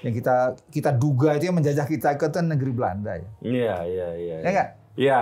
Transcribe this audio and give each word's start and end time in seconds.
yang 0.00 0.14
kita 0.16 0.56
kita 0.72 0.90
duga 0.96 1.36
itu 1.36 1.52
yang 1.52 1.56
menjajah 1.60 1.84
kita 1.84 2.16
ke 2.16 2.26
negeri 2.40 2.72
Belanda 2.72 3.12
ya. 3.20 3.28
Iya, 3.44 3.76
iya, 3.84 4.08
iya. 4.16 4.36
Ya 4.40 4.48
enggak? 4.48 4.68
Iya. 4.96 5.20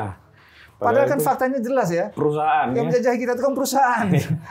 Padahal 0.79 1.11
kan 1.11 1.19
itu 1.19 1.27
faktanya 1.27 1.59
jelas 1.59 1.91
ya. 1.91 2.07
perusahaan 2.15 2.71
Yang 2.71 2.79
ya. 2.79 2.87
menjajah 2.87 3.13
kita 3.19 3.33
itu 3.35 3.43
kan 3.43 3.55
perusahaan. 3.59 4.07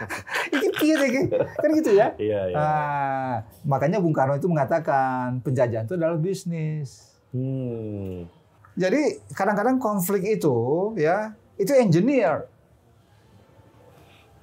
Ini 0.59 0.67
kieu 0.75 0.95
deh, 0.99 1.07
Ki. 1.07 1.21
kan 1.31 1.69
gitu 1.71 1.91
ya. 1.95 2.07
Iya, 2.19 2.41
iya. 2.51 2.55
Ah, 2.59 3.33
makanya 3.63 4.03
Bung 4.03 4.11
Karno 4.11 4.35
itu 4.35 4.51
mengatakan 4.51 5.39
penjajahan 5.39 5.87
itu 5.87 5.95
adalah 5.95 6.19
bisnis. 6.19 7.15
Hmm. 7.31 8.27
Jadi 8.75 9.23
kadang-kadang 9.31 9.79
konflik 9.79 10.27
itu 10.27 10.91
ya 10.99 11.31
itu 11.55 11.71
engineer 11.73 12.45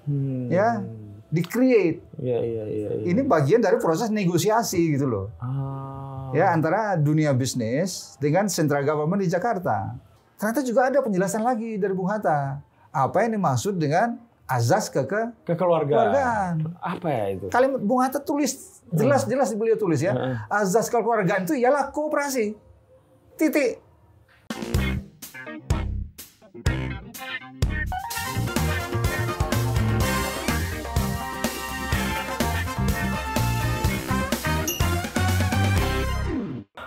Hmm. 0.04 0.52
ya 0.52 0.84
di 1.34 1.42
create. 1.42 1.98
Iya, 2.22 2.38
iya, 2.38 2.64
iya. 2.70 2.88
iya. 3.02 3.04
Ini 3.10 3.26
bagian 3.26 3.58
dari 3.58 3.82
proses 3.82 4.06
negosiasi 4.14 4.94
gitu 4.94 5.10
loh. 5.10 5.26
Ah. 5.42 6.30
Ya 6.30 6.54
antara 6.54 6.94
dunia 6.94 7.34
bisnis 7.34 8.14
dengan 8.22 8.46
central 8.46 8.86
government 8.86 9.26
di 9.26 9.26
Jakarta. 9.26 9.98
Ternyata 10.38 10.62
juga 10.62 10.80
ada 10.86 10.98
penjelasan 11.02 11.42
lagi 11.42 11.74
dari 11.74 11.90
Bung 11.90 12.06
Hatta. 12.06 12.62
Apa 12.94 13.26
yang 13.26 13.38
dimaksud 13.38 13.74
dengan 13.74 14.14
azas 14.46 14.86
ke 14.86 15.02
ke 15.10 15.20
kekeluargaan. 15.42 15.90
keluargaan. 15.90 16.54
Apa 16.78 17.08
ya 17.10 17.24
itu? 17.34 17.46
Kalimat 17.50 17.82
Bung 17.82 17.98
Hatta 17.98 18.22
tulis 18.22 18.82
jelas-jelas 18.94 19.50
beliau 19.58 19.74
tulis 19.74 19.98
ya. 19.98 20.14
Heeh. 20.14 20.34
Azas 20.46 20.86
kekeluargaan 20.86 21.50
itu 21.50 21.58
ialah 21.58 21.90
kooperasi. 21.90 22.54
Titik. 23.34 23.82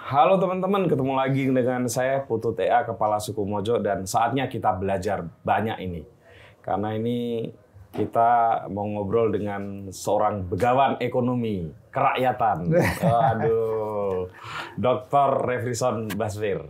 Halo 0.07 0.39
teman-teman, 0.39 0.87
ketemu 0.87 1.19
lagi 1.19 1.51
dengan 1.51 1.83
saya 1.91 2.23
Putu 2.23 2.55
TA 2.55 2.87
Kepala 2.87 3.19
Suku 3.19 3.43
Mojo 3.43 3.75
dan 3.83 4.07
saatnya 4.07 4.47
kita 4.47 4.71
belajar 4.79 5.27
banyak 5.43 5.83
ini. 5.83 6.07
Karena 6.63 6.95
ini 6.95 7.43
kita 7.91 8.63
mau 8.71 8.87
ngobrol 8.87 9.35
dengan 9.35 9.91
seorang 9.91 10.47
begawan 10.47 10.95
ekonomi 11.03 11.67
kerakyatan. 11.91 12.71
Aduh, 13.35 14.31
Dr. 14.79 15.43
Refrison 15.43 16.07
Basfir. 16.15 16.63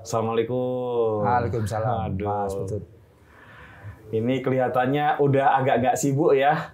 Assalamualaikum. 0.00 1.28
Waalaikumsalam. 1.28 2.16
Aduh. 2.16 2.24
Mas 2.24 2.56
Putut. 2.56 2.88
Ini 4.16 4.40
kelihatannya 4.40 5.20
udah 5.20 5.60
agak-agak 5.60 6.00
sibuk 6.00 6.32
ya. 6.32 6.72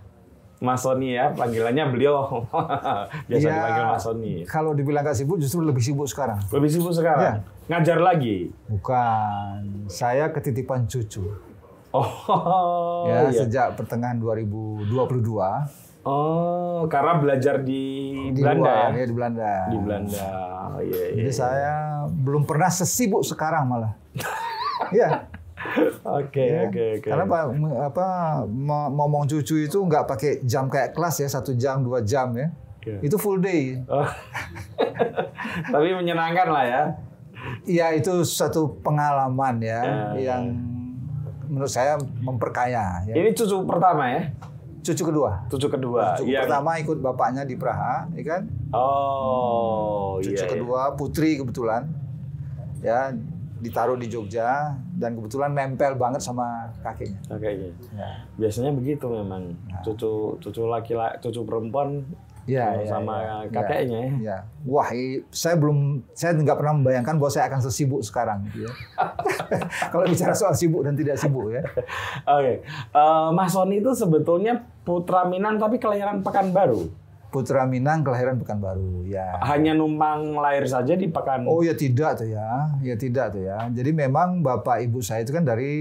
Mas 0.59 0.83
Sony 0.83 1.15
ya, 1.15 1.31
panggilannya 1.31 1.85
beliau 1.89 2.43
biasa 3.31 3.39
Ya, 3.41 3.53
dipanggil 3.53 3.85
Mas 3.87 4.03
Sony. 4.03 4.35
Kalau 4.43 4.75
dibilang 4.75 5.03
gak 5.03 5.15
sibuk, 5.15 5.39
justru 5.39 5.63
lebih 5.63 5.79
sibuk 5.79 6.05
sekarang. 6.05 6.43
Lebih 6.51 6.67
sibuk 6.69 6.91
Ya. 6.91 6.97
sekarang. 6.97 7.35
Ngajar 7.67 7.99
lagi. 7.99 8.51
Bukan, 8.67 9.59
saya 9.87 10.29
ketitipan 10.29 10.85
cucu. 10.85 11.31
Oh, 11.89 13.07
ya, 13.07 13.29
iya. 13.29 13.41
sejak 13.41 13.73
pertengahan 13.75 14.19
2022 14.19 14.93
Oh, 16.03 16.89
karena 16.89 17.17
belajar 17.17 17.61
di, 17.61 17.85
di 18.33 18.41
Belanda 18.41 18.65
luar, 18.65 18.91
ya? 18.93 19.05
di 19.05 19.15
Belanda. 19.15 19.53
Di 19.69 19.79
Belanda. 19.79 20.27
Oh, 20.69 20.81
iya, 20.81 21.05
iya. 21.07 21.17
Jadi 21.19 21.31
saya 21.31 21.75
belum 22.09 22.43
pernah 22.43 22.69
sesibuk 22.69 23.21
sekarang 23.23 23.69
malah. 23.69 23.93
Iya. 24.89 25.29
Oke, 26.05 26.45
ya. 26.45 26.69
oke, 26.69 26.85
oke. 26.99 27.09
Karena 27.09 27.25
apa, 27.27 27.39
apa 27.85 28.07
ngomong 28.89 29.29
cucu 29.29 29.65
itu 29.65 29.79
nggak 29.79 30.05
pakai 30.09 30.33
jam 30.45 30.67
kayak 30.67 30.97
kelas 30.97 31.21
ya, 31.21 31.29
satu 31.29 31.53
jam, 31.55 31.85
dua 31.85 32.01
jam 32.03 32.33
ya. 32.35 32.49
Iya. 32.89 32.99
Itu 33.05 33.17
full 33.21 33.39
day. 33.45 33.77
Oh. 33.85 34.09
Tapi 35.75 35.89
menyenangkan 35.93 36.49
lah 36.49 36.65
ya. 36.65 36.83
Iya 37.69 37.87
itu 37.95 38.25
satu 38.25 38.81
pengalaman 38.83 39.61
ya, 39.63 39.81
Ya, 40.17 40.35
yang 40.35 40.57
menurut 41.49 41.71
saya 41.71 41.97
memperkaya. 42.21 43.05
Ya. 43.05 43.15
Ini 43.15 43.37
cucu 43.37 43.63
pertama 43.69 44.09
ya? 44.09 44.23
Cucu 44.83 45.05
kedua. 45.05 45.45
Cucu 45.53 45.69
kedua. 45.69 46.17
Cucu 46.17 46.33
Iya. 46.33 46.49
pertama 46.49 46.81
ikut 46.81 46.99
bapaknya 47.05 47.45
di 47.45 47.55
Praha, 47.61 48.09
ya 48.17 48.23
kan? 48.25 48.43
Oh, 48.73 50.17
Cucu 50.21 50.33
iya. 50.35 50.45
iya. 50.45 50.51
kedua 50.51 50.97
putri 50.97 51.37
kebetulan, 51.37 51.89
ya 52.81 53.13
ditaruh 53.59 53.99
di 53.99 54.07
Jogja 54.07 54.75
dan 54.95 55.19
kebetulan 55.19 55.51
nempel 55.55 55.99
banget 55.99 56.23
sama 56.23 56.71
kakeknya. 56.83 57.19
Kayaknya. 57.27 57.71
Ya, 57.95 58.11
Biasanya 58.39 58.71
begitu 58.75 59.07
memang. 59.11 59.55
Cucu 59.83 60.39
cucu 60.39 60.63
laki-laki, 60.67 61.19
cucu 61.23 61.43
perempuan 61.43 62.07
ya, 62.49 62.81
ya, 62.81 62.89
sama 62.89 63.21
ya, 63.21 63.35
kakeknya 63.53 63.99
ya. 63.99 64.11
Ya. 64.23 64.39
Wah, 64.65 64.89
saya 65.35 65.55
belum, 65.61 66.01
saya 66.17 66.33
nggak 66.33 66.57
pernah 66.57 66.75
membayangkan 66.81 67.15
bahwa 67.21 67.33
saya 67.35 67.45
akan 67.51 67.61
sesibuk 67.67 68.01
sekarang. 68.01 68.47
Gitu 68.49 68.65
ya. 68.65 68.73
Kalau 69.93 70.05
bicara 70.09 70.33
soal 70.33 70.55
sibuk 70.57 70.87
dan 70.87 70.97
tidak 70.97 71.21
sibuk 71.21 71.53
ya. 71.53 71.63
Oke, 72.25 72.65
Eh, 72.95 73.29
Mas 73.37 73.53
Sony 73.53 73.83
itu 73.83 73.93
sebetulnya 73.93 74.65
putra 74.87 75.29
Minang 75.29 75.61
tapi 75.61 75.77
kelahiran 75.77 76.25
Pekanbaru. 76.25 77.08
Putra 77.29 77.69
Minang 77.69 78.01
kelahiran 78.01 78.41
Pekanbaru. 78.41 79.05
Ya. 79.05 79.37
Hanya 79.45 79.77
numpang 79.77 80.33
lahir 80.41 80.65
saja 80.65 80.97
di 80.97 81.13
Pekan. 81.13 81.45
Oh 81.45 81.61
ya 81.61 81.77
tidak 81.77 82.25
tuh 82.25 82.29
ya, 82.33 82.73
ya 82.81 82.97
tidak 82.97 83.37
tuh 83.37 83.45
ya. 83.45 83.69
Jadi 83.69 83.91
memang 83.93 84.41
bapak 84.41 84.81
ibu 84.89 85.05
saya 85.05 85.29
itu 85.29 85.37
kan 85.37 85.45
dari 85.45 85.73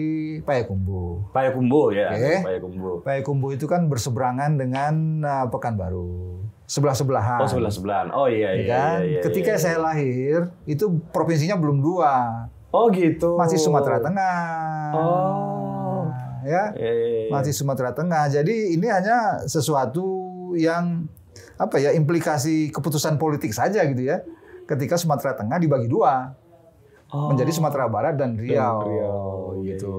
Payakumbuh. 0.44 1.32
Payakumbuh 1.32 1.96
ya, 1.96 2.12
Oke. 2.12 2.36
Payakumbuh. 2.44 2.96
Payakumbuh 3.08 3.50
itu 3.56 3.64
kan 3.64 3.88
berseberangan 3.88 4.60
dengan 4.60 5.24
uh, 5.24 5.48
Pekanbaru, 5.48 6.44
sebelah 6.68 6.96
sebelahan. 6.96 7.40
Oh 7.40 7.48
sebelah 7.48 7.72
sebelahan. 7.72 8.08
Oh 8.12 8.28
iya 8.28 8.52
iya. 8.52 8.68
kan? 8.68 8.98
iya, 9.08 9.08
iya, 9.08 9.22
Ketika 9.24 9.56
iya. 9.56 9.62
saya 9.64 9.78
lahir 9.80 10.52
itu 10.68 11.00
provinsinya 11.16 11.56
belum 11.56 11.80
dua, 11.80 12.44
Oh 12.76 12.92
gitu. 12.92 13.40
masih 13.40 13.56
Sumatera 13.56 14.04
Tengah. 14.04 14.40
Oh. 14.92 16.04
ya, 16.44 16.76
Iya, 16.76 16.92
iya, 16.92 17.08
iya. 17.08 17.30
masih 17.32 17.56
Sumatera 17.56 17.96
Tengah. 17.96 18.28
Jadi 18.28 18.76
ini 18.76 18.88
hanya 18.92 19.48
sesuatu 19.48 20.28
yang 20.60 21.08
apa 21.58 21.76
ya 21.82 21.92
implikasi 21.94 22.70
keputusan 22.70 23.18
politik 23.18 23.52
saja 23.52 23.82
gitu 23.86 24.06
ya. 24.06 24.22
Ketika 24.68 24.96
Sumatera 24.96 25.34
Tengah 25.34 25.58
dibagi 25.58 25.90
dua. 25.90 26.34
Oh. 27.08 27.32
menjadi 27.32 27.56
Sumatera 27.56 27.88
Barat 27.88 28.20
dan 28.20 28.36
Riau. 28.36 28.84
Riau, 28.84 29.64
iya, 29.64 29.80
gitu. 29.80 29.96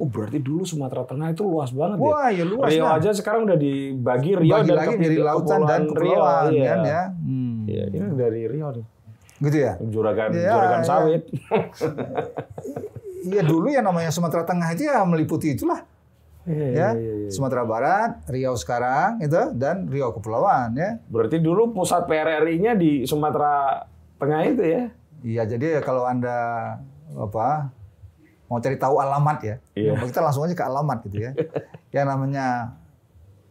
Oh 0.00 0.08
berarti 0.08 0.40
dulu 0.40 0.64
Sumatera 0.64 1.04
Tengah 1.04 1.36
itu 1.36 1.44
luas 1.44 1.68
banget 1.76 2.00
ya. 2.00 2.08
Wah, 2.08 2.28
ya 2.32 2.44
luas 2.48 2.72
Riau 2.72 2.88
lah. 2.88 2.96
aja 2.96 3.12
sekarang 3.12 3.44
udah 3.44 3.58
dibagi 3.60 4.32
Riau 4.32 4.56
Bagi 4.56 4.72
dan 4.72 4.76
lagi 4.80 4.96
menjadi 4.96 5.18
lautan 5.28 5.60
dan 5.68 5.80
kepulauan 5.92 6.48
Riau, 6.48 6.56
iya. 6.56 6.64
kan 6.72 6.78
ya. 6.88 7.02
Hmm. 7.12 7.56
Iya, 7.68 7.82
ini 7.92 8.06
dari 8.16 8.42
Riau 8.48 8.68
nih. 8.72 8.84
Gitu 9.44 9.58
ya. 9.60 9.72
Juragan 9.92 10.28
Iya, 10.32 10.52
juragan 10.56 10.80
iya. 10.80 10.88
sawit. 10.88 11.22
Iya 13.18 13.42
dulu 13.44 13.66
yang 13.68 13.84
namanya 13.84 14.08
Sumatera 14.14 14.46
Tengah 14.46 14.72
itu 14.72 14.88
ya 14.88 15.02
meliputi 15.04 15.52
itulah 15.52 15.82
Iya, 16.48 16.66
ya. 16.72 16.88
iya, 16.96 17.12
iya. 17.28 17.28
Sumatera 17.28 17.62
Barat, 17.68 18.10
Riau 18.26 18.56
sekarang 18.56 19.20
itu 19.20 19.36
dan 19.54 19.84
Riau 19.86 20.16
Kepulauan 20.16 20.72
ya. 20.74 20.96
Berarti 21.12 21.38
dulu 21.38 21.76
pusat 21.76 22.08
PRRI-nya 22.08 22.72
di 22.74 23.04
Sumatera 23.04 23.84
Tengah 24.18 24.40
itu 24.48 24.64
ya? 24.64 24.82
Iya, 25.22 25.42
jadi 25.46 25.78
ya 25.78 25.80
kalau 25.84 26.08
Anda 26.08 26.36
apa 27.14 27.70
mau 28.48 28.58
cari 28.58 28.80
tahu 28.80 28.98
alamat 28.98 29.38
ya. 29.44 29.56
Iya. 29.76 30.00
Kita 30.00 30.24
langsung 30.24 30.48
aja 30.48 30.56
ke 30.56 30.64
alamat 30.64 30.98
gitu 31.06 31.22
ya. 31.22 31.32
yang 31.94 32.08
namanya 32.08 32.74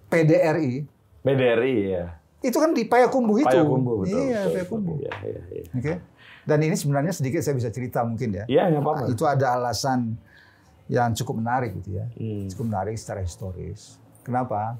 PDRI 0.09 0.97
PDRI 1.27 1.75
ya. 1.91 2.05
itu 2.37 2.53
kan 2.61 2.71
di 2.71 2.85
Payakumbuh 2.87 3.43
itu. 3.43 3.49
Payakumbuh 3.49 4.05
betul. 4.05 4.23
Iya, 4.23 4.39
betul, 4.47 4.53
Payakumbuh. 4.55 4.95
Iya, 5.01 5.13
iya, 5.25 5.41
iya. 5.51 5.65
Oke. 5.73 5.93
Dan 6.47 6.59
ini 6.63 6.75
sebenarnya 6.79 7.11
sedikit 7.11 7.43
saya 7.43 7.59
bisa 7.59 7.67
cerita 7.73 8.05
mungkin 8.07 8.29
ya. 8.31 8.45
Iya, 8.47 8.71
nggak 8.71 8.83
apa-apa. 8.85 9.05
Itu 9.11 9.27
ada 9.27 9.57
alasan 9.59 10.15
yang 10.87 11.11
cukup 11.13 11.35
menarik 11.37 11.75
gitu 11.77 11.95
ya. 11.95 12.05
Hmm. 12.13 12.47
Cukup 12.47 12.65
menarik 12.65 12.95
secara 12.95 13.19
historis. 13.19 13.99
Kenapa? 14.21 14.75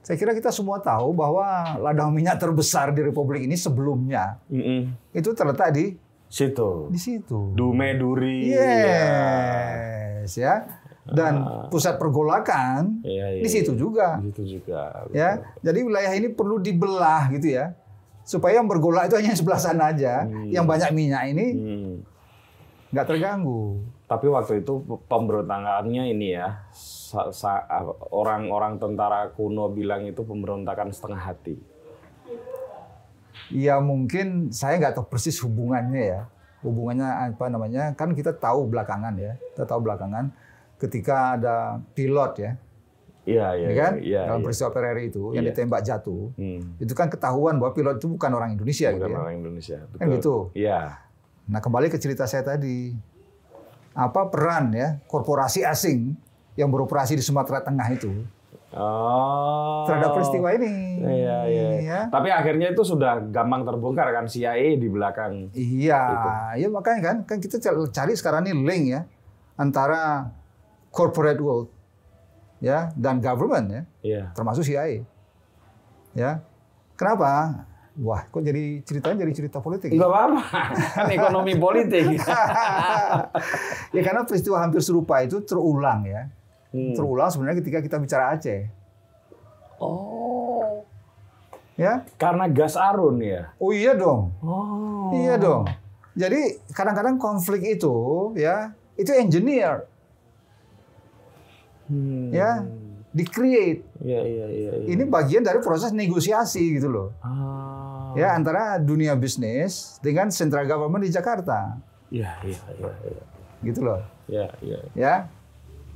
Saya 0.00 0.16
kira 0.16 0.32
kita 0.32 0.48
semua 0.48 0.78
tahu 0.78 1.12
bahwa 1.12 1.44
ladang 1.78 2.10
minyak 2.10 2.36
terbesar 2.36 2.90
di 2.90 3.00
Republik 3.00 3.44
ini 3.44 3.52
sebelumnya 3.52 4.40
Mm-mm. 4.48 4.90
itu 5.12 5.30
terletak 5.30 5.70
di 5.70 5.94
Situ. 6.24 6.88
di 6.88 6.96
situ. 6.96 7.52
Dume 7.52 7.94
Duri. 7.94 8.48
Yes, 8.50 10.34
ya. 10.34 10.62
Dan 11.04 11.42
pusat 11.68 11.98
pergolakan 11.98 13.02
Iya, 13.02 13.26
iya. 13.34 13.42
di 13.42 13.48
situ 13.50 13.74
juga. 13.74 14.22
Di 14.22 14.30
situ 14.30 14.58
juga. 14.58 15.10
Ya, 15.10 15.42
jadi 15.58 15.82
wilayah 15.82 16.12
ini 16.14 16.30
perlu 16.30 16.56
dibelah 16.56 17.28
gitu 17.30 17.50
ya. 17.50 17.74
Supaya 18.22 18.62
yang 18.62 18.70
bergolak 18.70 19.10
itu 19.10 19.18
hanya 19.18 19.34
sebelah 19.34 19.58
sana 19.58 19.90
aja. 19.90 20.22
Yang 20.46 20.64
banyak 20.64 20.90
minyak 20.94 21.22
ini 21.28 21.46
Hmm. 21.50 21.92
nggak 22.88 23.06
terganggu. 23.06 23.82
Tapi 24.10 24.26
waktu 24.26 24.66
itu 24.66 24.82
pemberontakannya 25.06 26.10
ini 26.10 26.34
ya, 26.34 26.66
sa- 27.30 27.62
orang-orang 28.10 28.82
tentara 28.82 29.30
kuno 29.30 29.70
bilang 29.70 30.02
itu 30.02 30.26
pemberontakan 30.26 30.90
setengah 30.90 31.30
hati. 31.30 31.54
Ya 33.50 33.78
mungkin 33.78 34.50
saya 34.50 34.78
nggak 34.78 34.98
tahu 34.98 35.06
persis 35.06 35.38
hubungannya 35.38 36.02
ya. 36.02 36.22
Hubungannya 36.60 37.06
apa 37.30 37.46
namanya? 37.46 37.94
Kan 37.94 38.12
kita 38.12 38.34
tahu 38.34 38.66
belakangan 38.66 39.14
ya. 39.14 39.38
Kita 39.54 39.62
tahu 39.64 39.80
belakangan 39.80 40.34
ketika 40.76 41.38
ada 41.38 41.56
pilot 41.94 42.32
ya. 42.36 42.52
Iya, 43.20 43.46
iya, 43.54 43.66
ya 43.68 43.74
kan? 43.76 43.92
iya, 44.00 44.20
Dalam 44.26 44.40
iya. 44.40 44.44
peristiwa 44.48 44.70
Pereri 44.72 45.04
itu 45.06 45.24
yang 45.36 45.44
Iya. 45.44 45.52
ditembak 45.52 45.80
jatuh, 45.84 46.32
Hmm. 46.34 46.80
itu 46.80 46.92
kan 46.96 47.06
ketahuan 47.06 47.60
bahwa 47.60 47.76
pilot 47.76 48.00
itu 48.00 48.08
bukan 48.08 48.32
orang 48.32 48.50
Indonesia 48.56 48.88
gitu 48.88 48.96
Bukan 48.98 49.12
ya. 49.12 49.18
orang 49.20 49.34
Indonesia. 49.36 49.78
Betul. 49.86 49.98
Kan 50.00 50.06
gitu. 50.10 50.34
Iya. 50.56 50.80
Nah, 51.46 51.60
kembali 51.60 51.86
ke 51.86 51.98
cerita 52.00 52.24
saya 52.24 52.42
tadi. 52.42 52.96
Apa 53.90 54.30
peran 54.30 54.70
ya 54.70 55.02
korporasi 55.04 55.62
asing 55.62 56.14
yang 56.54 56.70
beroperasi 56.70 57.14
di 57.14 57.22
Sumatera 57.22 57.60
Tengah 57.60 57.88
itu 57.90 58.10
Oh. 58.70 59.82
terhadap 59.82 60.14
peristiwa 60.14 60.54
ini? 60.54 61.02
Iya, 61.02 61.38
iya. 61.50 61.66
Ya. 61.82 62.00
Tapi 62.06 62.30
akhirnya 62.30 62.70
itu 62.70 62.86
sudah 62.86 63.18
gampang 63.18 63.66
terbongkar 63.66 64.14
kan 64.14 64.30
CIA 64.30 64.78
di 64.78 64.86
belakang. 64.86 65.50
Iya, 65.50 66.02
ya 66.54 66.70
makanya 66.70 67.00
kan 67.02 67.16
kan 67.26 67.36
kita 67.42 67.58
cari 67.90 68.14
sekarang 68.14 68.46
ini 68.46 68.54
link 68.62 68.84
ya 68.94 69.00
antara 69.58 70.30
corporate 70.94 71.42
world 71.42 71.66
ya 72.62 72.94
dan 72.94 73.18
government 73.18 73.66
ya, 73.68 73.82
Iya. 74.06 74.22
termasuk 74.38 74.62
CIA. 74.62 75.02
Ya. 76.14 76.38
Kenapa? 76.94 77.66
Wah, 77.98 78.22
kok 78.30 78.46
jadi 78.46 78.78
ceritanya 78.86 79.26
jadi 79.26 79.32
cerita 79.34 79.58
politik? 79.58 79.90
Enggak 79.90 80.10
apa-apa. 80.14 80.42
kan 80.94 81.08
ekonomi 81.18 81.58
politik. 81.58 82.22
ya 83.96 84.00
karena 84.06 84.22
peristiwa 84.22 84.62
hampir 84.62 84.78
serupa 84.78 85.18
itu 85.26 85.42
terulang 85.42 86.06
ya. 86.06 86.30
Hmm. 86.70 86.94
Terulang 86.94 87.28
sebenarnya 87.34 87.58
ketika 87.58 87.82
kita 87.82 87.96
bicara 87.98 88.38
Aceh. 88.38 88.70
Oh. 89.82 90.86
Ya. 91.74 92.06
Karena 92.14 92.46
gas 92.46 92.78
arun 92.78 93.18
ya. 93.18 93.50
Oh 93.58 93.74
iya 93.74 93.98
dong. 93.98 94.30
Oh. 94.38 95.10
Iya 95.10 95.34
dong. 95.40 95.66
Jadi 96.14 96.62
kadang-kadang 96.70 97.18
konflik 97.18 97.66
itu 97.66 97.94
ya 98.38 98.70
itu 98.94 99.10
engineer 99.16 99.88
Hmm. 101.90 102.30
ya 102.30 102.62
di-create. 103.10 103.82
Iya, 104.02 104.20
iya, 104.22 104.46
iya. 104.46 104.70
iya. 104.80 104.86
Ini 104.86 105.02
bagian 105.10 105.42
dari 105.42 105.58
proses 105.58 105.90
negosiasi 105.90 106.78
gitu 106.78 106.88
loh. 106.90 107.08
Ah. 107.22 108.14
Ya 108.14 108.34
antara 108.34 108.78
dunia 108.78 109.14
bisnis 109.18 109.98
dengan 110.02 110.30
central 110.30 110.66
government 110.66 111.06
di 111.06 111.10
Jakarta. 111.10 111.78
Iya, 112.10 112.38
iya, 112.42 112.62
iya, 112.78 112.92
iya. 113.06 113.24
Gitu 113.62 113.80
loh. 113.82 114.00
Iya, 114.30 114.46
iya. 114.62 114.78
Ya. 114.94 115.14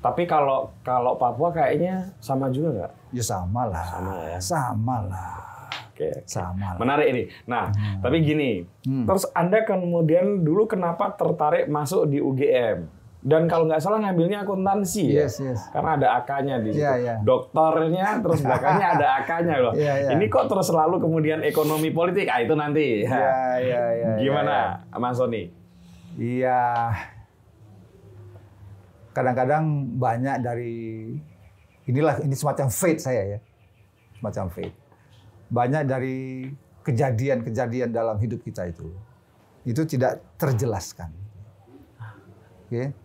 Tapi 0.02 0.28
kalau 0.28 0.69
kalau 0.84 1.16
Papua 1.16 1.49
kayaknya 1.49 2.12
sama 2.20 2.52
juga 2.52 2.69
nggak? 2.76 2.93
Ya 3.16 3.25
sama 3.25 3.62
lah. 3.66 3.84
Sama 3.88 4.14
ya. 4.28 4.38
Sama 4.38 4.96
lah. 5.08 5.34
Oke. 5.94 6.11
Sama 6.26 6.75
lah. 6.75 6.78
Menarik 6.82 7.06
ini. 7.14 7.22
Nah, 7.46 7.70
tapi 8.02 8.20
gini, 8.20 8.66
Hmm. 8.84 9.06
terus 9.06 9.25
Anda 9.32 9.62
kemudian 9.64 10.43
dulu 10.44 10.66
kenapa 10.69 11.14
tertarik 11.14 11.70
masuk 11.70 12.11
di 12.11 12.19
UGM? 12.20 12.84
Dan 13.25 13.49
kalau 13.49 13.65
nggak 13.65 13.81
salah 13.81 14.05
ngambilnya 14.05 14.44
akuntansi 14.44 15.17
ya? 15.17 15.25
Yes, 15.25 15.41
yes. 15.41 15.73
Karena 15.73 15.97
ada 15.97 16.09
AK-nya 16.21 16.61
di 16.61 16.76
situ. 16.76 16.85
Iya, 16.85 16.93
iya. 17.00 17.15
Doktornya, 17.25 18.21
terus 18.21 18.44
belakangnya 18.44 19.00
ada 19.00 19.06
AK-nya 19.25 19.55
loh. 19.65 19.73
Iya, 19.81 19.94
iya. 19.97 20.09
Ini 20.12 20.25
kok 20.29 20.44
terus 20.53 20.69
selalu 20.69 21.00
kemudian 21.00 21.41
ekonomi 21.41 21.88
politik? 21.88 22.29
Ah, 22.29 22.44
itu 22.44 22.53
nanti. 22.53 23.09
Iya, 23.09 23.32
iya, 23.65 23.82
iya. 23.97 24.11
Gimana, 24.21 24.85
Mas 25.00 25.17
Sony? 25.17 25.49
Iya. 26.21 26.93
Kadang-kadang 29.17 29.97
banyak 29.97 30.37
dari 30.44 30.76
inilah 31.88 32.21
ini 32.21 32.37
semacam 32.37 32.69
fate 32.69 33.00
saya 33.00 33.23
ya. 33.25 33.38
Semacam 34.21 34.53
fate. 34.53 34.76
Banyak 35.49 35.88
dari 35.88 36.44
kejadian-kejadian 36.85 37.88
dalam 37.88 38.21
hidup 38.21 38.44
kita 38.44 38.69
itu 38.69 38.93
itu 39.65 39.81
tidak 39.88 40.21
terjelaskan. 40.37 41.09
Oke. 42.69 43.04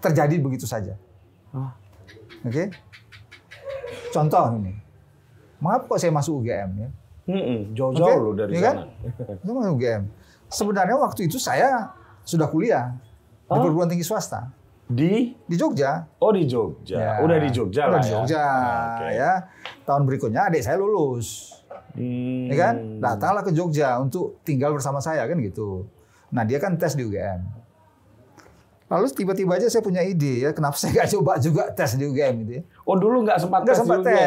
Terjadi 0.00 0.36
begitu 0.36 0.64
saja. 0.64 0.96
Oke. 2.40 2.72
Contoh 4.10 4.44
ini. 4.56 4.74
Mengapa 5.60 5.84
kok 5.86 5.98
saya 6.00 6.10
masuk 6.10 6.40
UGM 6.40 6.70
ya? 6.78 6.88
Jauh-jauh 7.70 8.00
Oke, 8.02 8.16
loh 8.18 8.32
dari 8.34 8.50
iya 8.56 8.62
kan? 8.64 8.76
sana. 8.82 9.38
Itu 9.44 9.50
masuk 9.52 9.72
UGM. 9.76 10.02
Sebenarnya 10.50 10.96
waktu 10.98 11.30
itu 11.30 11.38
saya 11.38 11.94
sudah 12.24 12.48
kuliah 12.48 12.90
di 12.90 13.06
Oh. 13.50 13.58
perguruan 13.60 13.86
tinggi 13.86 14.02
swasta 14.02 14.50
Di 14.86 15.34
di 15.40 15.54
Jogja. 15.54 16.06
Oh 16.18 16.30
di 16.30 16.42
Jogja. 16.42 16.98
Ya. 16.98 17.12
Udah 17.18 17.38
di 17.38 17.50
Jogja 17.50 17.86
Udah 17.86 17.92
lah 17.92 18.00
di 18.00 18.06
ya. 18.06 18.14
Jogja 18.16 18.40
Ah, 18.40 18.86
oke. 18.96 19.06
ya. 19.12 19.32
Tahun 19.84 20.02
berikutnya 20.02 20.40
adik 20.44 20.62
saya 20.62 20.74
lulus, 20.74 21.58
Hmm. 21.94 22.46
ya 22.46 22.56
kan? 22.56 22.74
Datanglah 22.98 23.42
ke 23.42 23.50
Jogja 23.50 23.98
untuk 23.98 24.38
tinggal 24.40 24.70
bersama 24.70 24.98
saya 24.98 25.22
kan 25.24 25.38
gitu. 25.38 25.86
Nah 26.30 26.42
dia 26.42 26.58
kan 26.58 26.74
tes 26.74 26.94
di 26.94 27.02
UGM. 27.02 27.42
Lalu 28.90 29.06
tiba-tiba 29.08 29.54
aja 29.54 29.70
saya 29.70 29.80
punya 29.80 30.02
ide 30.02 30.42
ya, 30.42 30.50
kenapa 30.50 30.74
saya 30.74 30.90
nggak 30.92 31.08
coba 31.14 31.38
juga 31.38 31.62
tes 31.70 31.94
di 31.94 32.04
UGM 32.04 32.34
gitu 32.42 32.52
ya? 32.52 32.62
Oh 32.82 32.98
dulu 32.98 33.22
nggak 33.22 33.38
sempat 33.38 33.62
Nggak 33.62 33.70
tes 33.70 33.80
sempat 33.80 33.96
di 33.96 34.04
UGM? 34.04 34.18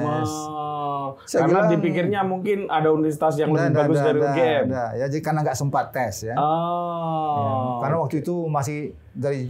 tes. 0.00 0.30
Oh, 0.46 1.06
Saya 1.24 1.40
karena 1.42 1.50
bilang- 1.58 1.70
dipikirnya 1.74 2.20
mungkin 2.22 2.58
ada 2.66 2.88
universitas 2.88 3.34
yang 3.34 3.50
Nggak, 3.50 3.58
lebih 3.58 3.72
nggak, 3.72 3.82
bagus 3.84 3.96
nggak, 3.96 4.06
dari 4.08 4.20
UGM. 4.22 4.64
nggak. 4.70 4.90
Ya 4.92 5.06
jadi 5.08 5.20
karena 5.20 5.40
nggak 5.42 5.58
sempat 5.58 5.84
tes 5.90 6.14
ya. 6.22 6.34
Oh. 6.38 7.34
Ya, 7.34 7.50
Karena 7.82 7.96
waktu 7.98 8.16
itu 8.16 8.34
masih 8.46 8.78
dari 9.12 9.42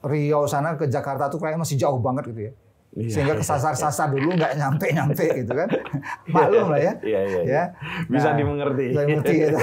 Riau 0.00 0.42
sana 0.44 0.74
ke 0.74 0.88
Jakarta 0.88 1.28
tuh 1.28 1.38
kayaknya 1.38 1.60
masih 1.60 1.76
jauh 1.76 2.00
banget 2.00 2.24
gitu 2.26 2.40
ya. 2.40 2.52
Iya, 2.90 3.06
Sehingga 3.06 3.38
kesasar-sasar 3.38 4.10
dulu 4.10 4.34
nggak 4.34 4.58
nyampe-nyampe 4.58 5.22
gitu 5.40 5.52
kan. 5.54 5.68
Maklum 6.26 6.74
lah 6.74 6.80
ya. 6.80 6.92
Iya, 7.00 7.20
iya, 7.22 7.40
iya. 7.40 7.42
Ya. 7.46 7.64
Bisa 8.04 8.28
Nah, 8.30 8.36
dimengerti. 8.36 8.84
Bisa 8.90 9.02
dimengerti 9.04 9.34
gitu. 9.40 9.58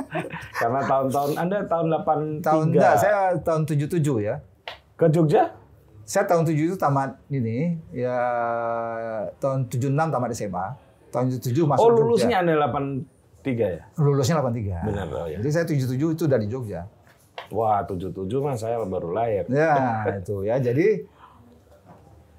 Karena 0.60 0.80
tahun-tahun 0.82 1.30
Anda 1.36 1.58
tahun 1.64 1.86
83 1.94 2.42
tahun 2.42 2.64
enggak, 2.70 2.94
saya 2.96 3.18
tahun 3.38 3.62
77 3.64 3.94
ya. 4.20 4.36
ke 4.94 5.06
Jogja? 5.08 5.54
Saya 6.02 6.26
tahun 6.26 6.44
7 6.44 6.52
itu 6.52 6.76
tamat 6.76 7.16
ini 7.28 7.78
ya 7.90 8.18
tahun 9.36 9.66
76 9.68 9.88
tamat 9.90 10.30
SMA. 10.32 10.66
Tahun 11.08 11.26
77 11.32 11.54
masuk 11.64 11.78
Oh, 11.78 11.88
Jogja. 11.88 12.00
lulusnya 12.00 12.36
Anda 12.40 12.52
83 12.58 13.06
ya? 13.70 13.82
Lulusnya 13.96 14.34
83. 14.36 14.82
Benar, 14.82 15.06
oh, 15.10 15.26
ya. 15.26 15.38
Jadi 15.38 15.48
saya 15.48 15.64
77 15.64 15.94
itu 16.10 16.24
dari 16.26 16.46
Jogja. 16.46 16.90
Wah, 17.50 17.82
77 17.82 18.10
mah 18.36 18.54
saya 18.54 18.82
baru 18.82 19.10
lahir. 19.10 19.46
Ya, 19.46 19.74
itu 20.12 20.42
ya. 20.42 20.58
Jadi 20.58 21.06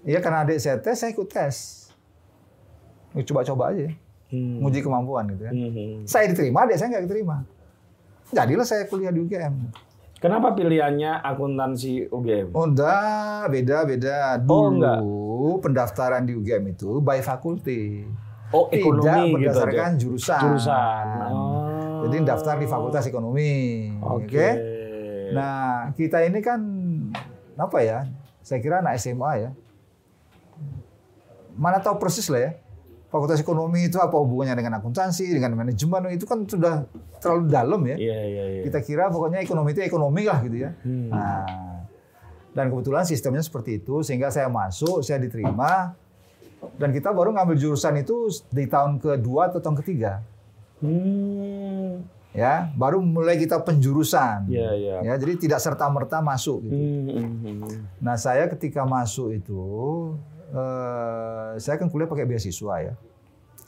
ya 0.05 0.19
karena 0.21 0.45
adik 0.45 0.61
saya 0.61 0.77
tes, 0.79 0.95
saya 0.95 1.11
ikut 1.11 1.27
tes. 1.27 1.89
Coba-coba 3.25 3.73
aja. 3.73 3.89
Hmm. 4.29 4.61
Nguji 4.61 4.79
kemampuan 4.85 5.29
gitu 5.33 5.43
ya. 5.47 5.51
Hmm. 5.53 6.05
Saya 6.05 6.29
diterima, 6.29 6.63
adik 6.65 6.77
saya 6.77 6.87
nggak 6.95 7.05
diterima. 7.09 7.37
Jadilah 8.31 8.65
saya 8.65 8.85
kuliah 8.89 9.13
di 9.13 9.21
UGM. 9.21 9.53
Kenapa 10.17 10.55
pilihannya 10.57 11.21
akuntansi 11.21 12.09
UGM? 12.09 12.55
Oh 12.55 12.65
enggak, 12.65 13.51
beda-beda. 13.51 14.39
Oh, 14.41 14.71
Dulu 14.71 14.79
enggak. 14.81 14.99
pendaftaran 15.61 16.23
di 16.25 16.33
UGM 16.33 16.73
itu 16.73 17.03
by 17.03 17.21
fakulti. 17.21 18.01
Oh, 18.53 18.69
ekonomi 18.71 19.03
Tidak 19.03 19.19
gitu 19.25 19.35
berdasarkan 19.35 19.89
aja. 19.91 19.99
jurusan. 19.99 20.39
Jurusan. 20.41 21.05
Oh. 21.33 22.01
Jadi 22.05 22.15
daftar 22.21 22.55
di 22.61 22.67
Fakultas 22.69 23.05
Ekonomi. 23.09 23.89
Oke. 23.99 24.29
Oke. 24.29 24.47
Nah, 25.33 25.89
kita 25.97 26.21
ini 26.21 26.39
kan 26.39 26.61
apa 27.57 27.77
ya? 27.81 28.05
Saya 28.45 28.61
kira 28.61 28.85
anak 28.85 29.01
SMA 29.01 29.31
ya. 29.41 29.49
Mana 31.55 31.79
tahu 31.79 31.97
persis 31.97 32.27
lah 32.29 32.41
ya. 32.41 32.51
Fakultas 33.09 33.39
Ekonomi 33.39 33.87
itu 33.87 33.95
apa 33.95 34.11
hubungannya 34.19 34.59
dengan 34.59 34.83
akuntansi, 34.83 35.31
dengan 35.31 35.55
manajemen 35.55 36.11
itu 36.11 36.27
kan 36.27 36.43
sudah 36.43 36.83
terlalu 37.23 37.43
dalam 37.47 37.81
ya. 37.87 37.95
Iya, 37.95 38.19
iya, 38.27 38.43
iya. 38.59 38.61
Kita 38.67 38.83
kira 38.83 39.07
pokoknya 39.07 39.39
ekonomi 39.39 39.71
itu 39.71 39.81
ekonomi 39.87 40.27
lah 40.27 40.43
gitu 40.43 40.57
ya. 40.67 40.75
Hmm. 40.83 41.07
Nah, 41.15 41.47
dan 42.51 42.67
kebetulan 42.67 43.07
sistemnya 43.07 43.39
seperti 43.39 43.79
itu 43.79 44.03
sehingga 44.03 44.35
saya 44.35 44.51
masuk, 44.51 44.99
saya 44.99 45.23
diterima 45.23 45.95
dan 46.75 46.89
kita 46.91 47.15
baru 47.15 47.31
ngambil 47.35 47.55
jurusan 47.55 47.95
itu 48.03 48.27
di 48.51 48.67
tahun 48.67 48.99
kedua 48.99 49.47
atau 49.47 49.63
tahun 49.63 49.79
ketiga. 49.79 50.19
Hmm. 50.83 52.03
Ya, 52.35 52.67
baru 52.75 52.99
mulai 52.99 53.39
kita 53.39 53.63
penjurusan. 53.63 54.51
Iya, 54.51 54.75
iya. 54.75 54.95
Ya, 55.07 55.13
jadi 55.15 55.39
tidak 55.39 55.63
serta 55.63 55.87
merta 55.87 56.19
masuk 56.19 56.67
gitu. 56.67 56.75
Hmm, 56.75 57.07
hmm, 57.07 57.63
hmm. 57.63 57.79
Nah, 58.03 58.19
saya 58.19 58.51
ketika 58.51 58.83
masuk 58.83 59.31
itu 59.39 59.63
eh, 60.49 61.51
saya 61.57 61.75
kan 61.75 61.87
kuliah 61.87 62.05
pakai 62.05 62.23
beasiswa 62.23 62.75
ya. 62.81 62.93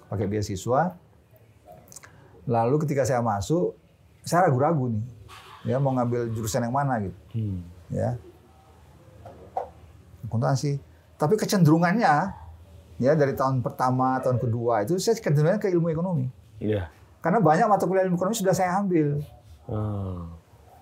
Pakai 0.07 0.25
beasiswa. 0.25 0.93
Lalu 2.43 2.75
ketika 2.81 3.03
saya 3.03 3.19
masuk, 3.19 3.75
saya 4.21 4.45
ragu-ragu 4.45 4.87
nih. 4.89 5.03
Ya, 5.65 5.77
mau 5.77 5.91
ngambil 5.91 6.31
jurusan 6.31 6.63
yang 6.63 6.71
mana 6.71 7.01
gitu. 7.01 7.17
Hmm. 7.33 7.59
ya 7.87 8.15
akuntansi 10.23 10.75
tapi 11.15 11.33
kecenderungannya 11.33 12.35
ya 12.99 13.11
dari 13.13 13.31
tahun 13.31 13.63
pertama 13.63 14.19
tahun 14.19 14.37
kedua 14.37 14.83
itu 14.83 14.99
saya 14.99 15.15
kecenderungannya 15.15 15.61
ke 15.61 15.69
ilmu 15.71 15.87
ekonomi 15.87 16.27
Iya. 16.57 16.89
karena 17.19 17.39
banyak 17.39 17.63
mata 17.63 17.85
kuliah 17.85 18.03
ilmu 18.03 18.17
ekonomi 18.17 18.35
sudah 18.35 18.51
saya 18.51 18.75
ambil 18.75 19.21
Ah, 19.67 20.23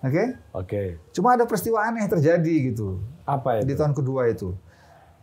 oke 0.02 0.24
Oke. 0.54 0.82
cuma 1.10 1.34
ada 1.34 1.42
peristiwa 1.42 1.82
aneh 1.82 2.06
terjadi 2.06 2.70
gitu 2.70 3.02
Apa 3.22 3.58
di 3.60 3.70
itu? 3.70 3.74
tahun 3.74 3.94
kedua 3.94 4.26
itu 4.26 4.54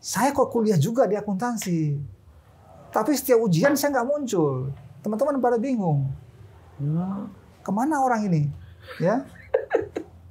saya 0.04 0.36
kok 0.36 0.52
kuliah 0.52 0.76
juga 0.76 1.08
di 1.08 1.16
akuntansi 1.16 1.96
tapi 2.92 3.16
setiap 3.16 3.40
ujian 3.40 3.72
saya 3.80 3.96
nggak 3.96 4.08
muncul 4.12 4.68
teman-teman 5.00 5.40
pada 5.40 5.56
bingung 5.56 6.12
ke 7.64 7.72
mana 7.72 8.04
orang 8.04 8.28
ini 8.28 8.52
ya 9.00 9.24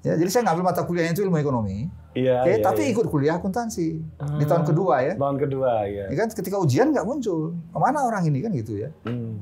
ya 0.05 0.13
jadi 0.21 0.29
saya 0.29 0.43
ngambil 0.53 0.69
mata 0.69 0.85
kuliahnya 0.85 1.17
itu 1.17 1.25
ilmu 1.25 1.41
ekonomi 1.41 1.89
Iya, 2.13 2.45
Oke, 2.45 2.51
iya, 2.53 2.59
tapi 2.61 2.83
iya. 2.85 2.93
ikut 2.93 3.07
kuliah 3.09 3.35
akuntansi 3.41 3.89
di 4.37 4.45
tahun 4.45 4.69
kedua 4.69 5.01
ya. 5.01 5.13
Tahun 5.17 5.39
kedua 5.41 5.89
ya. 5.89 6.13
Ya 6.13 6.17
kan 6.21 6.29
ketika 6.29 6.61
ujian 6.61 6.93
nggak 6.93 7.09
muncul. 7.09 7.57
Ke 7.57 7.79
mana 7.81 8.05
orang 8.05 8.29
ini 8.29 8.45
kan 8.45 8.53
gitu 8.53 8.85
ya. 8.85 8.93
Hmm. 9.09 9.41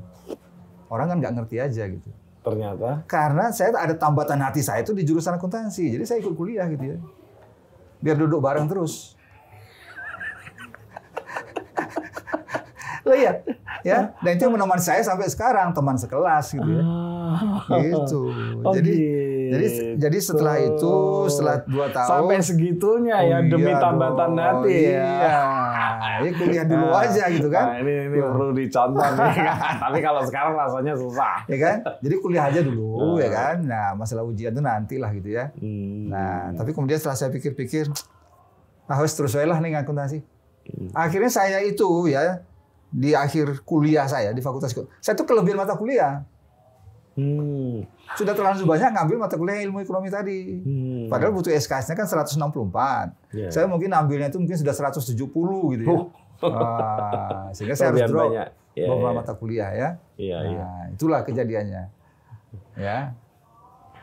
Orang 0.87 1.11
kan 1.11 1.17
nggak 1.19 1.33
ngerti 1.35 1.59
aja 1.59 1.83
gitu. 1.91 2.07
Ternyata. 2.39 3.03
Karena 3.11 3.51
saya 3.51 3.75
ada 3.75 3.91
tambatan 3.99 4.39
hati 4.39 4.63
saya 4.63 4.87
itu 4.87 4.95
di 4.95 5.03
jurusan 5.03 5.35
akuntansi. 5.35 5.91
Jadi 5.91 6.03
saya 6.07 6.23
ikut 6.23 6.31
kuliah 6.31 6.63
gitu 6.71 6.95
ya. 6.95 6.97
Biar 7.99 8.15
duduk 8.15 8.39
bareng 8.39 8.71
terus. 8.71 9.19
Iya, 13.01 13.31
ya. 13.81 13.99
Dan 14.21 14.31
itu 14.37 14.45
menemani 14.47 14.81
saya 14.81 15.01
sampai 15.01 15.27
sekarang, 15.27 15.73
teman 15.73 15.97
sekelas 15.97 16.45
gitu 16.53 16.69
ya. 16.69 16.83
Gitu. 17.81 18.21
Oh, 18.61 18.73
jadi 18.75 18.91
gitu. 18.91 19.51
jadi 19.55 19.67
jadi 19.97 20.17
setelah 20.19 20.55
itu, 20.59 20.93
setelah 21.31 21.63
dua 21.63 21.87
tahun 21.89 22.09
Sampai 22.11 22.37
segitunya 22.43 23.17
ya 23.23 23.37
Oh, 23.41 23.47
demi 23.47 23.71
iya 23.71 23.79
tambatan 23.79 24.29
dong, 24.35 24.43
hati 24.43 24.75
ya. 24.91 25.01
Iya. 25.01 25.39
Ini 26.21 26.29
kuliah 26.37 26.65
dulu 26.67 26.87
aja 26.93 27.23
gitu 27.33 27.47
kan. 27.49 27.65
Nah, 27.73 27.77
ini 27.81 27.93
ini 28.11 28.17
perlu 28.21 28.53
dicontoh 28.53 29.01
nih. 29.01 29.33
Tapi 29.83 29.97
kalau 30.03 30.21
sekarang 30.27 30.53
rasanya 30.53 30.93
susah. 30.93 31.35
Ya 31.49 31.57
kan? 31.57 31.77
Jadi 32.03 32.15
kuliah 32.21 32.45
aja 32.51 32.59
dulu 32.61 33.17
ya 33.17 33.29
kan. 33.31 33.55
Nah, 33.65 33.97
masalah 33.97 34.21
ujian 34.27 34.53
itu 34.53 34.61
nanti 34.61 34.95
lah 35.01 35.09
gitu 35.15 35.33
ya. 35.33 35.49
Hmm. 35.57 36.11
Nah, 36.11 36.53
tapi 36.53 36.75
kemudian 36.75 36.99
setelah 36.99 37.17
saya 37.17 37.31
pikir-pikir, 37.33 37.89
ah 38.91 38.99
wes 39.01 39.15
terus 39.15 39.33
lah 39.33 39.57
nih 39.57 39.79
akuntansi. 39.79 40.21
Akhirnya 40.93 41.31
saya 41.31 41.57
itu 41.65 42.11
ya 42.11 42.45
di 42.91 43.15
akhir 43.15 43.63
kuliah 43.63 44.03
saya 44.03 44.35
di 44.35 44.43
fakultas 44.43 44.75
saya 44.99 45.15
tuh 45.15 45.23
kelebihan 45.23 45.63
mata 45.63 45.79
kuliah. 45.79 46.27
Hmm. 47.11 47.83
Sudah 48.15 48.31
terlalu 48.31 48.63
banyak 48.63 48.91
ngambil 48.95 49.17
mata 49.19 49.35
kuliah 49.35 49.63
ilmu 49.67 49.83
ekonomi 49.83 50.07
tadi. 50.07 50.59
Hmm. 50.63 51.07
Padahal 51.11 51.35
butuh 51.35 51.51
SKS-nya 51.51 51.95
kan 51.95 52.07
164. 52.07 53.35
Iya. 53.35 53.49
Saya 53.51 53.65
mungkin 53.67 53.91
ambilnya 53.91 54.31
itu 54.31 54.39
mungkin 54.39 54.55
sudah 54.55 54.71
170 54.71 55.15
gitu 55.75 55.83
ya. 55.83 55.91
Oh. 55.91 56.07
Ah, 56.41 57.47
sehingga 57.55 57.75
saya 57.75 57.91
harus 57.95 58.07
drop 58.07 58.31
banyak. 58.31 58.49
Iya, 58.71 58.87
beberapa 58.87 59.11
iya. 59.11 59.19
mata 59.19 59.33
kuliah 59.35 59.71
ya. 59.75 59.89
Iya, 60.15 60.37
nah, 60.39 60.47
iya. 60.47 60.67
itulah 60.95 61.19
kejadiannya. 61.27 61.83
Ya. 62.79 63.15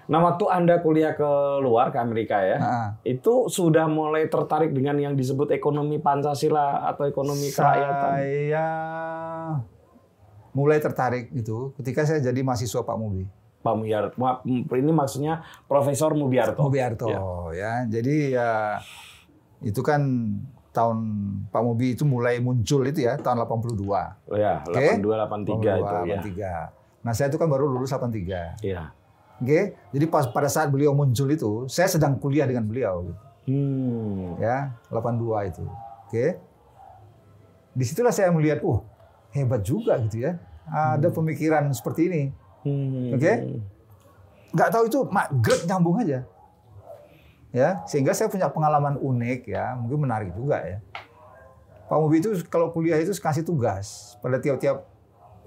Nah, 0.09 0.25
waktu 0.25 0.45
Anda 0.49 0.81
kuliah 0.81 1.13
ke 1.13 1.31
luar 1.61 1.93
ke 1.93 2.01
Amerika 2.01 2.41
ya, 2.41 2.57
Nah, 2.57 2.89
itu 3.05 3.53
sudah 3.53 3.85
mulai 3.87 4.25
tertarik 4.33 4.73
dengan 4.73 4.97
yang 4.97 5.13
disebut 5.13 5.53
ekonomi 5.53 6.01
Pancasila 6.01 6.89
atau 6.89 7.05
ekonomi 7.05 7.53
kerakyatan. 7.53 8.11
Saya 8.17 8.69
mulai 10.57 10.81
tertarik 10.81 11.29
itu 11.37 11.77
ketika 11.77 12.09
saya 12.09 12.25
jadi 12.25 12.41
mahasiswa 12.41 12.81
Pak 12.83 12.97
Mubi. 12.97 13.29
Pak 13.61 13.75
Mubiarto. 13.77 14.17
Ini 14.73 14.93
maksudnya 14.97 15.45
Profesor 15.69 16.17
Mubiarto. 16.17 16.63
Mubiarto 16.65 17.07
Ya. 17.13 17.21
ya. 17.53 17.73
Jadi 17.91 18.33
ya 18.33 18.81
itu 19.61 19.85
kan 19.85 20.01
tahun 20.73 20.99
Pak 21.53 21.63
Mubi 21.63 21.99
itu 21.99 22.09
mulai 22.09 22.39
muncul 22.39 22.87
itu 22.87 23.05
ya 23.05 23.19
tahun 23.21 23.45
82. 23.45 23.77
Oh 24.31 24.39
ya, 24.39 24.63
Oke. 24.65 25.03
82 25.03 25.05
83 25.05 25.53
itu 25.53 25.69
ya. 26.09 26.73
83. 26.73 27.05
Nah, 27.05 27.13
saya 27.15 27.29
itu 27.31 27.39
kan 27.39 27.51
baru 27.51 27.67
lulus 27.67 27.91
83. 27.93 28.57
Iya. 28.63 28.95
Oke. 29.39 29.79
Jadi 29.95 30.05
pas 30.11 30.27
pada 30.27 30.51
saat 30.51 30.69
beliau 30.71 30.93
muncul 30.95 31.29
itu, 31.31 31.65
saya 31.71 31.87
sedang 31.87 32.19
kuliah 32.19 32.47
dengan 32.47 32.67
beliau 32.67 33.07
gitu. 33.07 33.23
Hmm. 33.49 34.37
ya 34.37 34.77
82 34.93 35.49
itu. 35.49 35.65
Oke. 36.05 36.37
Di 37.73 37.85
situlah 37.89 38.13
saya 38.13 38.29
melihat, 38.29 38.61
uh 38.61 38.85
hebat 39.33 39.65
juga 39.65 39.97
gitu 40.05 40.25
ya. 40.29 40.37
Ada 40.69 41.09
pemikiran 41.09 41.73
seperti 41.73 42.13
ini. 42.13 42.23
Hmm. 42.67 43.17
Oke. 43.17 43.33
Nggak 44.53 44.71
tahu 44.73 44.85
itu 44.89 44.99
mak 45.09 45.33
grek 45.41 45.65
nyambung 45.65 45.97
aja. 46.01 46.25
Ya, 47.49 47.81
sehingga 47.89 48.13
saya 48.13 48.29
punya 48.29 48.53
pengalaman 48.53 49.01
unik 49.01 49.49
ya, 49.49 49.73
mungkin 49.81 50.05
menarik 50.05 50.37
juga 50.37 50.61
ya. 50.61 50.85
Pak 51.89 51.97
Mubi 51.97 52.21
itu 52.21 52.37
kalau 52.53 52.69
kuliah 52.69 53.01
itu 53.01 53.09
kasih 53.17 53.41
tugas 53.41 54.13
pada 54.21 54.37
tiap-tiap 54.37 54.85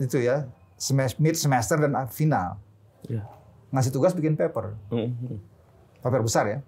itu 0.01 0.17
ya, 0.17 0.50
semester, 0.74 1.21
mid 1.21 1.38
semester 1.38 1.77
dan 1.77 1.93
final. 2.10 2.57
Ya. 3.05 3.21
Ngasih 3.71 3.91
tugas 3.91 4.11
bikin 4.11 4.35
paper, 4.35 4.75
Hmm. 4.91 5.39
paper 6.03 6.21
besar 6.21 6.45
ya. 6.47 6.59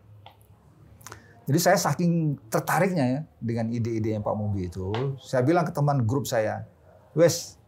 Jadi 1.43 1.59
saya 1.59 1.75
saking 1.75 2.39
tertariknya 2.47 3.05
ya 3.05 3.19
dengan 3.43 3.67
ide-ide 3.67 4.15
yang 4.15 4.23
Pak 4.23 4.31
Mubi 4.31 4.71
itu, 4.71 4.87
saya 5.19 5.43
bilang 5.43 5.67
ke 5.67 5.75
teman 5.75 6.07
grup 6.07 6.23
saya, 6.23 6.63
wes, 7.11 7.59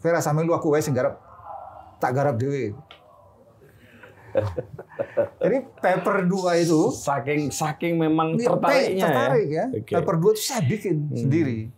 Vera 0.00 0.22
sambil 0.24 0.48
lu 0.48 0.56
aku 0.56 0.72
wes 0.72 0.88
garap, 0.88 1.20
tak 2.00 2.16
garap 2.16 2.40
dewe. 2.40 2.72
Jadi 5.44 5.56
paper 5.76 6.24
dua 6.24 6.56
itu, 6.56 6.88
Saking 6.88 7.52
saking 7.52 8.00
memang 8.00 8.40
tertariknya 8.40 9.04
tertarik 9.04 9.48
ya. 9.52 9.64
Oke. 9.68 9.92
Paper 9.92 10.16
dua 10.16 10.30
itu 10.32 10.42
saya 10.48 10.64
bikin 10.64 11.12
sendiri, 11.12 11.68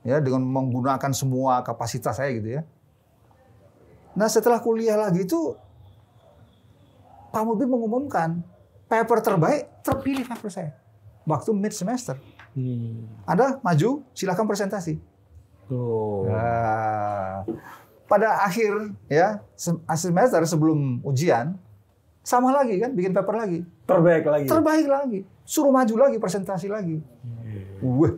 ya 0.00 0.24
dengan 0.24 0.40
menggunakan 0.40 1.12
semua 1.12 1.60
kapasitas 1.60 2.16
saya 2.16 2.32
gitu 2.32 2.56
ya. 2.56 2.62
Nah 4.16 4.24
setelah 4.32 4.56
kuliah 4.64 4.96
lagi 4.96 5.28
itu, 5.28 5.52
Pak 7.28 7.42
Mubi 7.44 7.68
mengumumkan 7.68 8.40
paper 8.88 9.20
terbaik 9.20 9.68
terpilih 9.84 10.24
paper 10.24 10.48
saya 10.48 10.70
waktu 11.28 11.52
mid 11.52 11.76
semester. 11.76 12.16
Hmm. 12.56 13.04
Anda 13.28 13.60
maju, 13.60 14.02
silakan 14.16 14.48
presentasi. 14.48 14.96
Oh. 15.68 16.24
Nah, 16.24 17.44
pada 18.08 18.40
akhir 18.48 18.96
ya 19.06 19.44
se- 19.52 19.76
semester 20.00 20.40
sebelum 20.48 21.04
ujian 21.04 21.60
sama 22.24 22.52
lagi 22.56 22.80
kan 22.80 22.96
bikin 22.96 23.12
paper 23.12 23.36
lagi. 23.36 23.60
Terbaik 23.84 24.24
lagi. 24.24 24.46
Terbaik 24.48 24.86
lagi. 24.88 25.20
Suruh 25.44 25.72
maju 25.72 25.94
lagi 26.08 26.16
presentasi 26.16 26.72
lagi. 26.72 26.96
Wah. 27.84 28.16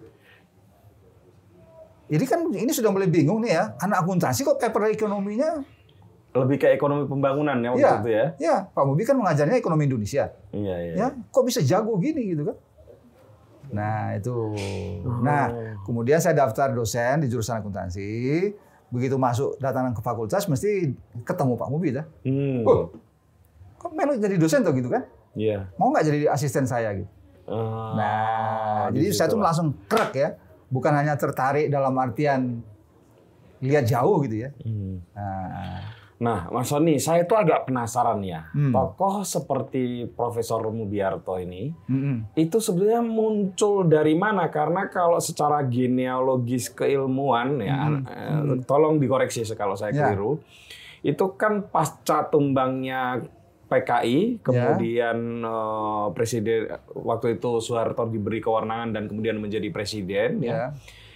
Jadi 2.11 2.25
kan 2.27 2.43
ini 2.51 2.71
sudah 2.75 2.91
mulai 2.91 3.07
bingung 3.07 3.43
nih 3.43 3.55
ya. 3.55 3.75
Anak 3.79 4.03
akuntansi 4.03 4.43
kok 4.43 4.59
paper 4.59 4.91
ekonominya? 4.91 5.63
Lebih 6.31 6.57
ke 6.57 6.69
ekonomi 6.71 7.11
pembangunan 7.11 7.59
ya 7.59 7.69
waktu 7.71 7.83
Iya. 7.83 7.95
itu 7.99 8.11
ya. 8.11 8.25
Ya, 8.39 8.57
Pak 8.71 8.85
Mubi 8.87 9.03
kan 9.03 9.19
mengajarnya 9.19 9.59
ekonomi 9.59 9.91
Indonesia. 9.91 10.31
Iya, 10.55 10.77
iya. 10.79 10.95
Ya, 10.95 11.07
kok 11.11 11.43
bisa 11.43 11.59
jago 11.61 11.99
gini 11.99 12.31
gitu 12.31 12.47
kan? 12.47 12.57
Nah, 13.71 14.15
itu. 14.15 14.35
Nah, 15.23 15.51
kemudian 15.83 16.19
saya 16.19 16.35
daftar 16.37 16.71
dosen 16.71 17.23
di 17.23 17.31
jurusan 17.31 17.59
akuntansi. 17.59 18.51
Begitu 18.91 19.15
masuk 19.15 19.55
datang 19.59 19.91
ke 19.91 20.03
fakultas 20.03 20.47
mesti 20.47 20.91
ketemu 21.23 21.55
Pak 21.55 21.69
Mubi 21.71 21.95
dah. 21.95 22.07
Hmm. 22.23 22.63
Oh, 22.63 22.91
kok 23.77 23.91
melu 23.95 24.19
jadi 24.19 24.35
dosen 24.35 24.63
tuh 24.63 24.75
gitu 24.75 24.91
kan? 24.91 25.07
Iya. 25.35 25.71
Mau 25.79 25.91
nggak 25.91 26.03
jadi 26.05 26.19
asisten 26.27 26.67
saya 26.67 26.95
gitu? 26.95 27.07
Ah, 27.47 27.95
Nah, 27.95 28.83
di 28.91 29.03
jadi 29.03 29.15
saya 29.15 29.29
tuh 29.31 29.39
langsung 29.39 29.75
krek 29.87 30.15
ya. 30.15 30.29
Bukan 30.71 30.95
hanya 30.95 31.15
tertarik 31.15 31.67
dalam 31.67 31.95
artian 31.99 32.63
lihat 33.59 33.87
jauh 33.87 34.23
gitu 34.23 34.47
ya. 34.47 34.51
Hmm. 34.63 34.99
Nah, 35.15 35.83
Nah, 36.21 36.53
Mas 36.53 36.69
Sony, 36.69 37.01
saya 37.01 37.25
tuh 37.25 37.41
agak 37.41 37.65
penasaran 37.65 38.21
ya. 38.21 38.53
Hmm. 38.53 38.77
Tokoh 38.77 39.25
seperti 39.25 40.05
Profesor 40.05 40.61
Mubiarto 40.69 41.41
ini, 41.41 41.73
mm-mm. 41.73 42.37
itu 42.37 42.61
sebenarnya 42.61 43.01
muncul 43.01 43.89
dari 43.89 44.13
mana? 44.13 44.53
Karena 44.53 44.93
kalau 44.93 45.17
secara 45.17 45.65
genealogis 45.65 46.69
keilmuan, 46.77 47.65
ya, 47.65 48.05
eh, 48.05 48.61
tolong 48.69 49.01
dikoreksi 49.01 49.49
kalau 49.57 49.73
saya 49.73 49.97
Ya. 49.97 50.13
keliru, 50.13 50.45
itu 51.01 51.25
kan 51.41 51.65
pasca 51.73 52.29
tumbangnya 52.29 53.25
PKI, 53.73 54.45
kemudian 54.45 55.41
eh, 55.41 56.07
presiden 56.13 56.69
waktu 57.01 57.41
itu 57.41 57.65
Soeharto 57.65 58.05
diberi 58.05 58.45
kewenangan 58.45 58.93
dan 58.93 59.09
kemudian 59.09 59.41
menjadi 59.41 59.73
presiden, 59.73 60.45
ya. 60.45 60.53
ya. 60.53 60.65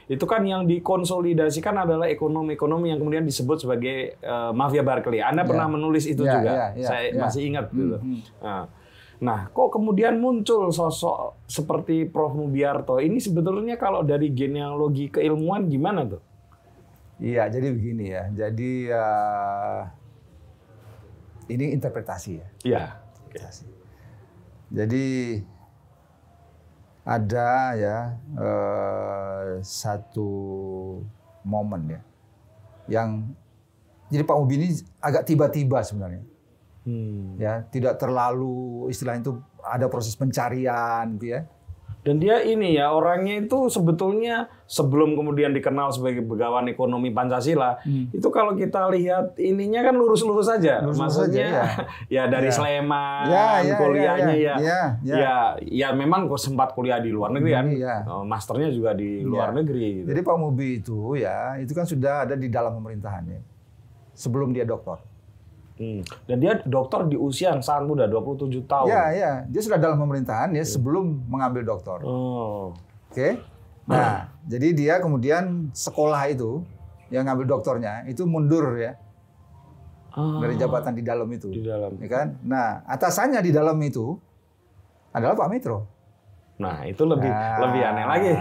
Itu 0.05 0.25
kan 0.29 0.45
yang 0.45 0.69
dikonsolidasikan 0.69 1.81
adalah 1.81 2.05
ekonomi-ekonomi 2.13 2.93
yang 2.93 3.01
kemudian 3.01 3.25
disebut 3.25 3.65
sebagai 3.65 4.21
eh, 4.21 4.51
mafia 4.53 4.85
Barclay. 4.85 5.25
Anda 5.25 5.49
pernah 5.49 5.65
menulis 5.65 6.05
itu 6.05 6.25
Ya, 6.25 6.33
juga, 6.37 6.51
ya, 6.53 6.67
ya, 6.77 6.89
saya 6.89 7.07
ya. 7.09 7.21
masih 7.25 7.41
ingat 7.49 7.67
gitu. 7.73 7.97
hmm. 7.97 8.21
Nah, 8.45 8.65
nah, 9.21 9.41
kok 9.49 9.73
kemudian 9.73 10.21
muncul 10.21 10.69
sosok 10.69 11.41
seperti 11.49 12.05
Prof 12.05 12.37
Mubiarto 12.37 13.01
ini 13.01 13.17
sebetulnya 13.17 13.81
kalau 13.81 14.05
dari 14.05 14.29
genealogi 14.33 15.09
keilmuan 15.09 15.73
gimana 15.73 16.05
tuh? 16.05 16.23
Iya, 17.17 17.49
jadi 17.49 17.73
begini 17.73 18.05
ya. 18.13 18.29
Jadi 18.29 18.93
eh, 18.93 19.81
ini 21.49 21.73
interpretasi 21.77 22.31
ya. 22.37 22.49
Iya. 22.65 22.85
interpretasi. 23.25 23.67
Jadi 24.75 25.05
ada 27.05 27.77
ya 27.77 27.99
eh, 28.37 29.61
satu 29.61 30.31
momen 31.45 31.97
ya 31.97 32.01
yang 32.89 33.29
jadi 34.09 34.25
Pak 34.25 34.37
Mubi 34.37 34.55
ini 34.61 34.69
agak 35.01 35.29
tiba-tiba 35.29 35.81
sebenarnya 35.85 36.25
Hmm. 36.85 37.41
ya 37.41 37.65
tidak 37.73 37.97
terlalu 37.97 38.93
istilahnya 38.93 39.25
itu 39.25 39.41
ada 39.65 39.89
proses 39.89 40.13
pencarian 40.13 41.17
gitu 41.17 41.33
ya 41.33 41.49
Dan 42.05 42.21
dia 42.21 42.37
ini 42.39 42.77
ya 42.77 42.93
orangnya 42.93 43.41
itu 43.41 43.73
sebetulnya 43.73 44.53
sebelum 44.69 45.17
kemudian 45.17 45.51
dikenal 45.51 45.89
sebagai 45.89 46.21
begawan 46.21 46.69
ekonomi 46.69 47.09
Pancasila, 47.09 47.81
itu 48.13 48.29
kalau 48.29 48.53
kita 48.53 48.93
lihat 48.93 49.41
ininya 49.41 49.81
kan 49.81 49.97
lurus-lurus 49.97 50.53
saja. 50.53 50.85
Lurus-lurus 50.85 51.01
Maksudnya 51.01 51.49
aja, 51.49 51.63
ya 52.21 52.23
dari 52.29 52.49
Ya. 52.49 52.53
Sleman, 52.53 53.25
Ya, 53.25 53.49
ya, 53.65 53.75
kuliahnya 53.81 54.35
ya, 54.37 54.37
ya. 54.37 54.55
ya, 54.61 54.81
ya. 55.01 55.17
Ya, 55.17 55.35
ya 55.65 55.89
memang 55.91 56.29
sempat 56.37 56.77
kuliah 56.77 57.01
di 57.01 57.09
luar 57.09 57.33
negeri 57.33 57.53
kan. 57.57 57.67
Iya. 57.73 57.97
Oh, 58.05 58.21
Masternya 58.21 58.69
juga 58.69 58.93
di 58.93 59.25
luar 59.25 59.57
Ya. 59.57 59.65
negeri. 59.65 60.05
gitu. 60.05 60.07
Jadi 60.13 60.21
Pak 60.21 60.37
Mubi 60.37 60.69
itu 60.85 61.17
ya, 61.17 61.57
itu 61.57 61.73
kan 61.73 61.89
sudah 61.89 62.29
ada 62.29 62.37
di 62.37 62.53
dalam 62.53 62.77
pemerintahannya. 62.77 63.41
Sebelum 64.13 64.53
dia 64.53 64.63
doktor. 64.63 65.01
Hmm. 65.75 66.07
Dan 66.31 66.37
dia 66.39 66.63
dokter 66.63 67.03
di 67.11 67.19
usia 67.19 67.51
yang 67.51 67.59
sangat 67.59 67.91
muda, 67.91 68.07
27 68.07 68.63
tahun. 68.63 68.87
Ya, 68.87 69.03
ya. 69.11 69.33
Dia 69.51 69.61
sudah 69.61 69.79
dalam 69.79 69.99
pemerintahan 69.99 70.55
ya 70.55 70.63
sebelum 70.63 71.27
mengambil 71.27 71.67
doktor. 71.67 71.99
Oh. 72.07 72.79
Oke. 73.11 73.43
Nah, 73.85 74.31
jadi 74.47 74.69
dia 74.73 74.95
kemudian 75.03 75.75
sekolah 75.75 76.31
itu 76.31 76.63
yang 77.13 77.27
ngambil 77.29 77.59
doktornya 77.59 78.07
itu 78.09 78.25
mundur 78.25 78.75
ya 78.81 78.97
Ah, 80.15 80.39
dari 80.41 80.55
jabatan 80.55 80.95
di 80.95 81.03
dalam 81.03 81.27
itu. 81.27 81.51
di 81.51 81.59
dalam. 81.61 81.99
Ya 81.99 82.07
kan? 82.07 82.39
Nah, 82.47 82.87
atasannya 82.87 83.43
di 83.43 83.51
dalam 83.51 83.75
itu 83.83 84.15
adalah 85.11 85.35
Pak 85.35 85.51
Mitro. 85.51 85.91
Nah, 86.55 86.87
itu 86.87 87.03
lebih 87.03 87.27
Nah, 87.27 87.67
lebih 87.67 87.81
aneh 87.83 88.05
lagi. 88.07 88.33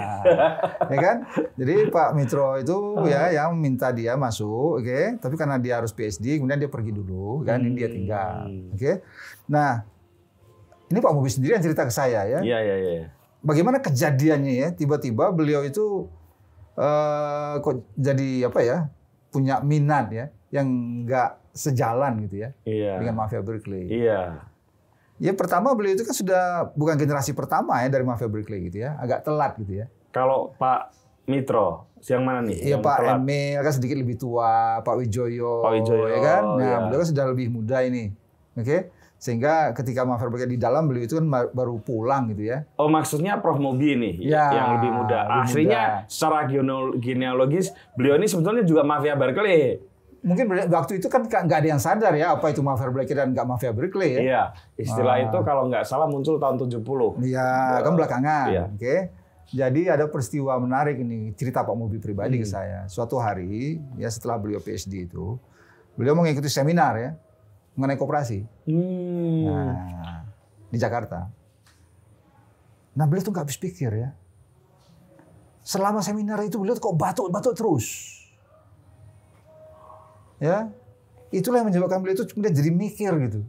ya 0.93 0.97
kan? 1.01 1.17
Jadi 1.57 1.89
Pak 1.89 2.13
Mitro 2.13 2.61
itu 2.61 2.77
ya 3.09 3.33
yang 3.33 3.57
minta 3.57 3.89
dia 3.89 4.13
masuk, 4.13 4.77
oke. 4.77 5.17
Tapi 5.17 5.33
karena 5.33 5.57
dia 5.57 5.81
harus 5.81 5.89
PhD, 5.89 6.37
kemudian 6.37 6.61
dia 6.61 6.69
pergi 6.69 6.93
dulu, 6.93 7.41
kan? 7.41 7.57
Ini 7.57 7.73
dia 7.73 7.89
tinggal, 7.89 8.35
oke. 8.69 8.91
Nah, 9.49 9.81
ini 10.87 10.99
Pak 10.99 11.11
Mubi 11.11 11.29
sendiri 11.29 11.57
yang 11.57 11.65
cerita 11.65 11.83
ke 11.83 11.93
saya 11.93 12.21
ya. 12.29 12.39
Iya, 12.39 12.57
iya, 12.61 12.75
iya. 12.77 13.05
Bagaimana 13.41 13.81
kejadiannya 13.81 14.53
ya? 14.55 14.67
Tiba-tiba 14.71 15.33
beliau 15.33 15.65
itu 15.65 16.05
eh 16.73 17.53
kok 17.59 17.81
jadi 17.97 18.45
apa 18.45 18.59
ya? 18.61 18.77
Punya 19.33 19.57
minat 19.65 20.13
ya, 20.13 20.25
yang 20.53 20.69
nggak 21.03 21.41
sejalan 21.49 22.21
gitu 22.25 22.45
ya 22.45 22.49
Iya. 22.65 23.01
dengan 23.01 23.17
mafia 23.17 23.41
Berkeley. 23.41 23.89
Iya. 23.89 24.52
Ya 25.23 25.31
pertama 25.31 25.71
beliau 25.71 25.95
itu 25.95 26.03
kan 26.03 26.11
sudah 26.11 26.43
bukan 26.75 26.99
generasi 26.99 27.31
pertama 27.31 27.79
ya 27.79 27.87
dari 27.87 28.03
mafia 28.03 28.27
Berkeley 28.27 28.67
gitu 28.67 28.83
ya, 28.83 28.99
agak 28.99 29.23
telat 29.23 29.55
gitu 29.55 29.79
ya. 29.79 29.85
Kalau 30.11 30.51
Pak 30.59 30.91
Mitro, 31.23 31.87
yang 32.03 32.27
mana 32.27 32.43
nih? 32.43 32.59
Iya 32.59 32.77
Pak 32.77 32.97
telat? 32.99 33.23
Emil 33.23 33.59
kan 33.63 33.71
sedikit 33.71 33.95
lebih 33.95 34.19
tua, 34.19 34.83
Pak 34.83 34.95
Wijoyo, 34.99 35.63
Pak 35.63 35.71
Wijoyo, 35.79 36.11
ya 36.11 36.19
kan? 36.19 36.43
Nah, 36.59 36.59
iya. 36.59 36.77
beliau 36.83 36.99
kan 36.99 37.07
sudah 37.07 37.25
lebih 37.31 37.47
muda 37.47 37.79
ini, 37.81 38.11
oke? 38.53 38.77
Sehingga 39.15 39.71
ketika 39.71 40.03
mafia 40.03 40.27
Berkeley 40.27 40.53
di 40.53 40.61
dalam 40.61 40.91
beliau 40.91 41.07
itu 41.07 41.15
kan 41.15 41.23
baru 41.55 41.79
pulang 41.79 42.27
gitu 42.35 42.43
ya. 42.43 42.67
Oh 42.75 42.91
maksudnya 42.91 43.39
Prof 43.39 43.55
Mobi 43.55 43.95
nih 43.95 44.27
Ya, 44.27 44.51
yang 44.51 44.67
lebih 44.75 44.91
muda. 44.91 45.19
lebih 45.23 45.43
Aslinya 45.47 45.81
muda. 46.03 46.11
secara 46.11 46.39
geneal- 46.43 46.95
genealogis 46.99 47.71
beliau 47.95 48.19
ini 48.19 48.27
sebetulnya 48.27 48.67
juga 48.67 48.83
mafia 48.83 49.15
Berkeley. 49.15 49.79
Mungkin 50.23 50.47
waktu 50.71 51.03
itu 51.03 51.11
kan 51.11 51.27
nggak 51.27 51.59
ada 51.59 51.67
yang 51.67 51.83
sadar 51.83 52.15
ya 52.15 52.31
apa 52.31 52.47
itu 52.47 52.63
mafia 52.63 52.87
Berkeley 52.87 53.11
dan 53.11 53.35
nggak 53.35 53.43
mafia 53.43 53.75
Berkeley 53.75 54.15
ya. 54.15 54.19
Iya, 54.23 54.43
istilah 54.79 55.19
Ah. 55.19 55.23
itu 55.27 55.37
kalau 55.43 55.67
nggak 55.67 55.83
salah 55.83 56.07
muncul 56.07 56.39
tahun 56.39 56.55
70. 56.55 57.19
Iya, 57.19 57.83
kan 57.83 57.91
belakangan. 57.91 58.47
Iya. 58.47 58.63
Oke. 58.71 58.95
Jadi 59.51 59.85
ada 59.85 60.07
peristiwa 60.07 60.55
menarik 60.57 60.97
ini 60.97 61.35
cerita 61.35 61.61
Pak 61.61 61.75
Mubi 61.75 61.99
pribadi 61.99 62.39
Hmm. 62.39 62.43
ke 62.43 62.47
saya. 62.47 62.79
Suatu 62.87 63.19
hari 63.19 63.77
ya 63.95 64.07
setelah 64.07 64.39
beliau 64.39 64.57
PhD 64.57 65.05
itu, 65.05 65.35
beliau 65.93 66.15
mengikuti 66.15 66.47
seminar 66.47 66.95
ya 66.95 67.11
mengenai 67.75 67.99
koperasi. 67.99 68.39
Hmm. 68.63 69.43
Nah, 69.43 70.23
di 70.69 70.77
Jakarta. 70.79 71.27
Nah, 72.93 73.05
beliau 73.05 73.21
tuh 73.21 73.33
nggak 73.33 73.43
habis 73.43 73.57
pikir 73.57 73.91
ya. 73.91 74.09
Selama 75.59 75.99
seminar 75.99 76.39
itu 76.41 76.55
beliau 76.55 76.73
tuh 76.73 76.83
kok 76.85 76.95
batuk-batuk 76.95 77.53
terus. 77.53 78.12
Ya, 80.43 80.67
itulah 81.31 81.63
yang 81.63 81.71
menyebabkan 81.71 82.03
beliau 82.03 82.19
itu 82.19 82.27
kemudian 82.27 82.51
jadi 82.51 82.69
mikir 82.75 83.15
gitu. 83.31 83.39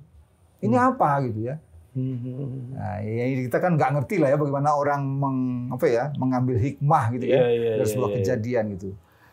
Ini 0.63 0.79
apa 0.79 1.19
gitu 1.27 1.51
ya? 1.51 1.59
Hmm. 1.95 2.75
Nah, 2.75 2.99
ya 3.07 3.25
kita 3.47 3.59
kan 3.63 3.79
nggak 3.79 3.91
ngerti 3.99 4.19
lah 4.19 4.35
ya 4.35 4.37
bagaimana 4.39 4.75
orang 4.75 5.03
meng, 5.07 5.39
apa 5.71 5.87
ya 5.87 6.05
mengambil 6.19 6.59
hikmah 6.59 7.15
gitu 7.15 7.31
ya 7.31 7.39
Iya, 7.39 7.47
iya, 7.55 7.71
dari 7.79 7.87
iya, 7.87 7.93
sebuah 7.95 8.11
iya. 8.11 8.17
kejadian 8.19 8.65
gitu. 8.75 8.89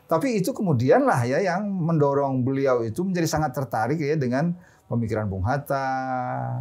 Tapi 0.05 0.27
itu 0.37 0.51
kemudian 0.53 1.07
lah 1.07 1.23
ya 1.25 1.41
yang 1.41 1.65
mendorong 1.65 2.43
beliau 2.45 2.85
itu 2.85 3.01
menjadi 3.01 3.25
sangat 3.25 3.57
tertarik 3.57 3.97
ya 3.97 4.13
dengan 4.13 4.53
pemikiran 4.91 5.25
Bung 5.25 5.47
Hatta 5.47 5.87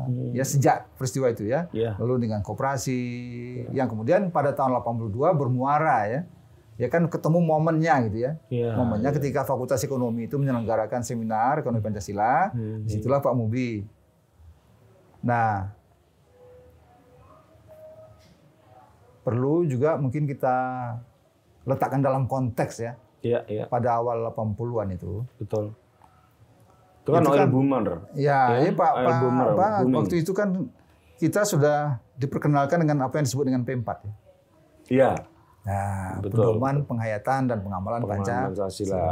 Hmm. 0.06 0.32
ya 0.32 0.46
sejak 0.46 0.88
peristiwa 0.96 1.28
itu 1.28 1.50
ya. 1.50 1.68
Iya. 1.74 1.98
Lalu 2.00 2.30
dengan 2.30 2.40
koperasi 2.40 2.96
yang 3.76 3.90
kemudian 3.90 4.32
pada 4.32 4.56
tahun 4.56 4.80
82 4.80 5.36
bermuara 5.36 6.08
ya. 6.08 6.20
Ya 6.80 6.88
kan 6.88 7.04
ketemu 7.06 7.38
momennya 7.38 7.94
gitu 8.08 8.18
ya. 8.18 8.32
Iya. 8.48 8.72
momennya 8.72 9.12
ketika 9.12 9.44
Fakultas 9.44 9.84
Ekonomi 9.84 10.24
itu 10.24 10.34
menyelenggarakan 10.34 11.04
seminar 11.04 11.60
ekonomi 11.60 11.84
Pancasila. 11.84 12.48
Hmm. 12.50 12.82
Di 12.82 12.96
situlah 12.96 13.20
Pak 13.20 13.36
Mubi. 13.36 13.84
Nah, 15.20 15.68
perlu 19.20 19.68
juga 19.68 20.00
mungkin 20.00 20.24
kita 20.24 20.56
letakkan 21.62 22.00
dalam 22.00 22.24
konteks 22.24 22.74
ya 22.80 22.96
Iya, 23.20 23.44
iya, 23.46 23.64
pada 23.68 24.00
awal 24.00 24.32
80-an 24.32 24.96
itu. 24.96 25.20
betul. 25.36 25.76
Itu 26.98 27.10
kan 27.10 27.20
Itu 27.20 27.30
oil 27.30 27.38
kan- 27.38 27.52
boomer. 27.52 27.84
Ya, 28.16 28.56
Ya, 28.56 28.64
ya, 28.64 28.72
Pak, 28.72 28.90
oil 28.94 29.04
Pak, 29.04 29.16
boomer, 29.20 29.48
Pak, 29.52 29.70
waktu 29.92 30.14
itu 30.16 30.32
kan 30.32 30.48
kita 31.20 31.44
sudah 31.44 32.00
diperkenalkan 32.16 32.80
dengan 32.80 33.04
apa 33.04 33.20
yang 33.20 33.28
disebut 33.28 33.44
dengan 33.44 33.60
P4 33.60 33.88
ya. 34.00 34.12
Iya, 34.88 35.10
Nah, 35.60 36.18
Betul, 36.24 36.56
pedoman 36.56 36.82
penghayatan 36.88 37.50
dan 37.52 37.58
pengamalan 37.60 38.00
Pancasila. 38.04 38.48
Pancasila. 38.48 39.08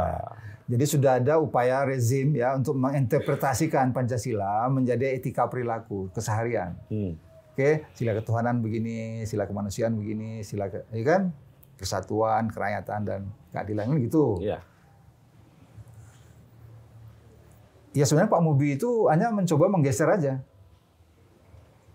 Jadi 0.69 0.85
sudah 0.85 1.17
ada 1.17 1.41
upaya 1.41 1.81
rezim 1.81 2.33
ya 2.37 2.53
untuk 2.53 2.77
menginterpretasikan 2.77 3.89
Pancasila 3.89 4.69
menjadi 4.69 5.17
etika 5.17 5.49
perilaku 5.49 6.13
keseharian. 6.13 6.77
Hmm. 6.89 7.17
Oke, 7.53 7.83
sila 7.97 8.15
ketuhanan 8.15 8.61
begini, 8.63 9.25
sila 9.27 9.49
kemanusiaan 9.49 9.97
begini, 9.97 10.45
sila 10.45 10.71
ke, 10.71 10.85
ya 10.93 11.03
kan? 11.03 11.23
kesatuan, 11.79 12.51
kerakyatan 12.51 12.99
dan 13.07 13.21
keadilan 13.55 13.87
kan 13.87 13.97
gitu. 14.03 14.25
Iya. 14.43 14.59
Ya 17.95 18.03
sebenarnya 18.05 18.29
Pak 18.29 18.43
Mubi 18.43 18.75
itu 18.75 19.07
hanya 19.07 19.31
mencoba 19.31 19.71
menggeser 19.71 20.11
aja. 20.11 20.43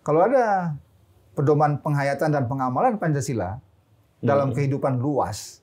Kalau 0.01 0.25
ada 0.25 0.75
pedoman 1.37 1.79
penghayatan 1.85 2.33
dan 2.33 2.45
pengamalan 2.49 2.97
Pancasila 2.97 3.61
dalam 4.25 4.49
kehidupan 4.51 4.97
luas, 4.97 5.61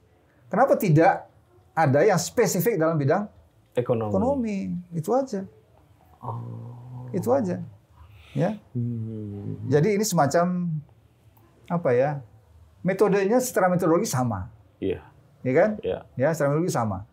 kenapa 0.48 0.78
tidak 0.78 1.26
ada 1.74 2.06
yang 2.06 2.22
spesifik 2.22 2.78
dalam 2.78 2.96
bidang 2.96 3.26
Ekonomi. 3.74 4.12
ekonomi? 4.12 4.58
Itu 4.94 5.16
aja. 5.16 5.42
Oh. 6.22 7.10
Itu 7.10 7.34
aja. 7.34 7.58
Ya. 8.32 8.56
Hmm. 8.72 9.58
Jadi 9.68 9.98
ini 9.98 10.06
semacam 10.06 10.70
apa 11.68 11.90
ya? 11.92 12.22
Metodenya 12.82 13.38
secara 13.38 13.70
metodologi 13.70 14.10
sama, 14.10 14.50
Iya, 14.82 15.06
ya 15.46 15.54
kan? 15.54 15.70
iya. 15.86 16.02
Ya, 16.18 16.34
secara 16.34 16.50
metodologi 16.50 16.74
sama. 16.74 17.06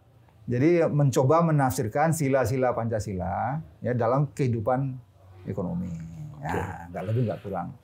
Jadi 0.49 0.81
mencoba 0.89 1.45
menafsirkan 1.45 2.17
sila-sila 2.17 2.73
Pancasila 2.73 3.61
ya 3.85 3.93
dalam 3.93 4.33
kehidupan 4.33 4.97
ekonomi. 5.45 5.93
Ya, 6.41 6.89
nggak 6.89 7.05
lebih 7.05 7.23
nggak 7.29 7.41
kurang. 7.45 7.77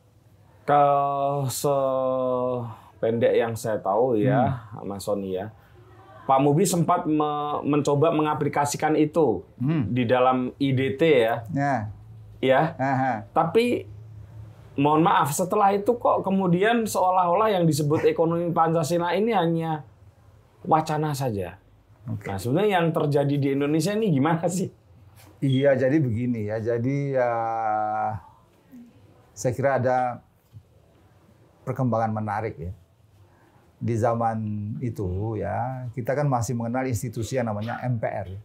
Kalau 0.64 1.44
sependek 3.04 3.36
yang 3.36 3.52
saya 3.52 3.76
tahu 3.76 4.16
ya, 4.16 4.64
Mas 4.80 5.04
Sony 5.04 5.36
ya, 5.36 5.52
Pak 6.24 6.40
Mubi 6.40 6.64
sempat 6.64 7.04
me- 7.04 7.60
mencoba 7.62 8.08
mengaplikasikan 8.10 8.96
itu 8.96 9.44
Hmm. 9.60 9.92
di 9.92 10.08
dalam 10.08 10.56
IDT 10.56 11.00
ya, 11.04 11.44
Ya, 11.52 11.74
ya. 12.40 12.60
aha. 12.74 13.28
Tapi 13.28 13.84
mohon 14.74 15.04
maaf, 15.04 15.30
setelah 15.30 15.68
itu 15.70 15.92
kok 15.92 16.24
kemudian 16.24 16.88
seolah-olah 16.88 17.52
yang 17.52 17.68
disebut 17.68 18.08
ekonomi 18.08 18.48
Pancasila 18.50 19.12
ini 19.12 19.36
hanya 19.36 19.84
wacana 20.64 21.12
saja. 21.12 21.60
Oke. 22.08 22.24
Nah, 22.24 22.40
sebenarnya 22.40 22.80
yang 22.80 22.88
terjadi 22.88 23.34
di 23.36 23.48
Indonesia 23.52 23.92
ini 23.92 24.08
gimana 24.08 24.48
sih? 24.48 24.72
Iya, 25.40 25.76
jadi 25.76 26.00
begini 26.00 26.48
ya. 26.48 26.56
Jadi 26.56 27.12
ya, 27.12 27.30
saya 29.30 29.52
kira 29.52 29.76
ada 29.76 30.24
perkembangan 31.62 32.12
menarik 32.12 32.56
ya. 32.56 32.72
Di 33.84 34.00
zaman 34.00 34.38
itu 34.80 35.36
ya, 35.36 35.84
kita 35.92 36.16
kan 36.16 36.24
masih 36.24 36.56
mengenal 36.56 36.88
institusi 36.88 37.36
yang 37.36 37.52
namanya 37.52 37.84
MPR, 37.84 38.32
ya. 38.32 38.40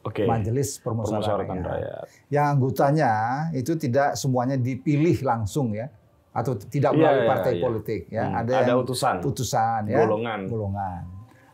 Oke. 0.00 0.24
Majelis 0.24 0.80
Permusyawaratan 0.80 1.60
Rakyat. 1.60 1.68
Rakyat. 1.68 2.04
Yang 2.32 2.46
anggotanya 2.48 3.12
itu 3.52 3.76
tidak 3.76 4.16
semuanya 4.16 4.56
dipilih 4.56 5.20
langsung 5.20 5.76
ya, 5.76 5.92
atau 6.32 6.56
tidak 6.56 6.96
Iya, 6.96 6.98
melalui 6.98 7.20
iya, 7.20 7.28
partai 7.28 7.52
iya. 7.52 7.60
politik 7.60 8.02
ya. 8.08 8.24
Hmm, 8.24 8.40
Ada, 8.40 8.52
ada 8.56 8.70
yang 8.72 8.80
utusan. 8.80 9.14
utusan 9.20 9.80
ya, 9.84 10.00
Golongan. 10.00 10.40
golongan. 10.48 11.02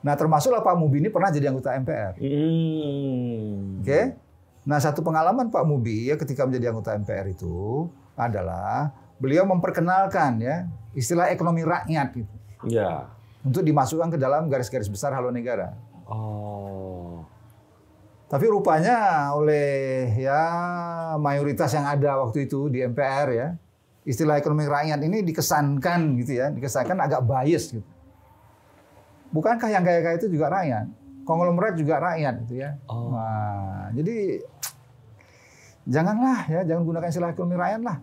Nah, 0.06 0.14
termasuklah 0.14 0.62
Pak 0.62 0.78
Mubi 0.78 1.02
ini 1.02 1.10
pernah 1.10 1.34
jadi 1.34 1.50
anggota 1.50 1.74
MPR. 1.74 2.14
Hmm. 2.22 3.82
Oke. 3.82 4.00
Nah, 4.62 4.78
satu 4.78 5.02
pengalaman 5.02 5.50
Pak 5.50 5.66
Mubi 5.66 6.06
ya 6.06 6.14
ketika 6.14 6.46
menjadi 6.46 6.70
anggota 6.70 6.94
MPR 6.94 7.26
itu 7.26 7.90
adalah 8.14 8.94
beliau 9.18 9.42
memperkenalkan 9.42 10.38
ya 10.38 10.70
istilah 10.92 11.30
ekonomi 11.30 11.66
rakyat 11.66 12.08
gitu 12.14 12.34
Ya. 12.66 13.08
Untuk 13.46 13.62
dimasukkan 13.62 14.10
ke 14.10 14.18
dalam 14.18 14.50
garis-garis 14.50 14.90
besar 14.90 15.14
haluan 15.14 15.38
negara. 15.38 15.78
Oh. 16.10 17.22
Tapi 18.26 18.50
rupanya 18.50 19.30
oleh 19.38 20.10
ya 20.18 20.42
mayoritas 21.14 21.70
yang 21.78 21.86
ada 21.86 22.18
waktu 22.26 22.50
itu 22.50 22.66
di 22.66 22.82
MPR 22.82 23.28
ya, 23.30 23.48
istilah 24.02 24.34
ekonomi 24.34 24.66
rakyat 24.66 24.98
ini 25.06 25.22
dikesankan 25.22 26.18
gitu 26.26 26.42
ya, 26.42 26.50
dikesankan 26.50 26.98
agak 26.98 27.22
bias 27.22 27.70
gitu. 27.70 27.86
Bukankah 29.30 29.70
yang 29.70 29.86
kaya-kaya 29.86 30.18
itu 30.18 30.26
juga 30.26 30.50
rakyat? 30.50 30.90
Konglomerat 31.22 31.78
juga 31.78 32.02
rakyat 32.02 32.34
gitu 32.46 32.66
ya. 32.66 32.74
Oh. 32.90 33.14
Wah, 33.14 33.94
jadi 33.94 34.42
janganlah 35.86 36.50
ya, 36.50 36.60
jangan 36.66 36.82
gunakan 36.82 37.06
istilah 37.06 37.30
ekonomi 37.30 37.54
rakyat 37.54 37.82
lah. 37.86 38.02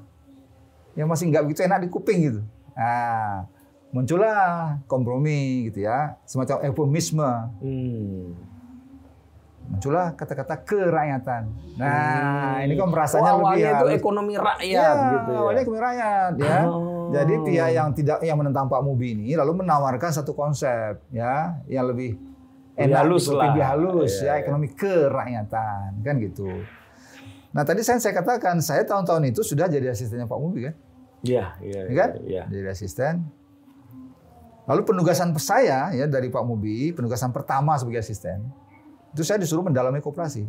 Yang 0.96 1.08
masih 1.12 1.26
nggak 1.36 1.44
begitu 1.52 1.62
enak 1.68 1.80
di 1.84 1.90
kuping 1.92 2.20
gitu. 2.32 2.42
Nah, 2.80 3.52
muncullah 3.94 4.82
kompromi 4.84 5.70
gitu 5.70 5.86
ya, 5.86 6.18
semacam 6.26 6.66
eufemisme 6.66 7.30
Hmm. 7.62 8.34
muncullah 9.64 10.12
kata-kata 10.12 10.60
kerakyatan. 10.60 11.48
Nah, 11.80 12.60
ini 12.60 12.76
kan 12.76 12.92
merasanya 12.92 13.32
Oh, 13.32 13.40
lebih 13.40 13.48
awalnya 13.48 13.70
itu 13.72 13.78
halus. 13.80 13.96
ekonomi 13.96 14.34
rakyat 14.36 14.68
Ya, 14.92 14.92
gitu 15.14 15.32
ya. 15.32 15.40
awalnya 15.40 15.62
ekonomi 15.62 15.82
rakyat 15.82 16.32
ya. 16.36 16.58
Oh. 16.68 17.08
Jadi 17.10 17.34
pihak 17.40 17.70
yang 17.72 17.88
tidak 17.94 18.18
yang 18.20 18.36
menentang 18.36 18.68
Pak 18.68 18.82
Mubi 18.82 19.14
ini 19.14 19.30
lalu 19.34 19.64
menawarkan 19.64 20.12
satu 20.12 20.34
konsep 20.34 21.00
ya 21.10 21.64
yang 21.66 21.88
lebih 21.88 22.20
enak, 22.76 22.98
halus 23.00 23.24
lebih 23.24 23.38
lah. 23.38 23.46
lebih 23.48 23.64
halus 23.64 24.14
Iya, 24.14 24.20
ya 24.20 24.28
iya. 24.28 24.42
ekonomi 24.42 24.68
kerakyatan 24.68 25.90
kan 26.02 26.16
gitu. 26.20 26.50
Nah 27.50 27.64
tadi 27.64 27.80
saya, 27.80 28.02
saya 28.02 28.14
katakan 28.14 28.60
saya 28.60 28.82
tahun-tahun 28.82 29.30
itu 29.30 29.46
sudah 29.46 29.70
jadi 29.70 29.88
asistennya 29.88 30.26
Pak 30.26 30.40
Mubi 30.40 30.68
kan, 30.68 30.76
Iya, 31.22 31.46
iya. 31.62 31.80
ya 31.86 31.94
kan? 31.96 32.10
Iya. 32.20 32.44
Jadi 32.50 32.68
asisten. 32.68 33.14
Lalu 34.64 34.82
penugasan 34.88 35.36
saya 35.36 35.92
ya 35.92 36.08
dari 36.08 36.32
Pak 36.32 36.44
Mubi, 36.48 36.96
penugasan 36.96 37.36
pertama 37.36 37.76
sebagai 37.76 38.00
asisten, 38.00 38.48
itu 39.12 39.22
saya 39.22 39.36
disuruh 39.36 39.64
mendalami 39.64 40.00
koperasi. 40.00 40.48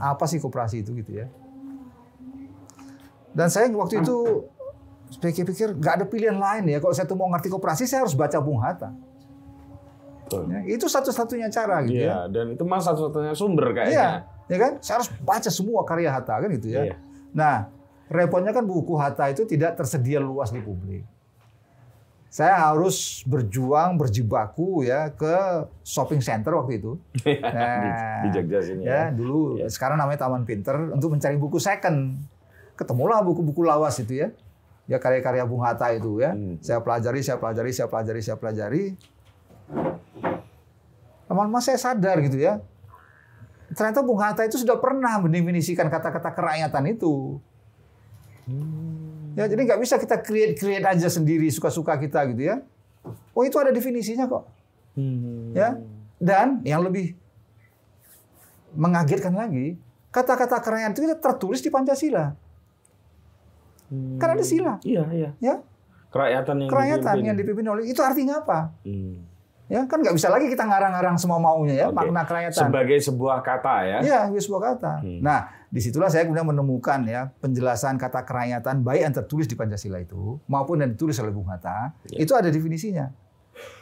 Apa 0.00 0.26
sih 0.26 0.42
koperasi 0.42 0.82
itu 0.82 0.90
gitu 0.98 1.22
ya? 1.22 1.26
Dan 3.30 3.46
saya 3.46 3.70
waktu 3.70 4.02
itu 4.02 4.48
pikir-pikir 5.22 5.78
nggak 5.78 5.94
ada 6.02 6.04
pilihan 6.08 6.34
lain 6.34 6.66
ya. 6.66 6.78
Kalau 6.82 6.94
saya 6.96 7.06
tuh 7.06 7.14
mau 7.14 7.30
ngerti 7.30 7.46
koperasi, 7.46 7.86
saya 7.86 8.02
harus 8.02 8.18
baca 8.18 8.38
Bung 8.42 8.58
Hatta. 8.58 8.90
Betul. 10.26 10.46
Ya, 10.50 10.60
itu 10.66 10.86
satu-satunya 10.86 11.50
cara 11.50 11.82
gitu 11.82 12.06
Iya, 12.06 12.06
ya. 12.06 12.18
dan 12.30 12.54
itu 12.54 12.62
mas 12.62 12.86
satu-satunya 12.86 13.34
sumber 13.34 13.70
Iya, 13.70 13.74
kayaknya. 13.74 14.08
ya 14.46 14.56
kan? 14.62 14.72
Saya 14.78 14.94
harus 15.02 15.10
baca 15.26 15.50
semua 15.50 15.82
karya 15.82 16.10
Hatta 16.14 16.38
kan 16.38 16.50
gitu 16.54 16.70
ya. 16.70 16.82
Iya. 16.86 16.94
Nah, 17.34 17.66
repotnya 18.06 18.54
kan 18.54 18.62
buku 18.62 18.94
Hatta 18.94 19.26
itu 19.30 19.42
tidak 19.46 19.74
tersedia 19.74 20.22
luas 20.22 20.54
di 20.54 20.62
publik. 20.62 21.02
Saya 22.30 22.70
harus 22.70 23.26
berjuang 23.26 23.98
berjibaku 23.98 24.86
ya 24.86 25.10
ke 25.10 25.66
shopping 25.82 26.22
center 26.22 26.54
waktu 26.54 26.78
itu. 26.78 26.94
di, 27.26 27.90
di 28.22 28.28
Jogja 28.30 28.58
sini 28.62 28.86
ya. 28.86 28.90
ya, 28.90 29.02
dulu 29.10 29.58
Iya. 29.58 29.66
sekarang 29.66 29.98
namanya 29.98 30.22
Taman 30.22 30.46
Pinter 30.46 30.94
untuk 30.94 31.10
mencari 31.10 31.34
buku 31.34 31.58
second. 31.58 32.22
Ketemulah 32.78 33.18
buku-buku 33.26 33.66
lawas 33.66 33.98
itu 33.98 34.22
ya. 34.22 34.30
Ya 34.86 35.02
karya-karya 35.02 35.42
Bung 35.42 35.66
Hatta 35.66 35.90
itu 35.90 36.22
ya. 36.22 36.30
Hmm. 36.30 36.62
Saya 36.62 36.78
pelajari, 36.78 37.18
saya 37.20 37.42
pelajari, 37.42 37.70
saya 37.74 37.90
pelajari, 37.90 38.20
saya 38.22 38.36
pelajari. 38.38 38.84
Lama-lama 41.26 41.58
saya 41.58 41.78
sadar 41.78 42.18
gitu 42.22 42.38
ya. 42.38 42.62
Ternyata 43.70 44.02
Bung 44.02 44.18
Hatta 44.18 44.46
itu 44.46 44.58
sudah 44.58 44.78
pernah 44.78 45.18
mendefinisikan 45.18 45.86
kata-kata 45.86 46.30
kerakyatan 46.30 46.94
itu. 46.94 47.38
Ya, 49.40 49.48
jadi 49.48 49.62
nggak 49.64 49.80
bisa 49.80 49.96
kita 49.96 50.20
create 50.20 50.52
create 50.52 50.84
aja 50.84 51.08
sendiri 51.08 51.48
suka-suka 51.48 51.96
kita 51.96 52.28
gitu 52.28 52.44
ya. 52.44 52.60
Oh 53.32 53.40
itu 53.40 53.56
ada 53.56 53.72
definisinya 53.72 54.28
kok. 54.28 54.44
Hmm. 54.92 55.56
Ya. 55.56 55.80
Dan 56.20 56.60
yang 56.62 56.84
lebih 56.84 57.16
mengagetkan 58.76 59.32
lagi, 59.32 59.80
kata-kata 60.12 60.60
kerakyatan 60.60 61.08
itu 61.08 61.16
tertulis 61.16 61.64
di 61.64 61.72
Pancasila. 61.72 62.36
Hmm. 63.88 64.20
Kan 64.20 64.36
ada 64.36 64.44
sila, 64.44 64.76
Iya, 64.84 65.08
iya. 65.10 65.30
ya. 65.40 65.54
Kerakyatan 66.12 66.54
yang 66.60 66.70
Kerakyatan 66.70 67.00
dipimpin. 67.16 67.26
yang 67.26 67.36
dipimpin 67.40 67.66
oleh 67.66 67.82
itu 67.88 68.00
artinya 68.04 68.44
apa? 68.44 68.76
Hmm. 68.84 69.24
Ya, 69.70 69.86
kan 69.86 70.02
nggak 70.02 70.18
bisa 70.18 70.26
lagi 70.26 70.50
kita 70.50 70.66
ngarang-ngarang 70.66 71.14
semua 71.14 71.38
maunya 71.38 71.78
ya, 71.78 71.86
Oke. 71.94 72.02
makna 72.02 72.26
kerakyatan. 72.26 72.66
Sebagai 72.66 72.98
sebuah 72.98 73.38
kata 73.38 73.74
ya. 73.86 73.98
Ya, 74.02 74.20
itu 74.26 74.50
sebuah 74.50 74.74
kata. 74.74 74.98
Hmm. 74.98 75.22
Nah, 75.22 75.46
di 75.70 75.78
situlah 75.78 76.10
saya 76.10 76.26
kemudian 76.26 76.42
menemukan 76.42 77.06
ya 77.06 77.30
penjelasan 77.38 77.94
kata 77.94 78.26
kerakyatan 78.26 78.82
baik 78.82 79.06
yang 79.06 79.14
tertulis 79.14 79.46
di 79.46 79.54
Pancasila 79.54 80.02
itu 80.02 80.42
maupun 80.50 80.82
yang 80.82 80.90
ditulis 80.98 81.14
oleh 81.22 81.30
Bung 81.30 81.46
Hatta 81.46 81.94
Ya. 82.10 82.18
itu 82.18 82.34
ada 82.34 82.50
definisinya. 82.50 83.14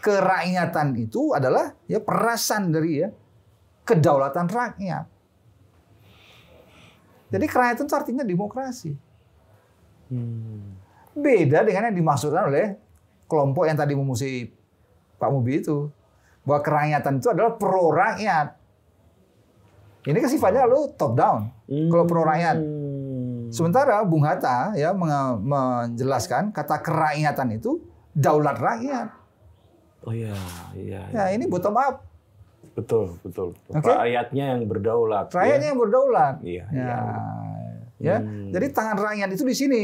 Kerakyatan 0.05 0.93
itu 1.01 1.33
adalah 1.33 1.73
ya 1.89 2.05
perasan 2.05 2.69
dari 2.69 3.01
ya 3.01 3.09
kedaulatan 3.89 4.45
rakyat. 4.45 5.09
Jadi 7.33 7.45
kerakyatan 7.49 7.89
itu 7.89 7.95
artinya 7.97 8.25
demokrasi. 8.29 8.93
Hmm. 10.13 10.77
Beda 11.17 11.65
dengan 11.65 11.89
yang 11.89 11.97
dimaksudkan 11.97 12.53
oleh 12.53 12.77
kelompok 13.25 13.65
yang 13.65 13.81
tadi 13.81 13.97
memusuhi 13.97 14.58
Pak 15.19 15.29
Mubi 15.29 15.61
itu. 15.61 15.91
Bahwa 16.47 16.61
kerakyatan 16.65 17.21
itu 17.21 17.29
adalah 17.29 17.53
pro 17.59 17.93
rakyat. 17.93 18.57
Ini 20.09 20.17
kan 20.17 20.31
sifatnya 20.31 20.65
lalu 20.65 20.95
top 20.97 21.13
down. 21.13 21.53
Kalau 21.69 22.05
pro 22.09 22.25
rakyat. 22.25 22.57
Hmm. 22.57 23.53
Sementara 23.53 24.01
Bung 24.07 24.25
Hatta 24.25 24.73
ya 24.73 24.93
menjelaskan 24.93 26.55
kata 26.55 26.81
kerakyatan 26.81 27.61
itu 27.61 27.83
daulat 28.17 28.57
rakyat. 28.57 29.09
Oh 30.07 30.15
iya, 30.15 30.33
iya. 30.73 31.03
Ya 31.13 31.25
ini 31.35 31.45
bottom 31.51 31.77
up. 31.77 32.07
Betul, 32.79 33.19
betul. 33.27 33.59
betul. 33.67 33.75
Oke. 33.75 33.91
Rakyatnya 33.91 34.45
yang 34.55 34.61
berdaulat. 34.65 35.27
Rakyatnya 35.35 35.69
yang 35.75 35.81
berdaulat. 35.83 36.35
Iya, 36.47 36.65
Ya. 36.71 36.79
iya. 36.79 36.99
Ya. 37.99 38.17
Hmm. 38.23 38.55
Jadi 38.55 38.67
tangan 38.71 38.97
rakyat 38.97 39.29
itu 39.35 39.43
di 39.43 39.57
sini. 39.59 39.83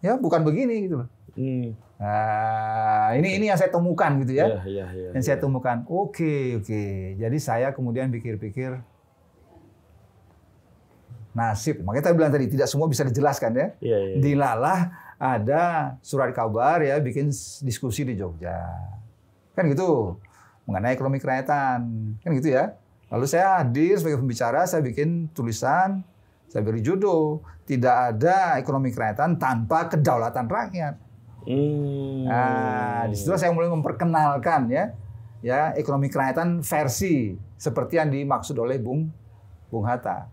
Ya, 0.00 0.16
bukan 0.16 0.40
begini 0.40 0.88
gitu 0.88 1.04
loh. 1.04 1.08
Hmm. 1.36 1.76
Nah, 2.04 3.16
ini 3.16 3.40
ini 3.40 3.48
yang 3.48 3.56
saya 3.56 3.72
temukan 3.72 4.12
gitu 4.20 4.36
ya. 4.36 4.44
Iya, 4.44 4.60
iya, 4.68 4.86
iya. 4.92 5.08
yang 5.16 5.24
saya 5.24 5.40
temukan. 5.40 5.88
Oke, 5.88 6.60
oke. 6.60 7.16
Jadi 7.16 7.38
saya 7.40 7.72
kemudian 7.72 8.12
pikir-pikir 8.12 8.76
nasib. 11.32 11.80
Makanya 11.80 12.12
saya 12.12 12.16
bilang 12.20 12.28
tadi 12.28 12.46
tidak 12.52 12.68
semua 12.68 12.92
bisa 12.92 13.08
dijelaskan 13.08 13.50
ya. 13.56 13.66
Iya, 13.80 13.98
iya. 14.04 14.16
Dilalah 14.20 14.80
ada 15.16 15.62
surat 16.04 16.28
kabar 16.36 16.84
ya 16.84 17.00
bikin 17.00 17.32
diskusi 17.64 18.04
di 18.04 18.20
Jogja. 18.20 18.60
Kan 19.56 19.72
gitu. 19.72 20.20
Mengenai 20.68 20.92
ekonomi 20.92 21.16
kerakyatan. 21.24 21.80
Kan 22.20 22.30
gitu 22.36 22.52
ya. 22.52 22.76
Lalu 23.08 23.24
saya 23.32 23.64
hadir 23.64 23.96
sebagai 23.96 24.20
pembicara, 24.20 24.68
saya 24.68 24.84
bikin 24.84 25.32
tulisan, 25.32 26.04
saya 26.52 26.60
beri 26.60 26.84
judul, 26.84 27.40
tidak 27.64 28.12
ada 28.12 28.60
ekonomi 28.60 28.92
kerakyatan 28.92 29.40
tanpa 29.40 29.88
kedaulatan 29.88 30.44
rakyat. 30.50 31.03
Hmm. 31.44 32.24
Nah, 32.24 33.04
di 33.06 33.14
situ 33.14 33.30
saya 33.36 33.52
mulai 33.52 33.68
memperkenalkan 33.68 34.68
ya, 34.68 34.92
ya 35.40 35.72
ekonomi 35.76 36.08
kerakyatan 36.08 36.64
versi 36.64 37.36
seperti 37.54 38.00
yang 38.00 38.08
dimaksud 38.08 38.56
oleh 38.56 38.80
Bung 38.80 39.08
Bung 39.68 39.84
Hatta. 39.84 40.28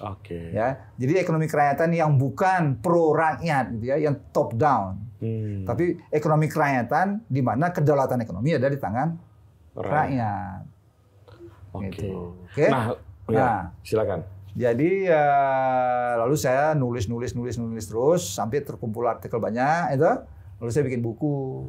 Oke. 0.00 0.52
Ya, 0.52 0.88
jadi 0.96 1.20
ekonomi 1.20 1.44
kerakyatan 1.44 1.92
yang 1.92 2.16
bukan 2.16 2.80
pro 2.80 3.12
rakyat, 3.12 3.76
gitu 3.76 3.84
ya, 3.84 3.96
yang 4.00 4.16
top 4.32 4.56
down, 4.56 4.96
Hmm. 5.20 5.68
tapi 5.68 6.00
ekonomi 6.08 6.48
kerakyatan 6.48 7.20
di 7.28 7.44
mana 7.44 7.68
kedaulatan 7.68 8.24
ekonomi 8.24 8.56
ada 8.56 8.64
di 8.64 8.80
tangan 8.80 9.08
Rakyat. 9.76 9.92
rakyat. 9.92 10.60
Oke. 11.70 11.86
Gitu. 11.92 12.08
Oke. 12.48 12.66
Nah, 12.72 12.84
ya, 13.28 13.36
Nah. 13.36 13.62
silakan. 13.84 14.20
Jadi 14.50 15.06
ya, 15.06 15.24
lalu 16.18 16.34
saya 16.34 16.74
nulis 16.74 17.06
nulis 17.06 17.36
nulis 17.36 17.54
nulis 17.54 17.86
terus 17.86 18.22
sampai 18.26 18.64
terkumpul 18.66 19.06
artikel 19.06 19.38
banyak 19.38 19.94
itu. 19.94 20.10
Lalu 20.60 20.70
saya 20.70 20.84
bikin 20.86 21.00
buku. 21.00 21.66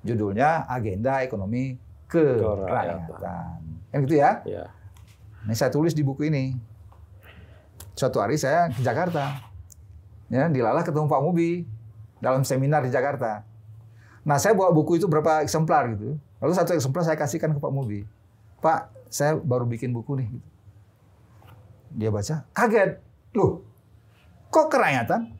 Judulnya 0.00 0.64
Agenda 0.64 1.20
Ekonomi 1.20 1.76
Kerakyatan. 2.08 3.60
Kan 3.92 3.98
gitu 4.06 4.16
ya. 4.16 4.40
Ya. 4.48 4.72
Ini 5.44 5.54
saya 5.56 5.72
tulis 5.72 5.96
di 5.96 6.04
buku 6.04 6.28
ini. 6.28 6.56
Suatu 7.96 8.20
hari 8.20 8.40
saya 8.40 8.72
ke 8.72 8.80
Jakarta. 8.80 9.44
Ya, 10.30 10.46
dilalah 10.46 10.86
ketemu 10.86 11.10
Pak 11.10 11.20
Mubi 11.20 11.66
dalam 12.22 12.46
seminar 12.46 12.86
di 12.86 12.92
Jakarta. 12.92 13.42
Nah, 14.22 14.36
saya 14.36 14.52
bawa 14.52 14.70
buku 14.70 15.00
itu 15.00 15.08
berapa 15.08 15.40
eksemplar 15.42 15.96
gitu. 15.96 16.20
Lalu 16.40 16.52
satu 16.54 16.76
eksemplar 16.76 17.02
saya 17.04 17.16
kasihkan 17.16 17.56
ke 17.56 17.60
Pak 17.60 17.72
Mubi. 17.72 18.04
Pak, 18.60 18.92
saya 19.08 19.36
baru 19.36 19.64
bikin 19.64 19.90
buku 19.90 20.20
nih. 20.20 20.28
Gitu. 20.28 20.48
Dia 21.90 22.10
baca, 22.14 22.46
kaget. 22.54 23.02
Loh, 23.34 23.66
kok 24.52 24.70
kerakyatan? 24.70 25.34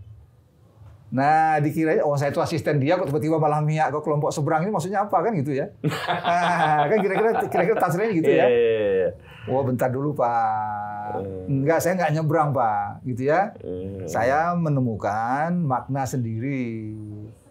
Nah, 1.11 1.59
dikira 1.59 1.99
oh 2.07 2.15
saya 2.15 2.31
itu 2.31 2.39
asisten 2.39 2.79
dia 2.79 2.95
kok 2.95 3.11
tiba-tiba 3.11 3.43
malah 3.43 3.59
miak 3.59 3.91
ke 3.91 3.99
kelompok 3.99 4.31
seberang 4.31 4.63
ini 4.63 4.71
maksudnya 4.71 5.03
apa 5.03 5.19
kan 5.19 5.35
gitu 5.35 5.51
ya. 5.55 5.67
Ah, 6.31 6.87
kan 6.87 6.99
kira-kira 7.03 7.31
kira-kira 7.51 7.77
tafsirnya 7.79 8.11
gitu 8.15 8.31
ya. 8.31 8.47
Iya, 8.47 8.49
iya, 8.49 8.91
iya. 8.95 9.11
Oh 9.51 9.67
bentar 9.67 9.91
dulu 9.91 10.15
Pak. 10.15 11.19
Enggak, 11.51 11.83
saya 11.83 11.99
nggak 11.99 12.13
nyebrang 12.15 12.55
Pak, 12.55 13.03
gitu 13.03 13.27
ya. 13.27 13.51
Hmm. 13.59 14.07
Saya 14.07 14.55
menemukan 14.55 15.51
makna 15.59 16.07
sendiri 16.07 16.95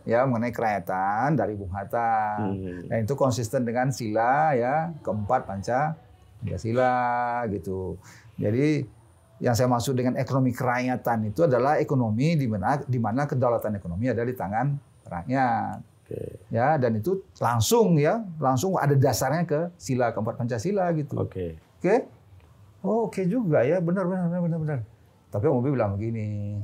ya 0.08 0.24
mengenai 0.24 0.56
kerakyatan 0.56 1.36
dari 1.36 1.60
Bung 1.60 1.74
Hatta. 1.76 2.40
Hmm. 2.40 2.88
Nah 2.88 2.98
itu 3.04 3.14
konsisten 3.20 3.68
dengan 3.68 3.92
sila 3.92 4.56
ya 4.56 4.96
keempat 5.04 5.44
panca 5.44 6.00
sila 6.56 6.96
gitu. 7.52 8.00
Jadi 8.40 8.88
yang 9.40 9.56
saya 9.56 9.72
maksud 9.72 9.96
dengan 9.96 10.20
ekonomi 10.20 10.52
kerakyatan 10.52 11.32
itu 11.32 11.48
adalah 11.48 11.80
ekonomi 11.80 12.36
di 12.36 12.48
mana 12.48 12.80
di 12.84 13.00
mana 13.00 13.24
kedaulatan 13.24 13.80
ekonomi 13.80 14.12
ada 14.12 14.24
di 14.24 14.36
tangan 14.36 14.76
rakyat. 15.08 15.80
Oke. 16.04 16.22
Ya 16.52 16.76
dan 16.76 17.00
itu 17.00 17.24
langsung 17.40 17.96
ya 17.96 18.24
langsung 18.38 18.76
ada 18.76 18.94
dasarnya 18.94 19.48
ke 19.48 19.72
sila 19.80 20.12
keempat 20.12 20.36
pancasila 20.36 20.92
gitu. 20.96 21.16
Oke. 21.20 21.56
Oke. 21.80 21.96
Oh, 22.80 23.12
oke 23.12 23.28
juga 23.28 23.60
ya, 23.68 23.84
benar 23.84 24.08
benar 24.08 24.32
benar 24.32 24.42
benar 24.44 24.60
benar. 24.60 24.80
Tapi 25.30 25.44
Om 25.52 25.56
Bobi 25.60 25.70
bilang 25.76 26.00
begini. 26.00 26.60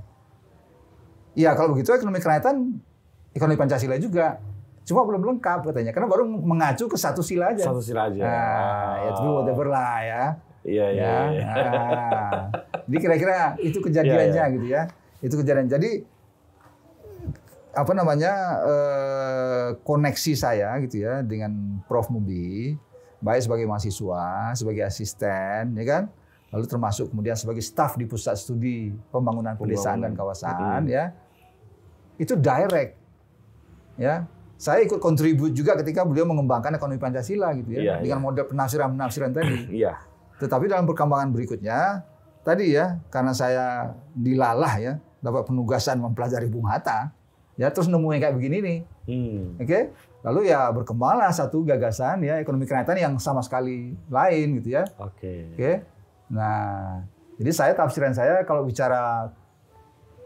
Iya, 1.35 1.51
kalau 1.59 1.75
begitu 1.75 1.91
ekonomi 1.91 2.23
kerakyatan 2.23 2.79
ekonomi 3.35 3.59
Pancasila 3.59 3.99
juga. 3.99 4.39
Cuma 4.85 5.01
belum 5.01 5.25
lengkap 5.25 5.65
katanya, 5.65 5.89
karena 5.89 6.05
baru 6.05 6.29
mengacu 6.29 6.85
ke 6.85 6.93
satu 6.93 7.25
sila 7.25 7.51
aja. 7.51 7.73
Satu 7.73 7.81
sila 7.81 8.05
aja. 8.05 8.21
Nah, 8.21 8.91
ya 9.01 9.09
tapi 9.17 9.27
whatever 9.33 9.65
lah 9.65 9.97
ya. 10.05 10.23
Iya, 10.65 10.85
iya, 10.91 11.05
ya. 11.05 11.17
iya. 11.29 11.45
Nah, 11.53 12.41
jadi 12.89 12.97
kira-kira 12.97 13.37
itu 13.61 13.77
kejadiannya 13.79 14.33
Iya, 14.33 14.45
iya. 14.49 14.53
gitu 14.57 14.65
ya. 14.65 14.81
Itu 15.21 15.35
kejadian. 15.37 15.69
Jadi 15.69 15.91
apa 17.75 17.91
namanya 17.91 18.33
eh, 18.63 19.67
koneksi 19.83 20.33
saya 20.33 20.73
gitu 20.81 21.03
ya 21.03 21.19
dengan 21.21 21.83
Prof 21.85 22.07
Mubi 22.07 22.79
baik 23.19 23.41
sebagai 23.45 23.65
mahasiswa, 23.65 24.53
sebagai 24.53 24.85
asisten, 24.85 25.73
ya 25.73 25.85
kan, 25.87 26.03
lalu 26.53 26.65
termasuk 26.69 27.09
kemudian 27.09 27.33
sebagai 27.33 27.63
staf 27.65 27.97
di 27.97 28.05
pusat 28.05 28.37
studi 28.37 28.93
pembangunan 29.09 29.57
pedesaan 29.57 30.05
dan 30.05 30.13
kawasan, 30.13 30.85
ya, 30.85 31.09
itu 32.21 32.37
direct, 32.37 33.01
ya. 33.97 34.29
Saya 34.61 34.85
ikut 34.87 35.01
kontribut 35.03 35.51
juga 35.51 35.75
ketika 35.75 36.05
beliau 36.07 36.23
mengembangkan 36.29 36.77
ekonomi 36.77 36.95
Pancasila 36.95 37.51
gitu 37.59 37.75
ya, 37.75 37.81
Iya, 37.81 37.95
dengan 38.05 38.23
model 38.23 38.45
penafsiran-penafsiran 38.47 39.31
tadi. 39.35 39.57
Iya. 39.83 39.99
Tetapi 40.35 40.67
dalam 40.67 40.83
perkembangan 40.83 41.31
berikutnya, 41.31 42.03
tadi 42.41 42.75
ya, 42.75 42.99
karena 43.07 43.31
saya 43.31 43.95
dilalah 44.11 44.73
ya, 44.77 44.93
dapat 45.19 45.47
penugasan 45.47 45.97
mempelajari 45.97 46.45
Bung 46.45 46.67
Hatta, 46.67 47.09
ya 47.55 47.71
terus 47.71 47.87
nemu 47.87 48.05
yang 48.11 48.21
kayak 48.21 48.35
begini 48.35 48.57
nih, 48.59 48.79
Hmm. 49.05 49.55
oke? 49.57 49.79
Lalu 50.25 50.49
ya 50.49 50.73
berkembanglah 50.73 51.29
satu 51.29 51.61
gagasan 51.61 52.25
ya 52.25 52.41
ekonomi 52.41 52.65
kerakyatan 52.65 52.97
yang 52.97 53.13
sama 53.15 53.45
sekali 53.45 53.93
lain 54.09 54.47
gitu 54.59 54.73
ya, 54.73 54.83
Oke. 54.97 55.53
oke? 55.53 55.71
Nah, 56.33 57.05
jadi 57.37 57.51
saya 57.53 57.71
tafsiran 57.77 58.09
saya 58.11 58.41
kalau 58.43 58.65
bicara 58.65 59.29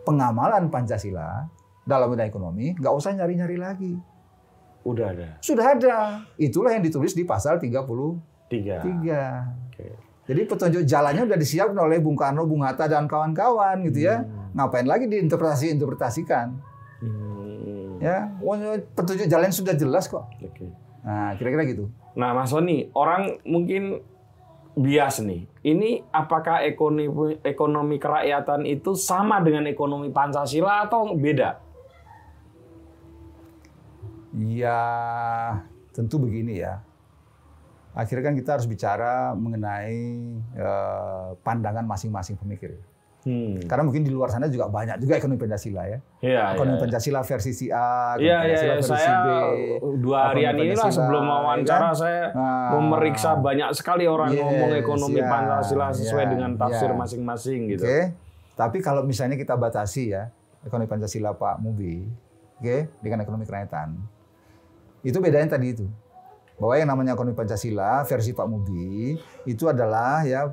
pengamalan 0.02 0.72
Pancasila 0.72 1.46
dalam 1.84 2.08
bidang 2.10 2.32
ekonomi, 2.32 2.72
nggak 2.74 2.94
usah 2.94 3.12
nyari-nyari 3.14 3.58
lagi, 3.60 3.94
Udah 4.88 5.12
ada. 5.12 5.28
sudah 5.44 5.76
ada. 5.76 5.96
Itulah 6.40 6.72
yang 6.72 6.82
ditulis 6.82 7.12
di 7.12 7.28
pasal 7.28 7.60
33. 7.60 8.16
Tiga. 8.48 8.78
Oke. 8.80 9.22
Jadi 10.30 10.46
petunjuk 10.46 10.86
jalannya 10.86 11.26
udah 11.26 11.38
disiapkan 11.42 11.90
oleh 11.90 11.98
Bung 11.98 12.14
Karno, 12.14 12.46
Bung 12.46 12.62
Hatta 12.62 12.86
dan 12.86 13.10
kawan-kawan 13.10 13.82
gitu 13.90 14.06
ya. 14.06 14.22
Ngapain 14.54 14.86
lagi 14.86 15.10
diinterpretasi-interpretasikan? 15.10 16.54
Hmm. 17.02 17.98
Ya, 17.98 18.30
wah, 18.38 18.78
petunjuk 18.94 19.26
jalan 19.26 19.50
sudah 19.50 19.74
jelas 19.74 20.06
kok. 20.06 20.30
Oke. 20.46 20.70
Nah, 21.02 21.34
kira-kira 21.34 21.66
gitu. 21.66 21.90
Nah, 22.14 22.38
Mas 22.38 22.54
Soni, 22.54 22.94
orang 22.94 23.42
mungkin 23.42 24.06
bias 24.78 25.18
nih. 25.26 25.50
Ini 25.66 26.06
apakah 26.14 26.62
ekonomi 26.62 27.42
ekonomi 27.42 27.98
kerakyatan 27.98 28.70
itu 28.70 28.94
sama 28.94 29.42
dengan 29.42 29.66
ekonomi 29.66 30.14
Pancasila 30.14 30.86
atau 30.86 31.10
beda? 31.18 31.58
Ya, 34.38 34.80
tentu 35.90 36.22
begini 36.22 36.62
ya. 36.62 36.86
Akhirnya 38.00 38.32
kan 38.32 38.36
kita 38.40 38.50
harus 38.56 38.68
bicara 38.72 39.36
mengenai 39.36 40.00
eh, 40.56 41.28
pandangan 41.44 41.84
masing-masing 41.84 42.40
pemikir. 42.40 42.80
Hmm. 43.20 43.60
Karena 43.68 43.84
mungkin 43.84 44.08
di 44.08 44.16
luar 44.16 44.32
sana 44.32 44.48
juga 44.48 44.72
banyak 44.72 44.96
juga 45.04 45.20
ekonomi 45.20 45.36
Pancasila 45.36 45.84
ya. 45.84 46.00
Iya, 46.24 46.56
ekonomi 46.56 46.80
iya. 46.80 46.84
Pancasila 46.88 47.20
versi 47.20 47.52
si 47.52 47.68
A, 47.68 48.16
ekonomi 48.16 48.24
Iya, 48.24 48.32
iya, 48.32 48.40
Pancasila 48.40 48.64
iya. 48.72 48.80
versi 48.80 48.96
Saya 48.96 49.12
B. 49.20 49.28
dua 50.00 50.18
harian 50.32 50.54
ekonomi 50.56 50.64
inilah 50.64 50.80
Pancasila, 50.88 51.04
sebelum 51.04 51.24
ya 51.28 51.32
wawancara 51.36 51.80
kan? 51.84 52.00
saya 52.00 52.24
Nah. 52.32 52.70
memeriksa 52.80 53.30
banyak 53.36 53.70
sekali 53.76 54.06
orang 54.08 54.30
Yes, 54.32 54.40
ngomong 54.40 54.72
ekonomi 54.72 55.20
ya, 55.20 55.28
Pancasila 55.28 55.86
sesuai 55.92 56.24
ya, 56.24 56.30
dengan 56.32 56.52
tafsir 56.56 56.90
ya. 56.90 56.96
masing-masing 56.96 57.60
gitu. 57.76 57.84
Oke. 57.84 58.00
Tapi 58.56 58.78
kalau 58.80 59.02
misalnya 59.04 59.36
kita 59.36 59.60
batasi 59.60 60.16
ya 60.16 60.32
ekonomi 60.64 60.88
Pancasila 60.88 61.36
Pak 61.36 61.60
Mubi, 61.60 62.08
oke, 62.64 62.78
dengan 63.04 63.20
ekonomi 63.20 63.44
kerakyatan. 63.44 64.00
Itu 65.04 65.20
bedanya 65.20 65.60
tadi 65.60 65.76
itu. 65.76 65.86
Bahwa 66.60 66.76
yang 66.76 66.88
namanya 66.88 67.16
ekonomi 67.16 67.34
Pancasila 67.34 68.04
versi 68.04 68.32
Pak 68.32 68.46
Mubi 68.46 69.16
itu 69.46 69.64
adalah 69.66 70.22
ya 70.22 70.52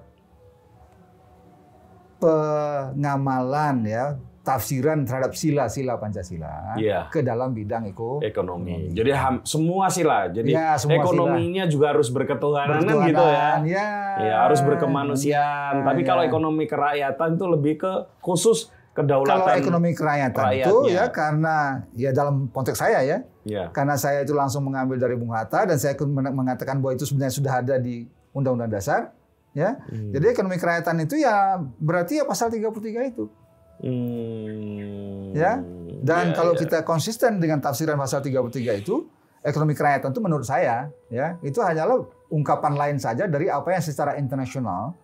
pengamalan 2.17 3.77
ya 3.85 4.05
tafsiran 4.41 5.03
terhadap 5.03 5.35
sila-sila 5.35 5.99
Pancasila 5.99 6.79
Iya. 6.79 7.11
ke 7.11 7.19
dalam 7.19 7.51
bidang 7.51 7.91
eko 7.91 8.23
Ekonomi. 8.23 8.95
Jadi 8.95 9.11
ham- 9.11 9.43
semua 9.43 9.91
sila. 9.91 10.31
Jadi 10.31 10.55
Ya, 10.55 10.79
semua 10.79 11.03
ekonominya 11.03 11.67
juga 11.67 11.91
harus 11.91 12.07
berketuhanan 12.09 12.79
gitu 12.79 13.19
ya. 13.27 13.59
ya. 13.67 13.89
Ya, 14.23 14.35
harus 14.47 14.63
berkemanusiaan. 14.63 15.83
Ya, 15.83 15.85
Tapi 15.85 16.01
ya. 16.01 16.07
kalau 16.07 16.23
ekonomi 16.23 16.65
kerakyatan 16.65 17.35
itu 17.35 17.45
lebih 17.51 17.75
ke 17.77 17.93
khusus 18.23 18.71
kedaulatan. 18.95 19.43
Kalau 19.43 19.59
ekonomi 19.59 19.91
kerakyatan 19.93 20.45
itu 20.55 20.77
ya 20.89 21.11
karena 21.11 21.57
ya 21.93 22.15
dalam 22.15 22.47
konteks 22.49 22.79
saya 22.79 23.03
ya 23.03 23.19
Ya. 23.47 23.71
karena 23.71 23.95
saya 23.95 24.27
itu 24.27 24.35
langsung 24.35 24.67
mengambil 24.67 24.99
dari 24.99 25.15
Bung 25.15 25.31
Hatta 25.31 25.63
dan 25.63 25.79
saya 25.79 25.95
mengatakan 26.35 26.83
bahwa 26.83 26.99
itu 26.99 27.07
sebenarnya 27.07 27.31
sudah 27.31 27.53
ada 27.63 27.79
di 27.79 28.03
Undang-Undang 28.35 28.75
Dasar 28.75 29.15
ya. 29.55 29.79
Hmm. 29.87 30.11
Jadi 30.11 30.35
ekonomi 30.35 30.59
kerakyatan 30.59 30.99
itu 31.01 31.23
ya 31.23 31.55
berarti 31.79 32.19
ya 32.19 32.27
pasal 32.27 32.51
33 32.51 33.07
itu 33.07 33.31
Hmm. 33.77 35.31
ya. 35.33 35.63
Dan 36.03 36.25
Ya, 36.31 36.35
kalau 36.35 36.53
ya. 36.55 36.61
kita 36.61 36.79
konsisten 36.83 37.39
dengan 37.39 37.59
tafsiran 37.59 37.95
pasal 37.95 38.21
33 38.21 38.75
itu 38.75 39.07
ekonomi 39.41 39.73
kerakyatan 39.73 40.11
itu 40.11 40.19
menurut 40.19 40.43
saya 40.43 40.91
ya 41.07 41.39
itu 41.41 41.63
hanyalah 41.63 42.03
ungkapan 42.29 42.75
lain 42.75 42.97
saja 42.99 43.25
dari 43.27 43.47
apa 43.47 43.71
yang 43.71 43.79
secara 43.81 44.19
internasional 44.19 44.99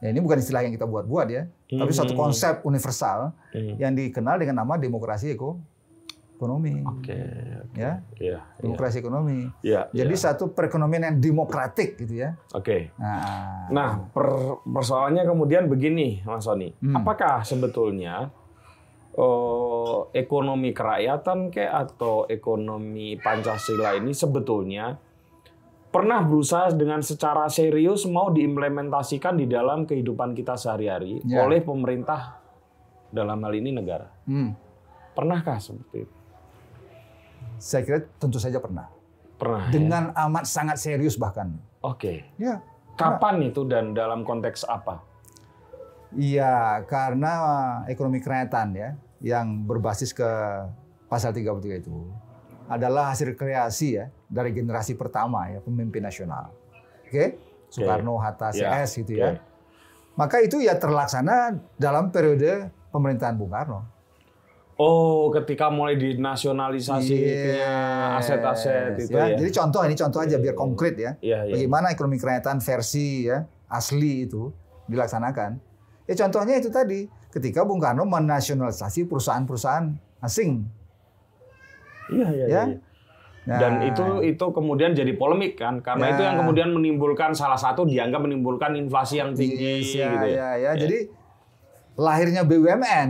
ya 0.00 0.08
ini 0.08 0.20
bukan 0.20 0.36
istilah 0.36 0.60
yang 0.60 0.72
kita 0.72 0.84
buat-buat 0.84 1.26
ya, 1.28 1.44
tapi 1.66 1.92
suatu 1.92 2.12
Hmm. 2.12 2.22
konsep 2.24 2.54
universal 2.62 3.32
Hmm. 3.52 3.76
yang 3.76 3.92
dikenal 3.92 4.36
dengan 4.36 4.60
nama 4.60 4.76
demokrasi 4.76 5.32
eko- 5.32 5.60
ekonomi 6.40 6.80
Oke. 6.80 7.20
ya 7.76 8.00
Iya. 8.16 8.40
demokrasi 8.56 8.98
ekonomi 8.98 9.44
Iya. 9.60 9.92
jadi 9.92 10.08
iya. 10.10 10.24
satu 10.24 10.50
perekonomian 10.50 11.04
yang 11.04 11.18
demokratik 11.20 12.00
gitu 12.00 12.24
ya 12.24 12.40
Oke. 12.50 12.96
nah, 12.96 13.68
Nah, 13.68 13.90
per- 14.08 14.64
persoalannya 14.64 15.22
kemudian 15.22 15.68
begini, 15.68 16.24
Mas 16.24 16.42
Soni. 16.42 16.74
Hmm. 16.74 16.96
Apakah 16.96 17.44
sebetulnya 17.44 18.32
eh, 19.12 19.98
ekonomi 20.12 20.70
kerakyatan 20.70 21.50
kayak 21.50 21.74
atau 21.92 22.24
ekonomi 22.26 23.14
Pancasila 23.14 23.94
ini 23.94 24.10
sebetulnya 24.10 24.96
pernah 25.86 26.22
berusaha 26.22 26.70
dengan 26.70 26.98
secara 27.00 27.46
serius 27.46 28.06
mau 28.06 28.30
diimplementasikan 28.30 29.34
di 29.34 29.46
dalam 29.46 29.82
kehidupan 29.82 30.32
kita 30.32 30.54
sehari-hari 30.54 31.18
Ya. 31.24 31.42
oleh 31.42 31.58
pemerintah 31.60 32.38
dalam 33.08 33.38
hal 33.40 33.52
ini 33.52 33.70
negara. 33.70 34.06
hmm, 34.24 34.50
Pernahkah 35.10 35.58
seperti 35.58 36.06
itu? 36.06 36.14
Saya 37.60 37.84
kira 37.84 37.98
tentu 38.16 38.40
saja 38.40 38.56
pernah 38.56 38.88
Pernah. 39.36 39.68
ya? 39.68 39.70
dengan 39.70 40.02
amat 40.16 40.48
sangat 40.48 40.80
serius 40.80 41.14
bahkan 41.14 41.52
Oke. 41.80 42.24
ya 42.36 42.64
Kapan 42.96 43.48
itu 43.48 43.64
dan 43.64 43.96
dalam 43.96 44.28
konteks 44.28 44.68
apa? 44.68 45.00
Iya, 46.12 46.84
karena 46.84 47.32
ekonomi 47.86 48.20
kerakyatan 48.20 48.68
ya 48.74 48.90
yang 49.22 49.64
berbasis 49.64 50.12
ke 50.12 50.26
pasal 51.06 51.32
33 51.32 51.80
itu 51.80 51.96
adalah 52.68 53.08
hasil 53.08 53.32
kreasi 53.34 53.96
ya 53.96 54.12
dari 54.28 54.52
generasi 54.52 55.00
pertama 55.00 55.48
ya 55.48 55.64
pemimpin 55.64 56.02
nasional. 56.02 56.52
Oke? 57.08 57.40
Soekarno, 57.70 58.18
Hatta, 58.18 58.50
Ya, 58.52 58.84
CS 58.84 59.00
gitu 59.00 59.16
oke. 59.16 59.22
ya. 59.22 59.30
Maka 60.18 60.36
itu 60.42 60.58
ya 60.60 60.74
terlaksana 60.76 61.56
dalam 61.78 62.10
periode 62.10 62.68
pemerintahan 62.90 63.38
Bung 63.38 63.54
Karno. 63.54 63.86
Oh, 64.80 65.28
ketika 65.28 65.68
mulai 65.68 66.00
dinasionalisasi 66.00 67.12
itunya 67.12 67.68
Yes, 68.16 68.24
aset-aset 68.24 68.96
itu 68.96 69.12
ya. 69.12 69.36
Jadi 69.36 69.50
contoh 69.52 69.84
ini 69.84 69.92
contoh 69.92 70.24
aja 70.24 70.40
biar 70.40 70.56
konkret 70.56 70.96
ya. 70.96 71.20
Iya, 71.20 71.44
iya. 71.44 71.52
Bagaimana 71.52 71.92
ekonomi 71.92 72.16
kerakyatan 72.16 72.64
versi 72.64 73.28
ya 73.28 73.44
asli 73.68 74.24
itu 74.24 74.48
dilaksanakan? 74.88 75.60
Ya 76.08 76.14
contohnya 76.16 76.56
itu 76.56 76.72
tadi, 76.72 77.04
ketika 77.28 77.60
Bung 77.68 77.76
Karno 77.76 78.08
menasionalisasi 78.08 79.04
perusahaan-perusahaan 79.04 79.92
asing. 80.24 80.64
Iya, 82.08 82.28
iya, 82.32 82.46
Ya. 82.48 82.62
iya. 82.64 82.78
Dan 83.60 83.84
itu 83.84 84.04
itu 84.24 84.46
kemudian 84.48 84.96
jadi 84.96 85.12
polemik 85.12 85.60
kan, 85.60 85.84
karena 85.84 86.08
Ya. 86.08 86.12
itu 86.16 86.22
yang 86.24 86.36
kemudian 86.40 86.68
menimbulkan 86.72 87.36
salah 87.36 87.60
satu 87.60 87.84
dianggap 87.84 88.24
menimbulkan 88.24 88.72
inflasi 88.80 89.20
yang 89.20 89.36
tinggi 89.36 89.84
Yes, 89.84 89.92
ya, 89.92 90.08
gitu 90.08 90.26
ya. 90.28 90.36
ya, 90.36 90.50
ya. 90.56 90.72
Jadi 90.76 90.98
lahirnya 92.00 92.48
BUMN 92.48 93.08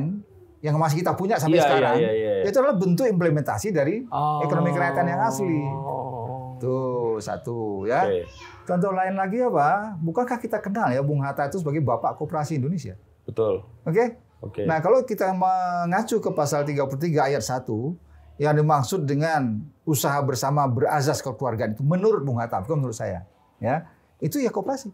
yang 0.60 0.76
masih 0.76 1.00
kita 1.00 1.16
punya 1.16 1.40
sampai 1.40 1.56
Iya, 1.56 1.64
sekarang 1.64 1.96
iya, 1.96 2.10
iya, 2.12 2.30
iya. 2.40 2.44
itu 2.44 2.56
adalah 2.60 2.76
bentuk 2.76 3.08
implementasi 3.08 3.72
dari 3.72 4.04
Oh. 4.12 4.44
ekonomi 4.44 4.70
kerakyatan 4.70 5.06
yang 5.08 5.20
asli. 5.24 5.60
Oh. 5.64 6.56
Tuh 6.60 7.16
satu 7.16 7.88
ya. 7.88 8.04
Oke. 8.04 8.28
Contoh 8.68 8.92
lain 8.92 9.16
lagi 9.16 9.40
apa? 9.40 9.96
Bukankah 9.96 10.36
kita 10.36 10.60
kenal 10.60 10.92
ya 10.92 11.00
Bung 11.00 11.24
Hatta 11.24 11.48
itu 11.48 11.58
sebagai 11.58 11.80
bapak 11.80 12.20
koperasi 12.20 12.60
Indonesia? 12.60 12.94
Betul. 13.24 13.64
Oke? 13.88 14.20
Oke. 14.40 14.68
Nah, 14.68 14.80
kalau 14.80 15.00
kita 15.04 15.32
mengacu 15.32 16.20
ke 16.20 16.30
pasal 16.32 16.64
33 16.64 17.32
ayat 17.32 17.40
1 17.40 17.96
yang 18.36 18.56
dimaksud 18.56 19.04
dengan 19.04 19.64
usaha 19.84 20.16
bersama 20.20 20.64
berazas 20.64 21.20
kekeluargaan 21.20 21.76
itu 21.76 21.84
menurut 21.84 22.24
Bung 22.24 22.40
Hatta, 22.40 22.60
bukan 22.64 22.80
menurut 22.80 22.96
saya, 22.96 23.28
ya. 23.60 23.84
Itu 24.16 24.40
ya 24.40 24.48
koperasi. 24.48 24.92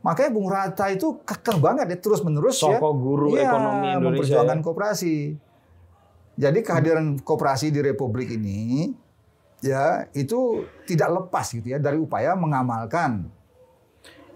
Makanya 0.00 0.30
Bung 0.32 0.48
Hatta 0.48 0.88
itu 0.88 1.20
kekeh 1.20 1.60
banget 1.60 1.86
ya 1.86 1.98
terus 2.00 2.24
menerus 2.24 2.56
ya. 2.56 2.80
Soko 2.80 2.96
guru 2.96 3.36
Iya, 3.36 3.52
ekonomi 3.52 3.86
Indonesia. 3.86 4.00
memperjuangkan 4.00 4.58
ya. 4.58 4.64
koperasi. 4.64 5.14
Jadi 6.40 6.58
kehadiran 6.64 7.20
koperasi 7.20 7.68
di 7.68 7.80
Republik 7.80 8.32
ini 8.32 8.88
ya 9.60 10.08
itu 10.16 10.64
tidak 10.88 11.12
lepas 11.12 11.52
gitu 11.52 11.68
ya 11.68 11.76
dari 11.76 12.00
upaya 12.00 12.32
mengamalkan. 12.32 13.28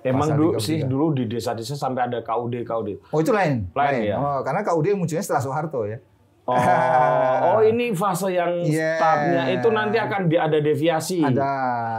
Emang 0.04 0.36
dulu 0.36 0.60
33. 0.60 0.60
sih 0.60 0.78
dulu 0.84 1.16
di 1.16 1.24
desa-desa 1.24 1.72
sampai 1.72 2.12
ada 2.12 2.20
KUD 2.20 2.60
KUD. 2.60 3.08
Oh 3.08 3.24
itu 3.24 3.32
lain. 3.32 3.72
Lain, 3.72 4.04
ya? 4.04 4.20
Oh, 4.20 4.44
karena 4.44 4.60
KUD 4.60 4.92
munculnya 4.92 5.24
setelah 5.24 5.40
Soeharto 5.40 5.88
ya. 5.88 5.96
Oh, 6.44 6.52
oh 7.40 7.60
ini 7.64 7.96
fase 7.96 8.28
yang 8.28 8.52
Yeah. 8.68 9.00
startnya 9.00 9.42
itu 9.48 9.68
nanti 9.72 9.96
akan 9.96 10.28
ada 10.28 10.58
deviasi. 10.60 11.24
Ada 11.24 11.48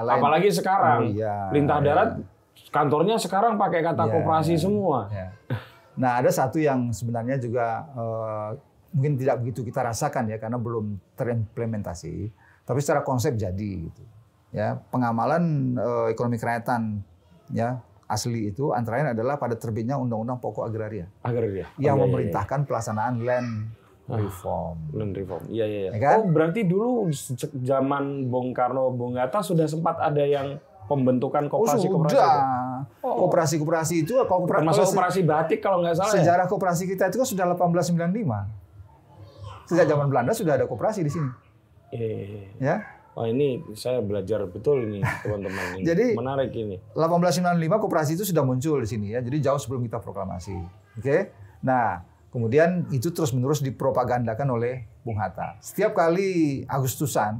lain. 0.06 0.22
Apalagi 0.22 0.54
sekarang 0.54 1.00
Oh, 1.02 1.10
iya. 1.10 1.50
perintah 1.50 1.82
Iya. 1.82 1.86
darat 1.90 2.10
kantornya 2.76 3.16
sekarang 3.16 3.56
pakai 3.56 3.80
kata 3.80 4.04
Iya. 4.04 4.12
koperasi 4.14 4.60
semua. 4.60 5.08
Ya. 5.08 5.32
Nah, 5.96 6.20
ada 6.20 6.28
satu 6.28 6.60
yang 6.60 6.92
sebenarnya 6.92 7.40
juga 7.40 7.88
eh, 7.88 8.50
mungkin 8.92 9.16
tidak 9.16 9.40
begitu 9.40 9.64
kita 9.64 9.80
rasakan 9.82 10.28
ya 10.28 10.36
karena 10.36 10.56
belum 10.56 11.00
terimplementasi, 11.16 12.32
tapi 12.62 12.80
secara 12.80 13.00
konsep 13.02 13.34
jadi 13.34 13.72
gitu. 13.82 14.04
Ya, 14.52 14.80
pengamalan 14.90 15.44
eh, 15.74 16.08
ekonomi 16.12 16.36
kerakyatan 16.36 17.00
ya 17.50 17.80
asli 18.06 18.50
itu 18.50 18.70
antara 18.70 19.00
lain 19.00 19.12
adalah 19.12 19.36
pada 19.36 19.54
terbitnya 19.54 19.96
Undang-Undang 19.96 20.38
Pokok 20.38 20.64
Agraria 20.64 21.10
Agraria. 21.22 21.66
yang 21.76 21.98
Oh, 21.98 22.06
iya, 22.06 22.06
iya, 22.06 22.06
memerintahkan 22.06 22.60
pelaksanaan 22.64 23.16
land 23.20 23.50
Ah. 24.06 24.16
reform. 24.16 24.78
iya. 24.86 24.96
Land 24.96 25.14
reform. 25.16 25.44
Iya 25.50 25.66
iya. 25.66 25.80
iya. 25.82 25.90
Ya 25.90 26.00
kan? 26.00 26.16
Oh 26.16 26.26
berarti 26.28 26.62
dulu 26.62 26.90
sejak 27.10 27.50
zaman 27.58 28.30
Bung 28.30 28.54
Karno 28.54 28.92
Bung 28.92 29.18
Hatta 29.18 29.42
sudah 29.42 29.66
sempat 29.66 29.98
ada 29.98 30.22
yang 30.22 30.62
pembentukan 30.86 31.46
Oh 31.46 31.52
koperasi 31.60 31.86
koperasi. 31.88 32.16
sudah. 32.16 32.38
Oh. 33.02 33.16
Koperasi-koperasi 33.24 33.96
itu 34.02 34.14
kalau 34.20 34.44
kopera- 34.44 34.62
Termasuk 34.62 34.78
kalau 34.80 34.90
se- 34.90 34.96
operasi 34.96 35.20
batik 35.22 35.60
kalau 35.60 35.78
nggak 35.80 35.96
salah 35.96 36.12
ya. 36.12 36.16
sejarah 36.20 36.46
koperasi 36.46 36.84
kita 36.86 37.04
itu 37.08 37.18
kan 37.18 37.28
sudah 37.28 37.46
1895. 37.48 38.46
Sejak 39.66 39.86
zaman 39.88 40.08
Belanda 40.08 40.32
sudah 40.32 40.54
ada 40.56 40.66
koperasi 40.66 41.02
di 41.02 41.10
sini, 41.10 41.30
Iya, 41.90 42.06
iya, 42.06 42.26
iya. 42.26 42.42
ya. 42.60 42.76
Wah 43.14 43.26
ini 43.26 43.48
saya 43.72 43.98
belajar 44.00 44.44
betul 44.46 44.84
ini 44.84 45.00
teman-teman. 45.24 45.64
Ini 45.80 45.84
Jadi- 45.84 46.14
menarik 46.14 46.52
ini. 46.52 46.76
1895 46.92 47.56
koperasi 47.80 48.14
itu 48.14 48.24
sudah 48.24 48.42
muncul 48.42 48.78
di 48.78 48.86
sini 48.86 49.08
ya. 49.10 49.20
Jadi 49.20 49.40
jauh 49.40 49.56
sebelum 49.56 49.82
kita 49.82 49.98
proklamasi. 49.98 50.52
Oke. 50.96 51.32
Nah, 51.62 52.04
kemudian 52.28 52.86
itu 52.90 53.10
terus-menerus 53.10 53.64
dipropagandakan 53.64 54.52
oleh 54.52 54.74
Bung 55.02 55.16
Hatta. 55.16 55.56
Setiap 55.60 55.96
kali 55.96 56.62
Agustusan 56.66 57.40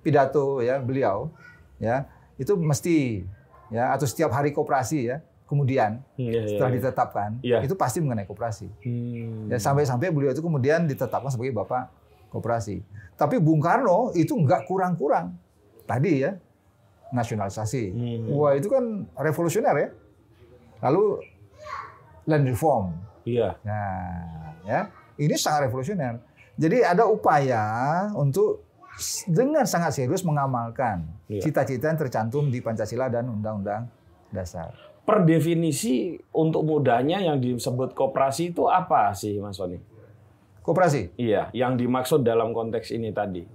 pidato 0.00 0.60
ya 0.60 0.78
beliau 0.78 1.32
ya, 1.78 2.04
itu 2.36 2.52
mesti 2.54 3.24
ya 3.72 3.92
atau 3.96 4.06
setiap 4.06 4.30
hari 4.30 4.52
koperasi 4.52 5.10
ya, 5.10 5.16
kemudian 5.46 6.02
Iya, 6.18 6.30
iya, 6.30 6.40
setelah 6.50 6.70
iya. 6.70 6.76
ditetapkan 6.78 7.30
Iya. 7.40 7.58
itu 7.64 7.74
pasti 7.78 7.98
mengenai 8.02 8.26
koperasi. 8.26 8.66
Hmm. 8.82 9.48
Ya 9.48 9.58
sampai-sampai 9.58 10.10
beliau 10.10 10.34
itu 10.34 10.42
kemudian 10.42 10.84
ditetapkan 10.90 11.30
sebagai 11.30 11.54
bapak 11.54 11.88
koperasi. 12.34 12.82
Tapi 13.16 13.38
Bung 13.40 13.62
Karno 13.62 14.12
itu 14.12 14.34
nggak 14.34 14.66
kurang-kurang. 14.68 15.38
Tadi 15.86 16.12
ya 16.26 16.34
nasionalisasi. 17.14 17.84
Hmm. 17.94 18.34
Wah 18.34 18.58
itu 18.58 18.66
kan 18.66 19.06
revolusioner 19.14 19.74
ya. 19.78 19.88
Lalu 20.82 21.22
land 22.26 22.44
reform. 22.50 22.86
Iya. 23.22 23.54
Nah, 23.62 24.58
ya 24.66 24.80
ini 25.16 25.34
sangat 25.38 25.70
revolusioner. 25.70 26.18
Jadi 26.58 26.82
ada 26.82 27.06
upaya 27.06 27.62
untuk 28.18 28.65
dengan 29.26 29.62
sangat 29.62 29.92
serius 29.94 30.20
mengamalkan 30.20 31.04
Iya. 31.26 31.42
cita-cita 31.42 31.86
yang 31.86 31.98
tercantum 31.98 32.48
di 32.48 32.58
Pancasila 32.58 33.06
dan 33.06 33.28
Undang-Undang 33.28 33.88
Dasar. 34.26 34.72
Per 35.02 35.22
definisi 35.22 36.12
untuk 36.32 36.62
mudahnya 36.62 37.20
yang 37.20 37.36
disebut 37.36 37.92
koperasi 37.92 38.50
itu 38.50 38.66
apa 38.66 39.12
sih 39.12 39.36
Mas 39.36 39.54
Soni? 39.54 39.78
Koperasi. 40.60 41.14
Iya, 41.14 41.46
yang 41.52 41.74
dimaksud 41.74 42.20
dalam 42.20 42.50
konteks 42.50 42.90
ini 42.90 43.12
tadi. 43.12 43.46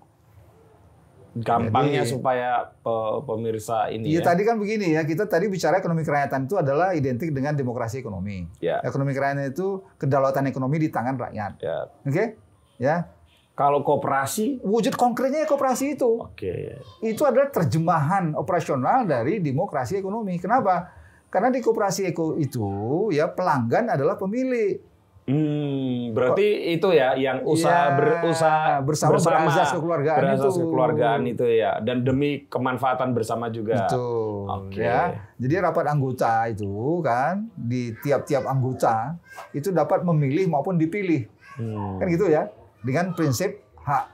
Gampangnya 1.32 2.04
Jadi- 2.04 2.12
supaya 2.12 2.49
pe- 2.73 3.19
pemirsa 3.23 3.88
ini 3.88 4.12
Iya 4.12 4.19
ya. 4.19 4.25
tadi 4.27 4.43
kan 4.43 4.56
begini 4.56 4.91
ya, 4.91 5.04
kita 5.04 5.23
tadi 5.25 5.47
bicara 5.47 5.80
ekonomi 5.80 6.04
kerakyatan 6.04 6.43
itu 6.43 6.56
adalah 6.56 6.91
identik 6.91 7.32
dengan 7.32 7.56
demokrasi 7.56 7.99
ekonomi. 7.99 8.51
Ya, 8.60 8.84
Ekonomi 8.84 9.12
kerakyatan 9.12 9.47
itu 9.47 9.80
kedaulatan 9.95 10.43
ekonomi 10.45 10.75
di 10.77 10.88
tangan 10.88 11.15
rakyat. 11.17 11.51
ya. 11.58 11.88
Oke? 12.04 12.36
Ya. 12.77 13.08
Kalau 13.51 13.83
koperasi, 13.83 14.63
Wujud 14.63 14.95
konkretnya 14.95 15.43
koperasi 15.43 15.99
itu. 15.99 16.23
oke. 16.23 16.55
Itu 17.03 17.27
adalah 17.27 17.51
terjemahan 17.51 18.33
operasional 18.33 19.03
dari 19.03 19.37
demokrasi 19.37 19.99
ekonomi. 19.99 20.39
Kenapa? 20.39 20.87
Karena 21.27 21.47
di 21.47 21.59
koperasi 21.59 22.07
eko 22.07 22.35
itu 22.35 22.67
ya 23.11 23.27
pelanggan 23.27 23.91
adalah 23.91 24.15
pemilik. 24.15 24.79
Hmm, 25.21 26.11
berarti 26.17 26.73
itu 26.73 26.91
ya 26.91 27.13
yang 27.13 27.45
usaha 27.45 27.93
Ya, 27.93 27.95
berusaha 27.95 28.81
bersama 28.81 29.15
berazas 29.15 29.69
kekeluargaan 29.69 30.17
berazas 30.17 30.53
itu. 30.57 30.65
kekeluargaan 30.65 31.21
itu 31.29 31.45
ya 31.45 31.77
dan 31.79 32.01
demi 32.01 32.49
kemanfaatan 32.49 33.13
bersama 33.13 33.47
juga. 33.47 33.85
Betul. 33.85 34.49
Oke. 34.49 34.81
Ya. 34.81 35.29
Jadi 35.37 35.53
rapat 35.61 35.85
anggota 35.87 36.49
itu 36.49 36.99
kan 36.99 37.47
di 37.53 37.93
tiap-tiap 38.01 38.43
anggota 38.43 39.15
itu 39.53 39.69
dapat 39.69 40.01
memilih 40.03 40.49
maupun 40.49 40.75
dipilih. 40.75 41.29
Hmm. 41.55 42.01
Kan 42.01 42.09
gitu 42.09 42.27
ya. 42.27 42.49
Dengan 42.81 43.13
prinsip 43.13 43.61
hak 43.81 44.05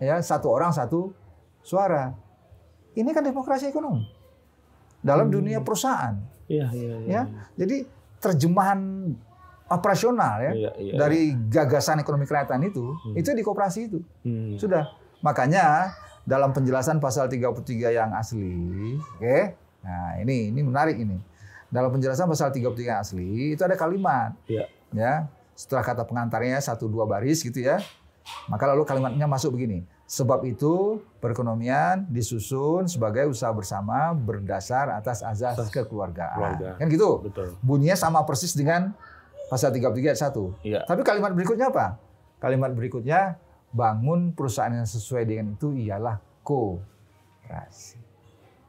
ya 0.00 0.16
satu 0.20 0.48
orang 0.48 0.72
satu 0.72 1.12
suara. 1.60 2.12
Ini 2.94 3.10
kan 3.10 3.22
demokrasi 3.22 3.68
ekonomi. 3.68 4.06
Dalam 5.04 5.28
dunia 5.28 5.60
perusahaan 5.60 6.16
Iya, 6.44 6.68
iya, 6.72 6.94
iya. 7.00 7.08
ya. 7.08 7.22
Jadi 7.56 7.84
terjemahan 8.20 8.80
operasional 9.64 10.40
ya 10.40 10.52
Iya, 10.52 10.70
iya. 10.76 10.92
dari 10.96 11.32
gagasan 11.48 12.00
ekonomi 12.00 12.24
kerakyatan 12.24 12.60
itu 12.64 12.96
itu 13.12 13.28
di 13.32 13.42
koperasi 13.42 13.80
itu. 13.88 13.98
Hmm. 14.24 14.56
Sudah. 14.56 14.92
Makanya 15.20 15.92
dalam 16.24 16.52
penjelasan 16.52 17.00
pasal 17.00 17.28
33 17.28 17.92
yang 17.92 18.12
asli, 18.12 18.96
oke. 18.96 19.38
Nah, 19.84 20.16
ini 20.20 20.48
ini 20.48 20.60
menarik 20.64 20.96
ini. 20.96 21.20
Dalam 21.68 21.92
penjelasan 21.92 22.24
pasal 22.24 22.48
33 22.48 22.80
yang 22.80 23.00
asli 23.00 23.52
itu 23.52 23.60
ada 23.60 23.76
kalimat 23.76 24.32
Iya. 24.48 24.64
ya. 24.92 25.14
Setelah 25.52 25.84
kata 25.84 26.02
pengantarnya 26.04 26.60
satu 26.60 26.88
dua 26.88 27.04
baris 27.04 27.40
gitu 27.40 27.60
ya. 27.60 27.80
Maka 28.48 28.64
lalu 28.72 28.82
kalimatnya 28.88 29.28
masuk 29.28 29.56
begini. 29.56 29.84
Sebab 30.04 30.44
itu 30.44 31.00
perekonomian 31.20 32.04
disusun 32.12 32.84
sebagai 32.84 33.24
usaha 33.24 33.48
bersama 33.56 34.12
berdasar 34.12 34.92
atas 34.92 35.24
azas 35.24 35.56
kekeluargaan. 35.72 36.36
keluarga. 36.36 36.68
Kan 36.76 36.86
gitu. 36.92 37.24
Betul. 37.24 37.56
Bunyinya 37.64 37.96
sama 37.96 38.20
persis 38.28 38.52
dengan 38.52 38.92
pasal 39.48 39.72
33 39.72 40.12
ayat 40.12 40.20
1. 40.20 40.60
Iya. 40.64 40.80
Tapi 40.84 41.00
kalimat 41.04 41.32
berikutnya 41.32 41.72
apa? 41.72 41.96
Kalimat 42.40 42.76
berikutnya 42.76 43.40
bangun 43.72 44.36
perusahaan 44.36 44.72
yang 44.72 44.86
sesuai 44.86 45.24
dengan 45.24 45.56
itu 45.56 45.72
ialah 45.72 46.20
kooperasi. 46.44 47.98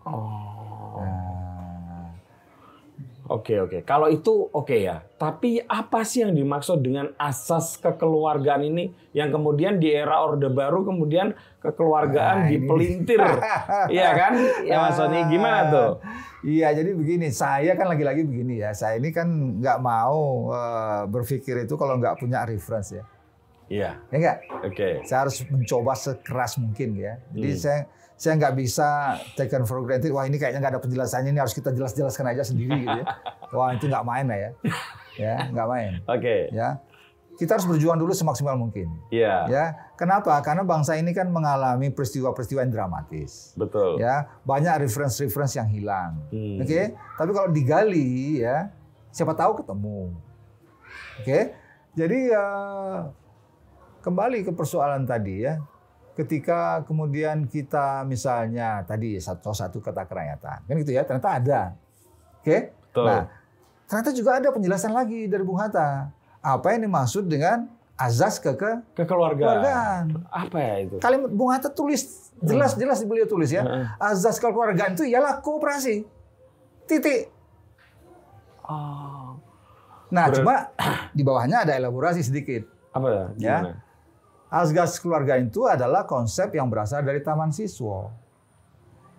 Oh. 0.07 1.01
Nah, 1.01 1.64
Oke 3.25 3.57
oke. 3.57 3.81
Kalau 3.81 4.05
itu 4.05 4.29
oke 4.53 4.77
ya. 4.77 5.01
Tapi 5.17 5.57
apa 5.59 6.05
sih 6.05 6.21
yang 6.21 6.38
dimaksud 6.38 6.77
dengan 6.77 7.09
asas 7.17 7.73
kekeluargaan 7.81 8.61
ini 8.61 8.93
yang 9.17 9.33
kemudian 9.33 9.81
di 9.81 9.89
era 9.89 10.21
Orde 10.21 10.45
Baru 10.45 10.85
kemudian 10.85 11.33
kekeluargaan 11.57 12.45
Nah, 12.45 12.49
dipelintir, 12.53 13.17
iya 13.95 14.09
kan? 14.13 14.33
Ya 14.61 14.77
Mas 14.77 14.93
Sony 14.93 15.25
gimana 15.25 15.73
tuh? 15.73 15.89
Iya, 16.45 16.77
jadi 16.77 16.93
begini. 16.93 17.33
Saya 17.33 17.73
kan 17.73 17.89
lagi-lagi 17.89 18.21
begini 18.21 18.61
ya. 18.61 18.77
Saya 18.77 19.01
ini 19.01 19.09
kan 19.09 19.25
nggak 19.57 19.81
mau 19.81 20.53
eh, 20.53 21.01
berpikir 21.09 21.65
itu 21.65 21.73
kalau 21.73 21.97
nggak 21.97 22.21
punya 22.21 22.45
reference 22.45 22.93
ya. 22.93 23.03
Iya. 23.65 23.97
Ya 24.13 24.17
nggak? 24.21 24.38
Oke. 24.69 24.89
Saya 25.01 25.25
harus 25.25 25.41
mencoba 25.49 25.97
sekeras 25.97 26.61
mungkin 26.61 26.93
ya. 26.93 27.17
Jadi 27.33 27.49
Hmm. 27.49 27.57
saya 27.57 27.79
saya 28.15 28.39
nggak 28.39 28.56
bisa 28.56 29.19
taken 29.35 29.67
for 29.67 29.83
granted. 29.83 30.12
Wah 30.15 30.23
ini 30.23 30.39
kayaknya 30.39 30.63
nggak 30.63 30.73
ada 30.79 30.81
penjelasannya. 30.83 31.35
Ini 31.35 31.39
harus 31.44 31.52
kita 31.52 31.75
jelas-jelaskan 31.75 32.25
aja 32.31 32.44
sendiri 32.48 32.87
gitu 32.87 33.00
ya. 33.04 33.06
Wah 33.52 33.75
itu 33.75 33.92
nggak 33.92 34.06
main 34.08 34.25
lah 34.27 34.39
ya. 34.39 34.50
Ya 35.15 35.35
nggak 35.52 35.67
main. 35.67 35.92
Oke. 36.08 36.52
Ya. 36.52 36.79
kita 37.35 37.60
harus 37.60 37.67
berjuang 37.67 38.00
dulu 38.00 38.15
semaksimal 38.15 38.56
mungkin. 38.56 38.87
Iya. 39.12 39.35
Ya, 39.52 39.65
kenapa? 40.00 40.39
Karena 40.39 40.63
bangsa 40.63 40.96
ini 40.96 41.12
kan 41.12 41.27
mengalami 41.27 41.92
peristiwa-peristiwa 41.92 42.63
yang 42.63 42.71
dramatis. 42.71 43.52
Betul. 43.60 44.00
Ya, 44.00 44.39
banyak 44.48 44.87
reference-reference 44.87 45.60
yang 45.60 45.67
hilang. 45.67 46.23
Hmm. 46.31 46.63
Oke, 46.63 46.96
tapi 46.96 47.31
kalau 47.35 47.52
digali 47.52 48.39
ya, 48.39 48.71
siapa 49.12 49.35
tahu 49.35 49.60
ketemu. 49.60 50.15
Oke, 51.19 51.39
jadi 51.92 52.17
ya 52.31 52.48
kembali 54.00 54.48
ke 54.48 54.52
persoalan 54.56 55.04
tadi 55.04 55.44
ya. 55.44 55.60
Ketika 56.15 56.87
kemudian 56.87 57.43
kita 57.45 58.07
misalnya 58.07 58.87
tadi 58.87 59.19
satu 59.19 59.51
satu 59.51 59.83
kata 59.83 60.07
kerakyatan, 60.07 60.63
kan 60.63 60.73
gitu 60.79 60.95
ya, 60.95 61.03
ternyata 61.03 61.29
ada. 61.35 61.61
Oke, 62.39 62.71
Betul. 62.71 63.03
nah 63.03 63.27
ternyata 63.85 64.11
juga 64.15 64.31
ada 64.39 64.47
penjelasan 64.49 64.95
lagi 64.95 65.27
dari 65.27 65.43
Bung 65.43 65.59
Hatta. 65.59 66.07
Apa 66.39 66.71
yang 66.71 66.87
dimaksud 66.87 67.27
dengan 67.27 67.67
azas 67.99 68.39
ke 68.39 68.55
ke 68.55 68.71
Kekeluargaan. 68.95 69.39
keluargaan? 69.59 70.03
Apa 70.31 70.57
ya 70.57 70.75
itu? 70.87 70.95
Kalimat 71.03 71.31
Bung 71.35 71.51
Hatta 71.51 71.67
tulis 71.67 72.31
jelas-jelas 72.39 73.03
beliau 73.03 73.27
tulis 73.27 73.51
ya. 73.51 73.67
Heeh. 73.67 73.85
Azas 73.99 74.39
kekeluargaan 74.39 74.95
itu 74.95 75.03
ialah 75.03 75.43
kooperasi. 75.43 76.07
Titik. 76.87 77.27
Oh. 78.65 79.35
Nah, 80.13 80.29
Berat- 80.29 80.37
cuma 80.37 80.55
di 81.11 81.21
bawahnya 81.25 81.65
ada 81.65 81.73
elaborasi 81.75 82.21
sedikit. 82.23 82.63
Apa 82.93 83.07
ya? 83.09 83.25
Ya. 83.35 83.57
Gimana? 83.59 83.71
Azas 84.56 85.03
keluarga 85.03 85.35
itu 85.35 85.67
adalah 85.67 86.08
konsep 86.08 86.56
yang 86.56 86.71
berasal 86.71 87.03
dari 87.03 87.19
Taman 87.19 87.51
Siswa. 87.51 88.08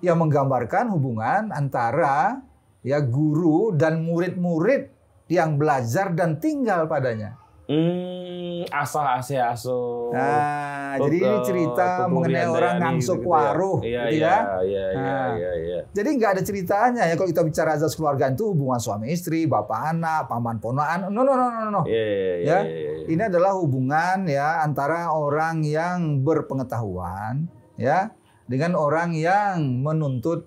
Yang 0.01 0.17
menggambarkan 0.25 0.89
hubungan 0.97 1.53
antara 1.53 2.41
ya 2.81 3.05
guru 3.05 3.77
dan 3.77 4.01
murid-murid 4.01 4.89
yang 5.29 5.61
belajar 5.61 6.17
dan 6.17 6.41
tinggal 6.41 6.89
padanya. 6.89 7.37
Hmm, 7.67 8.63
asah 8.71 9.19
ase 9.19 9.35
aso. 9.37 10.15
Nah, 10.15 10.95
Tut- 10.97 11.11
jadi 11.11 11.17
ini 11.19 11.37
cerita 11.43 12.07
mengenai 12.07 12.47
orang 12.47 12.73
gitu 12.73 12.83
ngangsuk 12.83 13.19
gitu 13.19 13.27
ya. 13.27 13.33
waruh, 13.35 13.79
Iya, 13.79 14.01
gitu 14.07 14.17
iya, 14.17 14.23
ya. 14.23 14.39
iya, 14.63 14.85
iya, 14.87 14.87
Nah. 14.95 15.29
iya, 15.35 15.51
iya. 15.59 15.79
Jadi 15.91 16.09
nggak 16.15 16.31
ada 16.31 16.43
ceritanya 16.43 17.03
ya 17.05 17.15
kalau 17.15 17.27
kita 17.27 17.43
bicara 17.43 17.75
azas 17.75 17.93
keluarga 17.93 18.31
itu 18.31 18.45
hubungan 18.47 18.79
suami 18.79 19.11
istri, 19.11 19.45
bapak 19.45 19.93
anak, 19.93 20.27
paman 20.27 20.57
ponakan. 20.57 21.11
No 21.11 21.21
no 21.21 21.35
no 21.35 21.47
no 21.49 21.69
no. 21.69 21.83
Iya, 21.85 21.99
iya, 22.07 22.15
iya, 22.15 22.39
Ya, 22.39 22.59
iya, 22.63 22.91
iya. 22.97 23.07
Ini 23.07 23.23
adalah 23.27 23.53
hubungan 23.55 24.19
ya 24.25 24.63
antara 24.63 25.11
orang 25.11 25.61
yang 25.61 26.23
berpengetahuan 26.23 27.51
ya 27.75 28.15
dengan 28.47 28.73
orang 28.73 29.11
yang 29.13 29.83
menuntut 29.83 30.47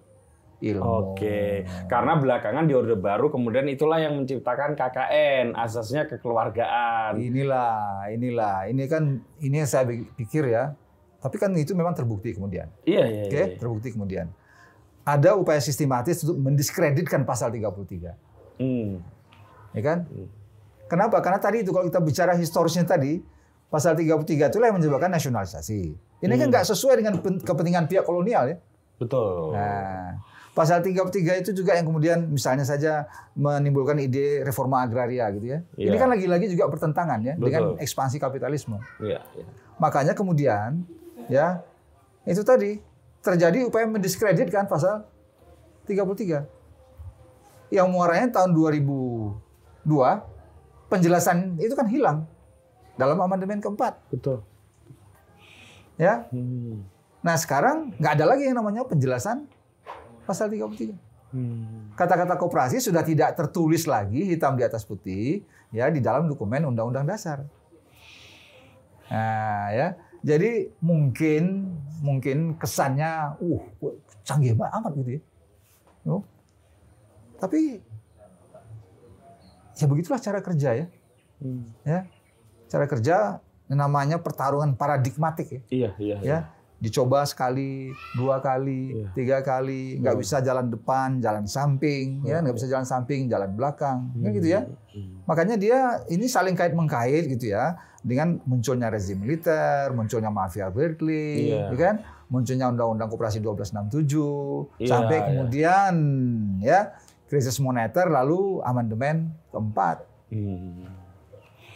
ilmu. 0.59 1.15
Oke, 1.15 1.63
karena 1.87 2.15
belakangan 2.15 2.63
di 2.63 2.73
Orde 2.73 2.93
Baru 2.93 3.27
kemudian 3.27 3.63
itulah 3.65 3.95
yang 3.97 4.15
menciptakan 4.15 4.75
KKN, 4.75 5.55
asasnya 5.55 6.03
kekeluargaan. 6.05 7.15
inilah, 7.15 8.07
inilah. 8.07 8.67
Ini 8.67 8.83
kan 8.85 9.03
ini 9.39 9.55
yang 9.57 9.69
saya 9.69 9.87
pikir 9.87 10.45
ya. 10.45 10.75
Tapi 11.19 11.35
kan 11.35 11.51
itu 11.53 11.71
memang 11.71 11.91
terbukti 11.91 12.31
kemudian. 12.31 12.71
Iya, 12.83 13.03
iya, 13.03 13.23
Oke, 13.25 13.35
iya. 13.35 13.45
terbukti 13.55 13.91
kemudian. 13.91 14.31
Ada 15.03 15.35
upaya 15.35 15.59
sistematis 15.59 16.21
untuk 16.21 16.39
mendiskreditkan 16.41 17.23
pasal 17.23 17.51
33. 17.51 18.15
Hmm. 18.55 18.99
Ya 19.71 19.81
kan? 19.81 20.07
Kenapa? 20.85 21.19
Karena 21.19 21.37
tadi 21.37 21.61
itu 21.61 21.69
kalau 21.69 21.85
kita 21.85 21.99
bicara 21.99 22.33
historisnya 22.33 22.83
tadi, 22.83 23.19
pasal 23.67 23.93
33 23.93 24.47
itulah 24.47 24.67
yang 24.67 24.77
menyebabkan 24.77 25.09
nasionalisasi. 25.09 25.81
Ini 26.19 26.33
kan 26.35 26.39
Hmm. 26.41 26.51
nggak 26.51 26.65
sesuai 26.65 26.95
dengan 26.97 27.13
pen- 27.19 27.39
kepentingan 27.39 27.85
pihak 27.85 28.03
kolonial 28.03 28.47
ya. 28.47 28.57
Betul. 28.97 29.55
Nah, 29.55 30.19
pasal 30.59 30.83
33 30.83 31.39
itu 31.39 31.55
juga 31.55 31.71
yang 31.79 31.87
kemudian 31.87 32.27
misalnya 32.27 32.67
saja 32.67 33.07
menimbulkan 33.31 33.95
ide 33.95 34.43
reforma 34.43 34.83
agraria 34.83 35.23
gitu 35.31 35.55
ya. 35.55 35.63
Iya. 35.79 35.87
Ini 35.87 35.95
kan 35.95 36.11
lagi-lagi 36.11 36.51
juga 36.51 36.67
bertentangan 36.67 37.23
ya 37.23 37.39
dengan 37.39 37.79
Betul. 37.79 37.87
ekspansi 37.87 38.19
kapitalisme. 38.19 38.75
Iya, 38.99 39.23
iya. 39.39 39.47
Makanya 39.79 40.11
kemudian 40.11 40.83
ya 41.31 41.63
itu 42.27 42.43
tadi 42.43 42.75
terjadi 43.23 43.71
upaya 43.71 43.87
mendiskreditkan 43.87 44.67
pasal 44.67 45.07
33. 45.87 46.43
Yang 47.71 47.87
muaranya 47.87 48.27
tahun 48.27 48.51
2002 48.51 49.87
penjelasan 50.91 51.55
itu 51.55 51.71
kan 51.71 51.87
hilang 51.87 52.27
dalam 52.99 53.15
amandemen 53.15 53.63
keempat 53.63 53.95
Betul. 54.11 54.43
ya. 55.95 56.27
Hmm. 56.35 56.83
Nah, 57.23 57.35
sekarang 57.39 57.95
nggak 57.95 58.13
ada 58.19 58.25
lagi 58.27 58.43
yang 58.51 58.59
namanya 58.59 58.83
penjelasan 58.83 59.47
pasal 60.29 60.53
33. 60.53 60.93
Hmm. 61.33 61.93
Kata-kata 61.97 62.37
koperasi 62.37 62.77
sudah 62.77 63.01
tidak 63.01 63.33
tertulis 63.33 63.89
lagi 63.89 64.29
hitam 64.29 64.53
di 64.53 64.61
atas 64.61 64.85
putih 64.85 65.41
ya 65.73 65.89
di 65.89 66.01
dalam 66.01 66.29
dokumen 66.29 66.69
Undang-Undang 66.69 67.05
Dasar. 67.09 67.45
Nah, 69.09 69.73
ya. 69.73 69.97
Jadi 70.19 70.69
mungkin 70.83 71.73
mungkin 72.03 72.59
kesannya 72.59 73.39
uh 73.39 73.61
canggih 74.27 74.53
banget 74.53 74.73
amat 74.77 74.91
gitu 75.01 75.09
ya. 75.17 75.21
Oh. 76.05 76.21
Tapi 77.39 77.81
ya 79.79 79.85
begitulah 79.89 80.21
cara 80.21 80.39
kerja 80.45 80.69
ya. 80.75 80.85
Hmm. 81.41 81.65
Ya. 81.81 82.05
Cara 82.69 82.85
kerja 82.85 83.41
namanya 83.69 84.21
pertarungan 84.21 84.73
paradigmatik 84.73 85.47
ya. 85.49 85.61
Iya, 85.69 85.89
iya. 86.01 86.17
ya 86.21 86.39
dicoba 86.79 87.23
sekali 87.23 87.91
dua 88.15 88.39
kali 88.39 88.95
Iya. 88.95 89.07
tiga 89.11 89.37
kali 89.39 89.99
nggak 89.99 90.15
Hmm. 90.15 90.23
bisa 90.23 90.39
jalan 90.39 90.67
depan 90.67 91.19
jalan 91.19 91.43
samping 91.43 92.23
ya 92.23 92.39
nggak 92.39 92.55
bisa 92.55 92.67
jalan 92.67 92.83
samping 92.83 93.27
jalan 93.27 93.51
belakang 93.51 94.07
kan 94.09 94.29
gitu 94.31 94.47
ya 94.47 94.63
Hmm. 94.89 95.21
makanya 95.23 95.55
dia 95.55 95.77
ini 96.07 96.25
saling 96.25 96.55
kait 96.55 96.71
mengkait 96.71 97.27
gitu 97.27 97.51
ya 97.51 97.75
dengan 97.99 98.39
munculnya 98.43 98.87
rezim 98.87 99.19
militer 99.19 99.91
munculnya 99.91 100.31
mafia 100.31 100.71
Berkeley 100.71 101.51
Iya. 101.51 101.67
ya 101.67 101.77
kan 101.77 101.95
munculnya 102.25 102.71
undang-undang 102.71 103.07
koperasi 103.07 103.43
1267 103.43 104.71
Iya, 104.79 104.87
sampai 104.87 105.17
iya. 105.17 105.25
kemudian 105.27 105.93
ya 106.63 106.79
krisis 107.27 107.59
moneter 107.59 108.07
lalu 108.07 108.63
amandemen 108.63 109.35
keempat 109.51 110.07
Hmm. 110.31 110.87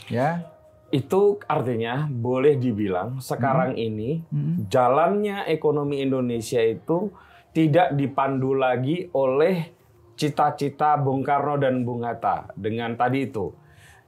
ya 0.07 0.47
Itu 0.93 1.41
artinya 1.49 2.05
boleh 2.05 2.61
dibilang 2.61 3.17
sekarang 3.17 3.73
ini 3.81 4.21
Mm. 4.29 4.69
jalannya 4.69 5.49
ekonomi 5.49 6.05
Indonesia 6.05 6.61
itu 6.61 7.09
tidak 7.49 7.97
dipandu 7.97 8.53
lagi 8.53 9.09
oleh 9.17 9.73
cita-cita 10.13 10.93
Bung 11.01 11.25
Karno 11.25 11.57
dan 11.57 11.81
Bung 11.81 12.05
Hatta 12.05 12.45
dengan 12.53 12.93
tadi 12.93 13.25
itu 13.25 13.49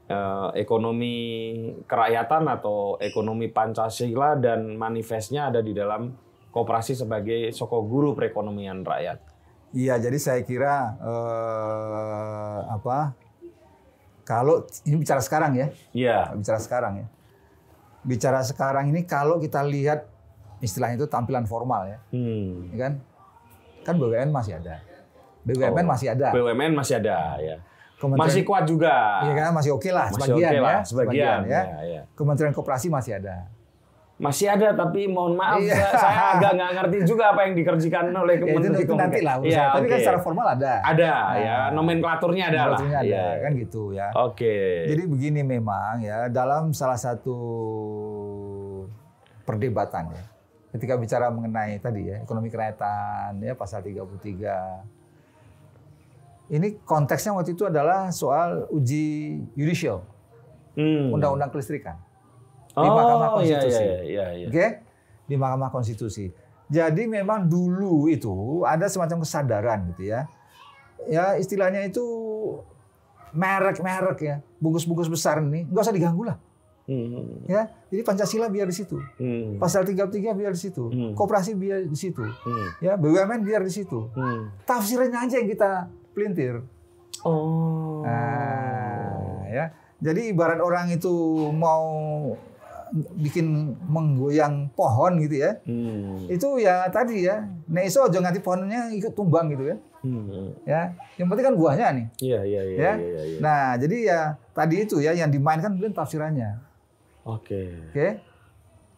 eh, 0.06 0.50
ekonomi 0.62 1.14
kerakyatan 1.90 2.46
atau 2.54 3.02
ekonomi 3.02 3.50
Pancasila 3.50 4.38
dan 4.38 4.78
manifestnya 4.78 5.50
ada 5.50 5.66
di 5.66 5.74
dalam 5.74 6.14
koperasi 6.54 6.94
sebagai 6.94 7.50
soko 7.50 7.82
guru 7.82 8.14
perekonomian 8.14 8.86
rakyat. 8.86 9.18
Iya, 9.74 9.98
jadi 9.98 10.18
saya 10.22 10.42
kira 10.46 10.94
eh, 11.02 12.60
apa? 12.70 13.25
Kalau 14.26 14.66
ini 14.84 14.98
bicara 14.98 15.22
sekarang 15.22 15.54
ya, 15.54 15.70
Iya. 15.94 16.34
bicara 16.34 16.58
sekarang 16.58 16.94
ya. 16.98 17.08
Bicara 18.02 18.42
sekarang 18.42 18.90
ini 18.90 19.06
kalau 19.06 19.38
kita 19.38 19.62
lihat 19.62 20.10
istilahnya 20.60 20.98
itu 20.98 21.06
tampilan 21.06 21.46
formal 21.46 21.86
ya, 21.86 21.98
Hmm. 22.10 22.74
ya 22.74 22.78
kan? 22.80 22.94
Kan 23.82 23.96
BUMN 23.96 24.30
masih 24.30 24.58
ada. 24.58 24.82
BUMN 25.46 25.78
Oh, 25.78 25.88
masih 25.88 26.08
ada. 26.10 26.34
BUMN 26.34 26.74
masih 26.74 26.98
ada 26.98 27.38
ya. 27.38 27.58
Kementerian- 27.96 28.28
Masih 28.28 28.44
kuat 28.44 28.68
juga. 28.68 29.24
Iya 29.24 29.34
kan 29.40 29.54
masih 29.54 29.72
oke 29.72 29.88
lah 29.88 30.12
Masih 30.12 30.20
sebagian 30.28 30.52
oke 30.52 30.60
lah, 30.60 30.74
ya, 30.74 30.80
sebagian, 30.84 31.40
ya. 31.46 31.62
ya, 31.64 31.64
ya. 31.86 32.02
Kementerian 32.12 32.52
Koperasi 32.52 32.88
masih 32.92 33.12
ada. 33.16 33.48
Masih 34.16 34.48
ada 34.48 34.72
tapi 34.72 35.12
mohon 35.12 35.36
maaf 35.36 35.60
Iya. 35.60 35.92
saya, 35.92 36.40
agak 36.40 36.56
nggak 36.56 36.72
ngerti 36.74 36.98
juga 37.04 37.36
apa 37.36 37.44
yang 37.44 37.54
dikerjakan 37.54 38.16
oleh 38.16 38.40
Ya, 38.40 38.48
itu, 38.48 38.80
itu 38.82 38.94
nanti 38.96 39.20
lah. 39.20 39.36
Iya, 39.44 39.64
Tapi 39.70 39.86
kan 39.86 39.92
oke. 39.92 40.02
secara 40.02 40.20
formal 40.20 40.48
ada. 40.50 40.80
ada 40.80 41.10
Nah, 41.12 41.36
ya 41.36 41.58
nomenklaturnya 41.70 42.44
ada 42.48 42.62
lah. 42.72 42.80
Ada 42.80 43.04
Iya. 43.04 43.26
kan 43.44 43.52
gitu 43.58 43.92
ya. 43.92 44.08
Oke. 44.16 44.88
Jadi 44.88 45.04
begini 45.04 45.44
memang 45.44 46.00
ya 46.00 46.32
dalam 46.32 46.72
salah 46.72 46.96
satu 46.96 47.36
perdebatan 49.44 50.10
ya. 50.10 50.24
Ketika 50.72 50.96
bicara 50.96 51.28
mengenai 51.28 51.76
tadi 51.78 52.08
ya 52.08 52.16
ekonomi 52.18 52.48
kerakyatan 52.48 53.40
ya 53.40 53.52
pasal 53.54 53.80
33. 53.80 54.84
Ini 56.48 56.80
konteksnya 56.82 57.34
waktu 57.34 57.52
itu 57.52 57.66
adalah 57.66 58.12
soal 58.12 58.70
uji 58.70 59.06
judicial 59.54 60.06
Hmm. 60.72 61.08
undang-undang 61.10 61.50
kelistrikan 61.50 61.96
oh, 62.76 62.84
di 62.84 62.90
Mahkamah 62.92 63.28
iya, 63.28 63.34
Konstitusi. 63.34 63.84
Iya, 63.84 63.98
iya, 64.04 64.26
iya. 64.36 64.48
Oke? 64.52 64.68
Di 65.26 65.36
Mahkamah 65.36 65.70
Konstitusi. 65.72 66.26
Jadi 66.66 67.04
memang 67.06 67.46
dulu 67.46 68.10
itu 68.10 68.66
ada 68.66 68.90
semacam 68.90 69.22
kesadaran 69.22 69.80
gitu 69.94 70.10
ya. 70.10 70.28
Ya 71.06 71.38
istilahnya 71.38 71.86
itu 71.86 72.04
merek-merek 73.36 74.20
ya, 74.24 74.36
bungkus-bungkus 74.64 75.12
besar 75.12 75.44
ini 75.44 75.68
nggak 75.68 75.84
usah 75.84 75.94
diganggu 75.94 76.24
lah. 76.26 76.38
Hmm. 76.86 77.42
Ya, 77.50 77.74
jadi 77.90 78.06
Pancasila 78.06 78.46
biar 78.46 78.70
di 78.70 78.78
situ. 78.78 79.02
Hmm. 79.18 79.58
Pasal 79.58 79.90
33 79.90 80.38
biar 80.38 80.54
di 80.54 80.62
situ. 80.62 80.86
Hmm. 80.86 81.12
Koperasi 81.18 81.58
biar 81.58 81.82
di 81.90 81.98
situ. 81.98 82.22
Hmm. 82.22 82.68
Ya, 82.78 82.94
BUMN 82.94 83.42
biar 83.42 83.66
di 83.66 83.74
situ. 83.74 84.14
Hmm. 84.14 84.54
Tafsirannya 84.70 85.18
aja 85.18 85.36
yang 85.42 85.50
kita 85.50 85.90
pelintir. 86.14 86.62
Oh. 87.26 88.06
Nah, 88.06 89.50
ya. 89.50 89.74
Jadi 89.98 90.30
ibarat 90.30 90.62
orang 90.62 90.94
itu 90.94 91.10
mau 91.58 91.90
bikin 92.96 93.76
menggoyang 93.92 94.72
pohon 94.72 95.20
gitu 95.20 95.44
ya. 95.44 95.60
Hmm. 95.68 96.32
Itu 96.32 96.56
ya 96.58 96.88
tadi 96.88 97.28
ya, 97.28 97.44
nek 97.68 97.92
iso 97.92 98.08
aja 98.08 98.24
nganti 98.24 98.40
pohonnya 98.40 98.88
ikut 98.96 99.12
tumbang 99.12 99.52
gitu 99.52 99.68
ya. 99.68 99.78
Hmm. 100.00 100.56
Ya, 100.64 100.96
yang 101.20 101.28
penting 101.28 101.46
kan 101.52 101.56
buahnya 101.60 101.88
nih. 101.92 102.06
Iya, 102.24 102.40
iya, 102.46 102.62
iya, 102.64 102.78
Ya. 102.78 102.94
iya, 102.96 103.22
iya. 103.26 103.40
Nah, 103.44 103.64
jadi 103.76 103.98
ya 104.06 104.20
tadi 104.56 104.76
itu 104.88 105.04
ya 105.04 105.12
yang 105.12 105.28
dimainkan 105.28 105.76
kemudian 105.76 105.92
tafsirannya. 105.92 106.62
Oke. 107.28 107.92
Oke. 107.92 108.22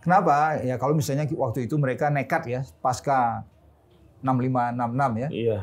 Kenapa? 0.04 0.62
Ya 0.62 0.78
kalau 0.78 0.93
misalnya 0.93 1.26
waktu 1.34 1.66
itu 1.66 1.76
mereka 1.76 2.08
nekat 2.08 2.45
ya 2.45 2.62
pasca 2.80 3.43
6566 4.22 5.18
ya, 5.18 5.28
Iya. 5.30 5.60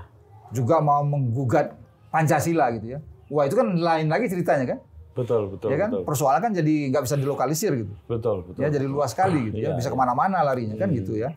juga 0.50 0.78
mau 0.80 1.02
menggugat 1.02 1.74
Pancasila 2.10 2.70
gitu 2.74 2.94
ya. 2.94 2.98
Wah, 3.26 3.44
itu 3.44 3.54
kan 3.54 3.66
lain 3.74 4.06
lagi 4.06 4.30
ceritanya 4.30 4.64
kan? 4.74 4.78
Betul, 5.14 5.46
betul, 5.48 5.70
ya 5.70 5.78
kan? 5.78 5.90
betul. 5.94 6.02
Persoalan 6.04 6.40
kan 6.42 6.52
jadi 6.52 6.74
nggak 6.90 7.02
bisa 7.06 7.14
dilokalisir 7.14 7.72
gitu. 7.78 7.94
Betul, 8.06 8.42
betul. 8.44 8.60
Ya 8.60 8.68
jadi 8.68 8.86
luas 8.86 9.14
sekali 9.14 9.48
gitu 9.48 9.62
ya, 9.62 9.70
Iya, 9.70 9.78
bisa 9.78 9.88
iya. 9.88 9.94
ke 9.94 9.98
mana-mana 9.98 10.42
larinya 10.42 10.74
kan 10.74 10.90
Hmm. 10.90 10.98
gitu 10.98 11.14
ya. 11.14 11.30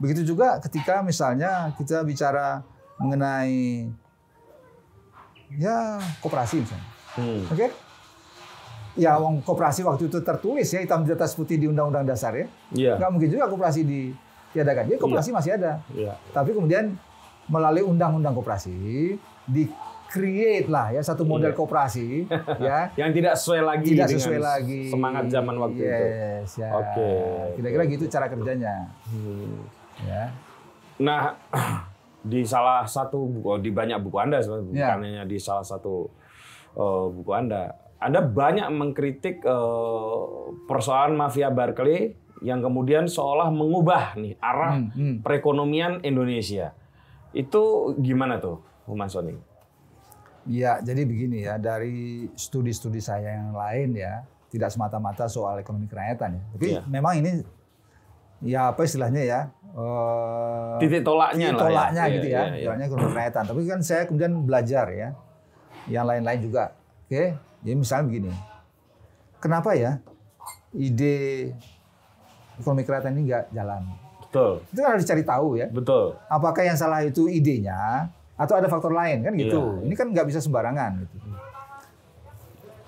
Begitu 0.00 0.24
juga 0.24 0.56
ketika 0.58 1.04
misalnya 1.04 1.76
kita 1.76 2.00
bicara 2.02 2.64
mengenai 2.96 3.88
ya 5.54 6.00
koperasi 6.18 6.64
misalnya. 6.64 6.88
Hmm. 7.16 7.42
Oke? 7.48 7.68
Ya, 8.98 9.14
wong 9.14 9.46
koperasi 9.46 9.86
waktu 9.86 10.10
itu 10.10 10.18
tertulis 10.18 10.66
ya 10.66 10.82
hitam 10.82 11.06
di 11.06 11.14
atas 11.14 11.32
putih 11.32 11.54
di 11.54 11.70
Undang-Undang 11.70 12.02
Dasar 12.04 12.34
ya. 12.34 12.46
Iya. 12.72 12.92
Nggak 12.98 13.10
mungkin 13.14 13.28
juga 13.30 13.44
koperasi 13.46 13.80
ditiadakan. 13.86 14.90
Jadi 14.90 14.98
koperasi 14.98 15.30
masih 15.30 15.50
ada. 15.54 15.78
Iya. 15.94 16.18
Tapi 16.32 16.50
kemudian 16.50 16.98
melalui 17.46 17.80
Undang-Undang 17.80 18.34
Koperasi 18.34 18.74
di 19.46 19.62
create 20.08 20.66
lah 20.66 20.88
ya 20.88 20.98
satu 20.98 21.22
model 21.22 21.52
Iya. 21.52 21.56
koperasi 21.56 22.08
ya 22.60 22.88
Yang 22.94 23.10
tidak 23.14 23.34
sesuai 23.36 23.62
lagi 23.62 23.88
tidak 23.88 24.06
dengan 24.06 24.18
sesuai 24.18 24.40
lagi 24.40 24.80
semangat 24.88 25.24
zaman 25.28 25.54
waktu 25.58 25.80
itu. 25.80 26.04
yes, 26.08 26.50
ya. 26.56 26.70
Oke. 26.72 27.12
Kira-kira 27.54 27.84
gitu 27.86 28.04
cara 28.06 28.26
kerjanya 28.26 28.74
Hmm. 29.04 29.68
ya. 30.02 30.24
Nah, 30.98 31.36
di 32.24 32.42
salah 32.42 32.82
satu 32.82 33.22
buku, 33.22 33.60
di 33.60 33.70
banyak 33.70 33.98
buku 33.98 34.16
Anda 34.16 34.40
sebenarnya, 34.40 34.72
Ya. 34.72 34.86
bukan 34.90 35.00
hanya 35.04 35.24
di 35.24 35.38
salah 35.38 35.62
satu 35.62 36.08
eh, 36.70 37.06
buku 37.10 37.30
Anda, 37.30 37.70
Anda 37.98 38.20
banyak 38.20 38.68
mengkritik 38.70 39.40
eh, 39.40 40.24
persoalan 40.64 41.14
mafia 41.14 41.48
Barclay 41.48 42.14
yang 42.38 42.58
kemudian 42.60 43.04
seolah 43.04 43.50
mengubah 43.50 44.14
nih 44.14 44.38
arah 44.38 44.78
Hmm, 44.78 44.90
hmm. 44.90 45.14
perekonomian 45.20 46.00
Indonesia. 46.00 46.70
Itu 47.30 47.92
gimana 47.98 48.38
tuh, 48.38 48.62
Mas 48.88 49.10
Sony? 49.10 49.34
Ya, 50.48 50.80
jadi 50.80 51.04
begini 51.04 51.44
ya, 51.44 51.56
dari 51.56 52.24
studi-studi 52.32 52.98
saya 52.98 53.36
yang 53.36 53.52
lain 53.52 53.92
ya, 53.94 54.24
tidak 54.48 54.72
semata-mata 54.72 55.28
soal 55.28 55.60
ekonomi 55.60 55.84
kerakyatan 55.84 56.34
ya. 56.34 56.42
Tapi 56.50 56.66
Iya. 56.72 56.80
memang 56.88 57.14
ini 57.16 57.30
ya 58.40 58.72
apa 58.72 58.80
istilahnya 58.82 59.22
ya? 59.22 59.40
eh, 59.68 60.74
Titik 60.80 61.04
tolaknya 61.04 61.52
titik 61.52 61.54
lah 61.54 61.60
ya. 61.60 61.68
tolaknya 61.68 62.02
Iya, 62.02 62.14
gitu 62.16 62.26
iya, 62.26 62.40
ya, 62.40 62.44
iya. 62.50 62.64
tolaknya 62.64 62.86
ekonomi 62.86 63.10
kerakyatan. 63.12 63.44
Tapi 63.44 63.60
kan 63.62 63.80
saya 63.80 64.02
kemudian 64.08 64.32
belajar 64.42 64.86
ya, 64.90 65.08
yang 65.86 66.04
lain-lain 66.04 66.40
juga. 66.40 66.64
Oke, 67.04 67.36
jadi 67.60 67.76
misalnya 67.76 68.04
begini, 68.06 68.32
kenapa 69.38 69.70
ya 69.72 70.00
ide 70.70 71.52
ekonomi 72.56 72.82
kerakyatan 72.82 73.12
ini 73.14 73.22
nggak 73.28 73.44
jalan? 73.50 73.82
Betul, 74.24 74.52
Itu 74.66 74.78
kan 74.78 74.90
harus 74.92 75.04
dicari 75.04 75.24
tahu 75.24 75.48
ya. 75.56 75.66
betul. 75.68 76.16
Apakah 76.26 76.62
yang 76.62 76.76
salah 76.76 77.00
itu 77.00 77.28
idenya 77.28 78.08
atau 78.38 78.54
ada 78.54 78.70
faktor 78.70 78.94
lain 78.94 79.26
kan 79.26 79.34
gitu. 79.34 79.82
Iya. 79.82 79.84
Ini 79.90 79.94
kan 79.98 80.06
nggak 80.14 80.26
bisa 80.30 80.38
sembarangan 80.38 81.02
gitu. 81.02 81.16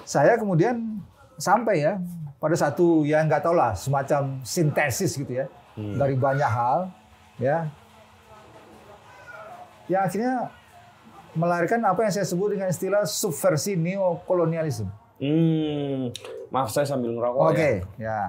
Saya 0.06 0.38
kemudian 0.38 1.02
sampai 1.36 1.82
ya 1.82 1.98
pada 2.38 2.56
satu 2.56 3.02
yang 3.02 3.26
nggak 3.28 3.42
tahu 3.42 3.54
lah 3.58 3.74
semacam 3.74 4.40
sintesis 4.46 5.18
gitu 5.18 5.44
ya 5.44 5.46
Hmm. 5.78 5.94
dari 5.94 6.18
banyak 6.18 6.50
hal 6.50 6.90
ya. 7.38 7.70
Ya 9.86 10.02
akhirnya 10.02 10.50
melahirkan 11.34 11.78
apa 11.86 12.02
yang 12.02 12.12
saya 12.12 12.26
sebut 12.26 12.58
dengan 12.58 12.70
istilah 12.70 13.06
subversi 13.06 13.78
neokolonialisme. 13.78 14.90
Hmm, 15.22 16.10
maaf 16.50 16.74
saya 16.74 16.90
sambil 16.90 17.14
ngerokok 17.14 17.54
Oke, 17.54 17.86
ya. 17.98 18.02
ya. 18.02 18.20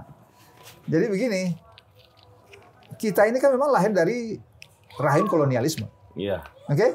Jadi 0.85 1.05
begini, 1.09 1.43
kita 3.01 3.25
ini 3.25 3.41
kan 3.41 3.57
memang 3.57 3.73
lahir 3.73 3.89
dari 3.89 4.37
rahim 5.01 5.25
kolonialisme. 5.25 5.89
Iya. 6.13 6.45
Oke. 6.69 6.93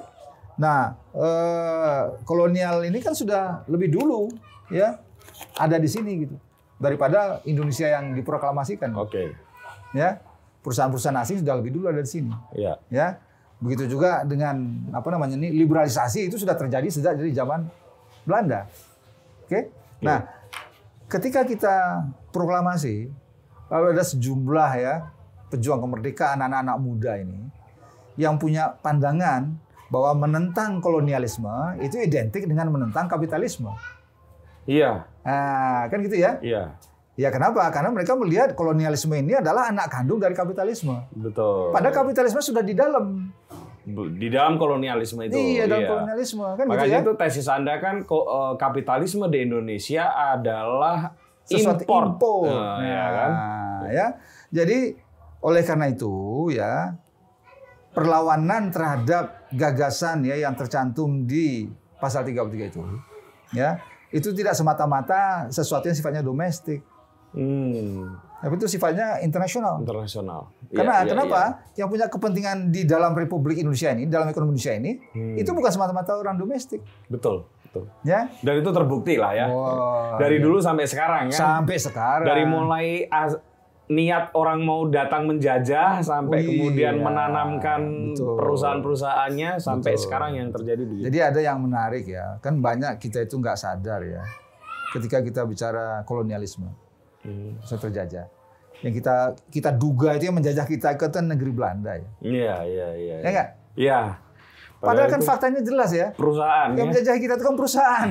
Nah, 0.57 0.97
eh, 1.13 2.03
kolonial 2.25 2.85
ini 2.89 2.99
kan 3.05 3.13
sudah 3.13 3.65
lebih 3.69 3.93
dulu 3.93 4.33
ya 4.73 4.97
ada 5.61 5.77
di 5.77 5.89
sini 5.89 6.25
gitu 6.25 6.37
daripada 6.81 7.41
Indonesia 7.45 7.89
yang 7.89 8.17
diproklamasikan. 8.17 8.93
Oke. 8.97 9.33
Ya, 9.93 10.21
perusahaan-perusahaan 10.65 11.17
asing 11.21 11.45
sudah 11.45 11.57
lebih 11.61 11.77
dulu 11.77 11.93
ada 11.93 12.01
di 12.01 12.11
sini. 12.11 12.33
Iya. 12.57 12.81
Ya, 12.89 13.21
begitu 13.61 13.89
juga 13.89 14.25
dengan 14.25 14.61
apa 14.93 15.09
namanya 15.13 15.37
ini 15.41 15.53
liberalisasi 15.57 16.29
itu 16.29 16.37
sudah 16.37 16.57
terjadi 16.57 16.89
sejak 16.89 17.17
dari 17.17 17.33
zaman 17.33 17.69
Belanda. 18.25 18.69
Oke. 19.45 19.73
Nah, 20.05 20.29
ketika 21.09 21.45
kita 21.49 22.05
proklamasi, 22.33 23.09
lalu 23.73 23.87
ada 23.97 24.05
sejumlah 24.05 24.71
ya 24.77 24.95
pejuang 25.49 25.81
kemerdekaan 25.81 26.43
anak-anak 26.43 26.77
muda 26.83 27.13
ini 27.17 27.49
yang 28.19 28.37
punya 28.41 28.75
pandangan 28.81 29.57
bahwa 29.87 30.27
menentang 30.27 30.83
kolonialisme 30.83 31.79
itu 31.83 32.03
identik 32.03 32.43
dengan 32.47 32.71
menentang 32.71 33.07
kapitalisme. 33.07 33.71
Iya. 34.67 35.07
Nah, 35.23 35.87
kan 35.87 35.99
gitu 36.03 36.19
ya? 36.19 36.43
Iya. 36.43 36.75
Ya 37.17 37.33
kenapa? 37.33 37.65
Karena 37.73 37.89
mereka 37.95 38.13
melihat 38.13 38.53
kolonialisme 38.53 39.17
ini 39.17 39.41
adalah 39.41 39.73
anak 39.73 39.89
kandung 39.89 40.21
dari 40.21 40.37
kapitalisme. 40.37 41.07
Betul. 41.17 41.73
Padahal 41.73 41.95
kapitalisme 41.95 42.43
sudah 42.45 42.61
di 42.61 42.77
dalam. 42.77 43.33
di 44.19 44.27
dalam 44.27 44.59
kolonialisme 44.59 45.31
itu. 45.31 45.39
Iya, 45.39 45.71
dalam 45.71 45.87
kolonialisme 45.87 46.43
kan 46.43 46.67
gitu 46.67 46.75
Makanya 46.75 46.99
ya. 46.99 47.05
itu 47.07 47.13
tesis 47.15 47.47
Anda 47.47 47.79
kan 47.79 48.03
eh, 48.03 48.55
kapitalisme 48.59 49.31
di 49.31 49.47
Indonesia 49.47 50.11
adalah 50.11 51.15
sesuatu 51.47 51.87
import. 51.87 52.19
impor. 52.19 52.51
Nah, 52.51 52.83
ya 52.83 53.07
kan? 53.15 53.31
Nah, 53.31 53.87
ya. 53.95 54.07
Jadi 54.51 54.79
oleh 55.47 55.63
karena 55.63 55.87
itu 55.87 56.15
ya 56.51 56.99
perlawanan 57.95 58.75
terhadap 58.75 59.36
gagasan 59.51 60.23
ya 60.23 60.35
yang 60.37 60.53
tercantum 60.53 61.23
di 61.23 61.69
pasal 61.97 62.23
33 62.23 62.43
itu 62.67 62.81
ya 63.53 63.79
itu 64.09 64.31
tidak 64.33 64.55
semata-mata 64.55 65.47
sesuatu 65.49 65.87
yang 65.87 65.95
sifatnya 65.95 66.21
domestik 66.21 66.83
Hmm, 67.37 68.17
tapi 68.41 68.57
itu 68.57 68.65
sifatnya 68.67 69.21
internasional. 69.21 69.77
internasional. 69.77 70.57
Karena 70.73 70.93
Iya, 70.95 71.05
iya, 71.05 71.11
kenapa? 71.13 71.41
iya. 71.45 71.77
Yang 71.77 71.89
punya 71.91 72.07
kepentingan 72.09 72.57
di 72.71 72.83
dalam 72.83 73.13
Republik 73.13 73.61
Indonesia 73.61 73.93
ini, 73.93 74.09
dalam 74.09 74.25
ekonomi 74.27 74.57
Indonesia 74.57 74.73
ini, 74.73 74.97
Hmm. 75.13 75.37
itu 75.37 75.51
bukan 75.53 75.69
semata-mata 75.69 76.17
orang 76.17 76.41
domestik, 76.41 76.81
Betul, 77.07 77.45
betul. 77.61 77.93
ya. 78.01 78.33
Dan 78.41 78.55
itu 78.57 78.71
terbukti 78.73 79.21
lah 79.21 79.37
ya. 79.37 79.47
Wah, 79.47 80.17
Dari 80.17 80.41
iya. 80.41 80.45
dulu 80.49 80.57
sampai 80.59 80.89
sekarang 80.89 81.29
ya. 81.29 81.37
sampai 81.37 81.77
sekarang. 81.77 82.25
Dari 82.25 82.45
mulai 82.49 82.87
as- 83.05 83.37
niat 83.87 84.35
orang 84.35 84.67
mau 84.67 84.83
datang 84.91 85.31
menjajah 85.31 86.03
sampai 86.03 86.43
iya. 86.43 86.49
kemudian 86.51 86.95
menanamkan 86.99 88.13
Betul. 88.13 88.35
perusahaan-perusahaannya 88.35 89.51
sampai 89.63 89.95
Betul. 89.95 90.03
sekarang 90.03 90.31
yang 90.35 90.49
terjadi 90.51 90.83
begitu. 90.83 91.05
Jadi 91.07 91.19
ada 91.23 91.41
yang 91.41 91.59
menarik 91.63 92.05
ya, 92.07 92.43
kan 92.43 92.59
banyak 92.59 92.99
kita 92.99 93.23
itu 93.23 93.39
nggak 93.39 93.55
sadar 93.55 94.03
ya, 94.03 94.27
ketika 94.91 95.23
kita 95.23 95.47
bicara 95.47 96.03
kolonialisme, 96.03 96.67
Hmm. 97.27 97.59
saya 97.63 97.79
terjajah. 97.83 98.27
Yang 98.87 99.03
kita 99.03 99.15
kita 99.51 99.71
duga 99.75 100.15
itu 100.15 100.31
yang 100.31 100.37
menjajah 100.39 100.67
kita 100.67 100.95
itu 100.95 101.07
kan 101.11 101.27
negeri 101.27 101.51
Belanda 101.51 101.97
ya, 101.97 102.11
Iya, 102.23 102.55
iya, 102.67 102.89
iya. 102.95 103.17
ya 103.23 103.31
nggak? 103.31 103.49
Iya. 103.75 104.01
Padahal 104.77 105.09
kan 105.09 105.21
itu 105.25 105.27
faktanya 105.27 105.61
jelas 105.65 105.91
ya, 105.91 106.13
perusahaan 106.13 106.71
yang 106.77 106.87
ya. 106.87 106.91
menjajah 106.93 107.17
kita 107.17 107.35
itu 107.41 107.45
kan 107.49 107.57
perusahaan. 107.57 108.09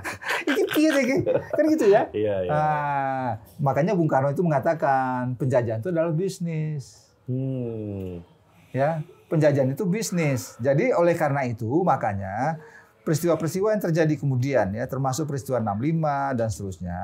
Ini 0.50 0.62
piye 0.78 0.90
iki? 0.94 1.16
kan 1.26 1.64
gitu 1.66 1.86
ya. 1.90 2.02
Iya, 2.14 2.36
iya. 2.46 2.50
Ah, 2.54 3.30
makanya 3.58 3.98
Bung 3.98 4.06
Karno 4.06 4.30
itu 4.30 4.46
mengatakan 4.46 5.34
penjajahan 5.34 5.82
itu 5.82 5.90
adalah 5.90 6.14
bisnis. 6.14 7.10
Hmm. 7.26 8.22
Ya, 8.70 9.02
penjajahan 9.26 9.74
itu 9.74 9.84
bisnis. 9.84 10.54
Jadi 10.62 10.94
oleh 10.94 11.18
karena 11.18 11.42
itu 11.44 11.68
makanya 11.82 12.62
peristiwa-peristiwa 13.02 13.72
yang 13.72 13.82
terjadi 13.82 14.14
kemudian 14.20 14.68
ya 14.76 14.84
termasuk 14.84 15.32
peristiwa 15.32 15.56
65 15.58 16.36
dan 16.36 16.48
seterusnya 16.52 17.00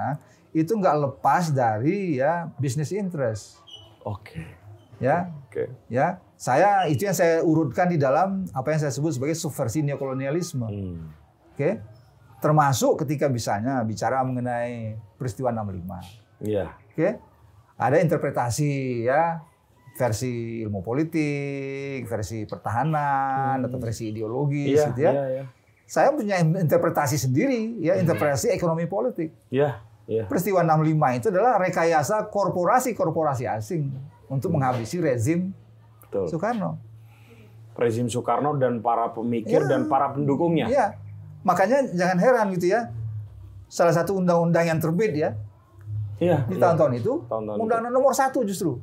itu 0.53 0.69
nggak 0.77 0.97
lepas 1.01 1.51
dari 1.51 2.21
ya 2.21 2.53
business 2.61 2.95
interest. 2.95 3.59
Oke. 4.05 4.65
Ya, 5.03 5.35
Oke. 5.49 5.75
ya. 5.91 6.23
Saya 6.39 6.87
itu 6.87 7.09
yang 7.09 7.17
saya 7.17 7.43
urutkan 7.43 7.91
di 7.91 7.99
dalam 7.99 8.47
apa 8.55 8.69
yang 8.71 8.81
saya 8.85 8.93
sebut 8.95 9.17
sebagai 9.17 9.35
subversi 9.35 9.83
neokolonialisme. 9.83 10.69
Hmm. 10.69 11.11
Oke. 11.57 11.83
Termasuk 12.45 13.01
ketika 13.01 13.33
misalnya 13.33 13.81
bicara 13.89 14.21
mengenai 14.21 15.01
peristiwa 15.17 15.49
65. 15.49 16.45
Iya. 16.45 16.77
Oke. 16.93 17.17
Ada 17.81 18.05
interpretasi 18.05 19.01
ya 19.09 19.41
versi 19.97 20.61
ilmu 20.61 20.85
politik, 20.85 22.05
versi 22.05 22.45
pertahanan 22.45 23.65
atau 23.65 23.79
versi 23.81 24.11
ideologis 24.13 24.77
Iya, 24.77 24.85
gitu 24.93 25.01
ya. 25.07 25.13
iya, 25.15 25.25
iya. 25.31 25.45
saya 25.87 26.11
punya 26.11 26.43
interpretasi 26.43 27.15
sendiri, 27.17 27.79
ya 27.79 27.95
interpretasi 27.97 28.51
ekonomi 28.51 28.91
politik. 28.91 29.31
Iya, 29.49 29.81
iya. 30.11 30.27
Peristiwa 30.27 30.61
65 30.67 31.19
itu 31.23 31.27
adalah 31.31 31.57
rekayasa 31.63 32.27
korporasi-korporasi 32.29 33.47
asing 33.49 33.89
untuk 34.27 34.51
menghabisi 34.53 34.99
rezim 34.99 35.55
Betul. 36.05 36.27
Soekarno. 36.29 36.77
Rezim 37.79 38.07
Soekarno 38.11 38.55
dan 38.59 38.83
para 38.83 39.11
pemikir 39.15 39.65
dan 39.67 39.87
para 39.89 40.11
pendukungnya. 40.13 40.67
Iya. 40.69 40.87
Makanya 41.45 41.87
jangan 41.91 42.19
heran 42.19 42.47
gitu 42.51 42.67
ya. 42.69 42.89
Salah 43.67 43.93
satu 43.93 44.17
undang-undang 44.17 44.65
yang 44.65 44.79
terbit 44.79 45.13
ya 45.13 45.37
Iya. 46.17 46.47
di 46.47 46.55
iya. 46.55 46.63
tahun-tahun 46.63 46.93
itu, 46.97 47.13
Tahun-tahun 47.27 47.57
itu. 47.57 47.63
undang-undang 47.63 47.93
nomor 47.93 48.13
satu 48.13 48.43
justru. 48.43 48.79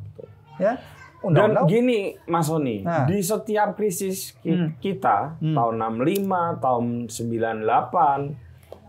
Ya. 0.55 0.77
Dan 1.21 1.29
Undang-undang 1.53 1.65
gini, 1.65 1.99
Mas 2.25 2.45
Soni, 2.45 2.81
Nah. 2.81 3.05
di 3.05 3.21
setiap 3.21 3.73
krisis 3.73 4.33
ki- 4.37 4.51
Hmm. 4.51 4.69
kita 4.77 5.37
Hmm. 5.37 5.53
tahun 5.53 5.75
65, 5.77 6.27
tahun 6.57 6.85
98 7.07 8.33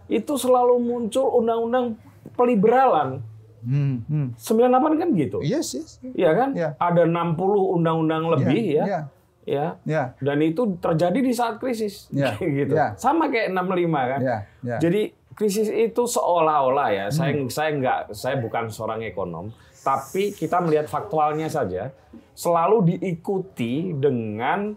itu 0.08 0.32
selalu 0.34 0.80
muncul 0.80 1.28
undang-undang 1.34 1.96
peliberalan. 2.32 3.20
Hmm, 3.62 4.02
hmm. 4.02 4.26
98 4.34 4.92
kan 4.96 5.08
gitu. 5.14 5.38
Yes, 5.40 5.70
yes. 5.72 6.02
Iya 6.02 6.34
kan? 6.34 6.50
Iya. 6.52 6.74
Ada 6.76 7.04
60 7.04 7.62
undang-undang 7.70 8.26
lebih 8.28 8.64
ya. 8.74 8.84
Iya. 8.84 9.00
Ya. 9.42 9.76
Ya. 9.82 10.14
Dan 10.22 10.38
itu 10.42 10.78
terjadi 10.78 11.18
di 11.18 11.32
saat 11.34 11.58
krisis. 11.58 12.06
Iya. 12.14 12.38
gitu. 12.62 12.74
Iya. 12.78 12.94
Sama 12.94 13.26
kayak 13.26 13.50
65 13.50 14.12
kan. 14.12 14.20
Ya, 14.22 14.38
ya. 14.62 14.76
Jadi 14.78 15.10
krisis 15.32 15.68
itu 15.72 16.02
seolah-olah 16.04 16.88
ya, 16.92 17.06
saya 17.08 17.32
Hmm. 17.32 17.48
saya 17.48 17.72
nggak, 17.72 18.00
saya 18.12 18.36
bukan 18.36 18.68
seorang 18.68 19.00
ekonom, 19.00 19.48
tapi 19.80 20.36
kita 20.36 20.60
melihat 20.60 20.86
faktualnya 20.86 21.48
saja, 21.48 21.88
selalu 22.36 22.94
diikuti 22.94 23.96
dengan 23.96 24.76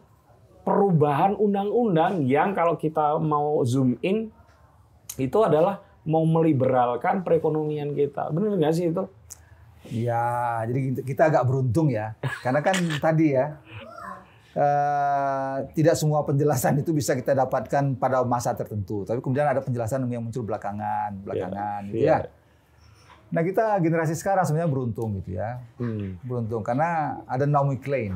perubahan 0.63 1.35
undang-undang 1.35 2.23
yang 2.23 2.55
kalau 2.55 2.79
kita 2.79 3.19
mau 3.19 3.61
zoom 3.67 3.99
in 4.01 4.31
itu 5.19 5.37
adalah 5.43 5.83
mau 6.07 6.23
meliberalkan 6.23 7.21
perekonomian 7.21 7.91
kita. 7.91 8.31
Benar 8.31 8.55
nggak 8.55 8.73
sih 8.73 8.95
itu? 8.95 9.03
Ya, 9.91 10.63
jadi 10.65 11.03
kita 11.05 11.29
agak 11.29 11.45
beruntung 11.45 11.93
ya. 11.93 12.17
Karena 12.41 12.63
kan 12.65 12.73
tadi 12.97 13.37
ya, 13.37 13.61
eh, 14.55 15.57
tidak 15.75 15.95
semua 15.99 16.23
penjelasan 16.23 16.79
itu 16.79 16.95
bisa 16.95 17.13
kita 17.13 17.35
dapatkan 17.35 17.99
pada 17.99 18.23
masa 18.23 18.55
tertentu. 18.55 19.03
Tapi 19.03 19.19
kemudian 19.19 19.45
ada 19.45 19.59
penjelasan 19.59 20.07
yang 20.07 20.23
muncul 20.23 20.47
belakangan, 20.47 21.21
belakangan 21.21 21.91
gitu 21.91 22.07
iya. 22.07 22.23
ya. 22.23 22.31
Nah 23.35 23.41
kita 23.43 23.75
generasi 23.83 24.15
sekarang 24.15 24.47
sebenarnya 24.47 24.71
beruntung 24.71 25.19
gitu 25.19 25.35
ya. 25.35 25.59
Hmm. 25.75 26.15
Beruntung 26.23 26.63
karena 26.63 27.19
ada 27.27 27.43
Naomi 27.43 27.75
Klein. 27.77 28.15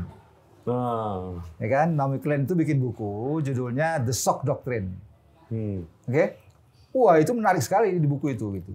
Nah. 0.64 1.44
Ya 1.60 1.68
kan? 1.68 1.88
Naomi 1.98 2.24
Klein 2.24 2.48
itu 2.48 2.56
bikin 2.56 2.80
buku 2.80 3.44
judulnya 3.44 4.00
The 4.00 4.16
Shock 4.16 4.48
Doctrine. 4.48 4.96
Hmm. 5.52 5.84
Oke. 6.08 6.40
Wah, 6.90 7.22
itu 7.22 7.36
menarik 7.38 7.62
sekali 7.62 7.94
di 8.00 8.08
buku 8.08 8.34
itu 8.34 8.50
gitu. 8.58 8.74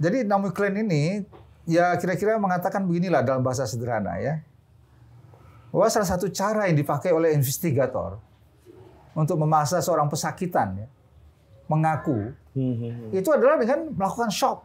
Jadi 0.00 0.24
Naomi 0.24 0.50
Klein 0.54 0.80
ini 0.80 1.22
ya 1.68 1.94
kira-kira 1.98 2.40
mengatakan 2.40 2.82
beginilah 2.86 3.22
dalam 3.22 3.42
bahasa 3.42 3.68
sederhana 3.68 4.18
ya. 4.18 4.42
Bahwa 5.72 5.88
salah 5.88 6.04
satu 6.04 6.28
cara 6.28 6.68
yang 6.68 6.76
dipakai 6.76 7.10
oleh 7.16 7.32
investigator 7.32 8.20
untuk 9.16 9.40
memaksa 9.40 9.80
seorang 9.80 10.06
pesakitan 10.12 10.84
ya, 10.84 10.88
mengaku 11.66 12.36
Hmm, 12.52 12.76
hmm, 12.76 12.92
hmm. 12.92 13.10
itu 13.16 13.28
adalah 13.32 13.56
dengan 13.56 13.88
melakukan 13.96 14.28
shock. 14.28 14.60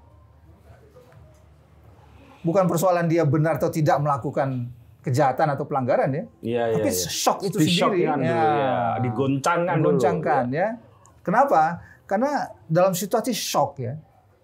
Bukan 2.44 2.68
persoalan 2.68 3.08
dia 3.08 3.24
benar 3.24 3.60
atau 3.60 3.72
tidak 3.72 3.96
melakukan 4.04 4.68
kejahatan 5.04 5.56
atau 5.56 5.64
pelanggaran 5.64 6.12
ya. 6.12 6.24
Iya, 6.44 6.64
iya, 6.68 6.76
Tapi 6.80 6.90
iya. 6.92 7.08
shock 7.08 7.40
itu 7.48 7.56
Di 7.64 7.72
sendiri. 7.72 8.04
shock-kan 8.04 8.20
dulu, 8.20 8.28
ya. 8.28 8.76
Digoncangkan 9.00 9.76
dulu. 9.80 9.84
Digoncangkan, 9.88 10.44
ya. 10.52 10.68
Kenapa? 11.24 11.62
Karena 12.04 12.52
dalam 12.68 12.92
situasi 12.92 13.32
shock 13.32 13.80
ya, 13.80 13.96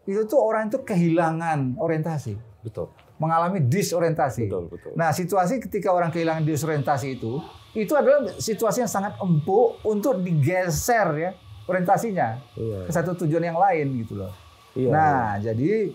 itu 0.07 0.23
tuh 0.23 0.39
orang 0.39 0.67
itu 0.71 0.79
kehilangan 0.83 1.79
orientasi, 1.79 2.35
Betul. 2.63 2.91
Mengalami 3.17 3.61
disorientasi. 3.61 4.47
Betul, 4.47 4.65
betul. 4.67 4.91
Nah, 4.93 5.09
situasi 5.09 5.59
ketika 5.59 5.89
orang 5.89 6.09
kehilangan 6.09 6.41
disorientasi 6.41 7.17
itu, 7.17 7.39
itu 7.73 7.93
adalah 7.93 8.33
situasi 8.35 8.81
yang 8.81 8.91
sangat 8.91 9.17
empuk 9.17 9.81
untuk 9.81 10.19
digeser 10.19 11.07
ya 11.15 11.31
orientasinya 11.63 12.37
Iya. 12.53 12.79
ke 12.85 12.91
satu 12.91 13.15
tujuan 13.23 13.43
yang 13.45 13.57
lain 13.57 14.03
gitu 14.03 14.13
loh. 14.15 14.33
Iya, 14.73 14.89
nah, 14.89 15.27
jadi 15.37 15.93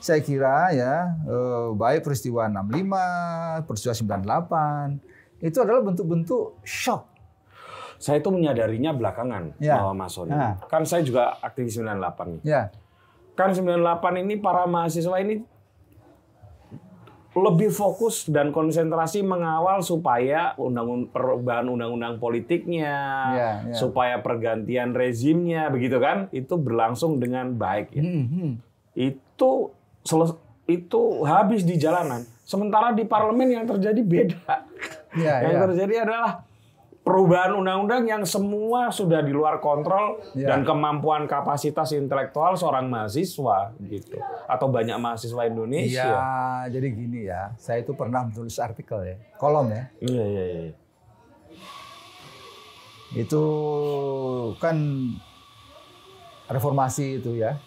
saya 0.00 0.20
kira 0.20 0.72
ya 0.72 0.94
eh, 1.22 1.66
baik 1.72 2.02
peristiwa 2.02 2.48
65, 2.48 2.96
peristiwa 3.62 3.92
98 3.92 4.98
itu 5.40 5.56
adalah 5.56 5.82
bentuk-bentuk 5.82 6.60
shock. 6.62 7.04
Saya 7.96 8.16
itu 8.16 8.32
menyadarinya 8.32 8.96
belakangan 8.96 9.60
Ya. 9.60 9.76
bahwa 9.76 9.92
Mas 9.98 10.16
Sony. 10.16 10.32
Nah. 10.32 10.56
Kan 10.66 10.88
saya 10.88 11.04
juga 11.04 11.36
aktivis 11.38 11.76
98 11.76 12.26
nih. 12.32 12.40
Ya, 12.48 12.62
Kan 13.36 13.52
98 13.52 13.76
ini 14.18 14.36
para 14.36 14.64
mahasiswa 14.64 15.16
ini 15.16 15.44
lebih 17.30 17.70
fokus 17.70 18.26
dan 18.26 18.50
konsentrasi 18.50 19.22
mengawal 19.22 19.86
supaya 19.86 20.50
undang 20.58 21.06
perubahan 21.14 21.70
undang-undang 21.70 22.18
politiknya, 22.18 22.96
Ya, 23.30 23.50
ya. 23.70 23.74
supaya 23.78 24.18
pergantian 24.18 24.90
rezimnya 24.90 25.70
begitu 25.70 26.02
kan, 26.02 26.26
itu 26.34 26.58
berlangsung 26.58 27.22
dengan 27.22 27.54
baik. 27.54 27.94
ya. 27.94 28.02
Hmm, 28.02 28.24
hmm. 28.26 28.52
Itu 28.98 29.70
itu 30.66 31.00
habis 31.22 31.62
di 31.62 31.78
jalanan. 31.78 32.26
Sementara 32.42 32.90
di 32.90 33.06
parlemen 33.06 33.46
yang 33.46 33.66
terjadi 33.66 34.02
beda. 34.02 34.66
Ya, 35.14 35.42
yang 35.42 35.54
ya. 35.54 35.60
terjadi 35.70 35.94
adalah 36.06 36.49
perubahan 37.00 37.56
undang-undang 37.56 38.04
yang 38.04 38.22
semua 38.22 38.88
sudah 38.88 39.18
di 39.18 39.30
luar 39.30 39.58
kontrol 39.58 40.20
Ya. 40.32 40.46
dan 40.46 40.62
kemampuan 40.62 41.24
kapasitas 41.24 41.90
intelektual 41.90 42.54
seorang 42.54 42.86
mahasiswa 42.86 43.72
gitu 43.82 44.20
atau 44.44 44.66
banyak 44.68 44.94
mahasiswa 44.94 45.40
Iya, 45.40 45.48
Indonesia. 45.48 46.08
jadi 46.68 46.86
gini 46.88 47.20
ya. 47.24 47.56
Saya 47.56 47.80
itu 47.80 47.92
pernah 47.92 48.22
menulis 48.22 48.56
artikel 48.56 49.00
ya, 49.02 49.16
kolom 49.34 49.68
ya. 49.68 49.88
Iya 49.98 50.24
iya 50.24 50.44
iya. 50.46 50.72
Itu 53.12 53.42
kan 54.56 54.76
reformasi 56.46 57.18
itu 57.18 57.34
ya. 57.36 57.58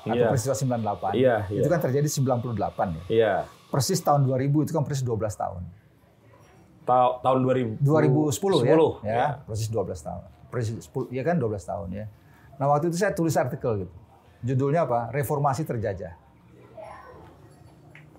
Atau 0.00 0.14
Iya. 0.14 0.28
peristiwa 0.30 0.54
98. 0.54 1.12
Iya, 1.12 1.36
iya. 1.50 1.60
Itu 1.60 1.68
kan 1.68 1.80
terjadi 1.82 2.08
98 2.08 2.88
ya. 2.94 3.04
Iya. 3.10 3.34
Persis 3.68 4.00
tahun 4.00 4.24
2000 4.24 4.64
itu 4.64 4.72
kan 4.72 4.80
persis 4.80 5.04
12 5.04 5.36
tahun. 5.36 5.60
Ta- 6.88 7.20
tahun 7.20 7.44
2000 7.44 7.84
2010 7.84 8.64
ya. 8.64 8.72
10, 8.72 9.04
ya. 9.04 9.24
Persis 9.44 9.68
12 9.68 10.00
tahun. 10.00 10.22
Persis 10.48 10.74
10, 10.88 11.12
ya 11.12 11.20
kan 11.20 11.36
12 11.36 11.60
tahun 11.60 11.88
ya. 11.92 12.04
Nah, 12.56 12.66
waktu 12.72 12.88
itu 12.88 12.96
saya 12.96 13.12
tulis 13.12 13.36
artikel 13.36 13.84
gitu. 13.84 13.94
Judulnya 14.40 14.88
apa? 14.88 15.12
Reformasi 15.12 15.68
terjajah. 15.68 16.16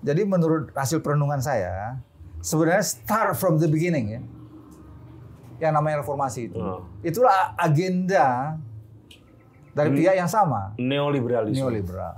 Jadi 0.00 0.22
menurut 0.24 0.72
hasil 0.72 1.04
perenungan 1.04 1.42
saya, 1.42 2.00
sebenarnya 2.40 2.80
start 2.80 3.36
from 3.36 3.60
the 3.60 3.68
beginning 3.68 4.06
ya. 4.08 4.20
Yang 5.60 5.72
namanya 5.76 5.96
reformasi 6.00 6.48
itu. 6.48 6.56
Hmm. 6.56 6.88
Itulah 7.04 7.52
agenda 7.52 8.56
dari 9.76 9.92
pihak 9.92 10.16
yang 10.16 10.30
sama, 10.30 10.72
Neoliberalisme. 10.80 11.60
neoliberal. 11.60 12.16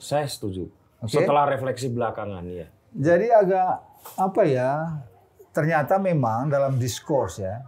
Saya 0.00 0.24
setuju. 0.24 0.68
Oke. 1.00 1.12
Setelah 1.12 1.44
refleksi 1.44 1.92
belakangan 1.92 2.44
ya. 2.48 2.72
Jadi 2.94 3.28
agak 3.28 3.84
apa 4.14 4.42
ya? 4.44 5.00
Ternyata 5.50 5.96
memang 5.96 6.50
dalam 6.50 6.76
diskurs 6.76 7.38
ya, 7.38 7.62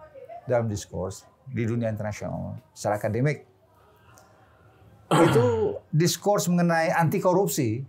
dalam 0.45 0.67
diskurs 0.67 1.23
di 1.47 1.63
dunia 1.63 1.87
internasional 1.87 2.59
secara 2.75 2.99
akademik 2.99 3.47
itu 5.31 5.45
diskurs 5.95 6.51
mengenai 6.51 6.91
anti 6.91 7.23
korupsi 7.23 7.87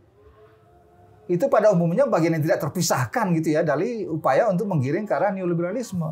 itu 1.28 1.44
pada 1.52 1.74
umumnya 1.74 2.08
bagian 2.08 2.38
yang 2.38 2.44
tidak 2.46 2.62
terpisahkan 2.62 3.36
gitu 3.36 3.52
ya 3.52 3.60
dari 3.60 4.08
upaya 4.08 4.48
untuk 4.48 4.64
menggiring 4.64 5.04
ke 5.04 5.12
arah 5.12 5.34
neoliberalisme. 5.34 6.08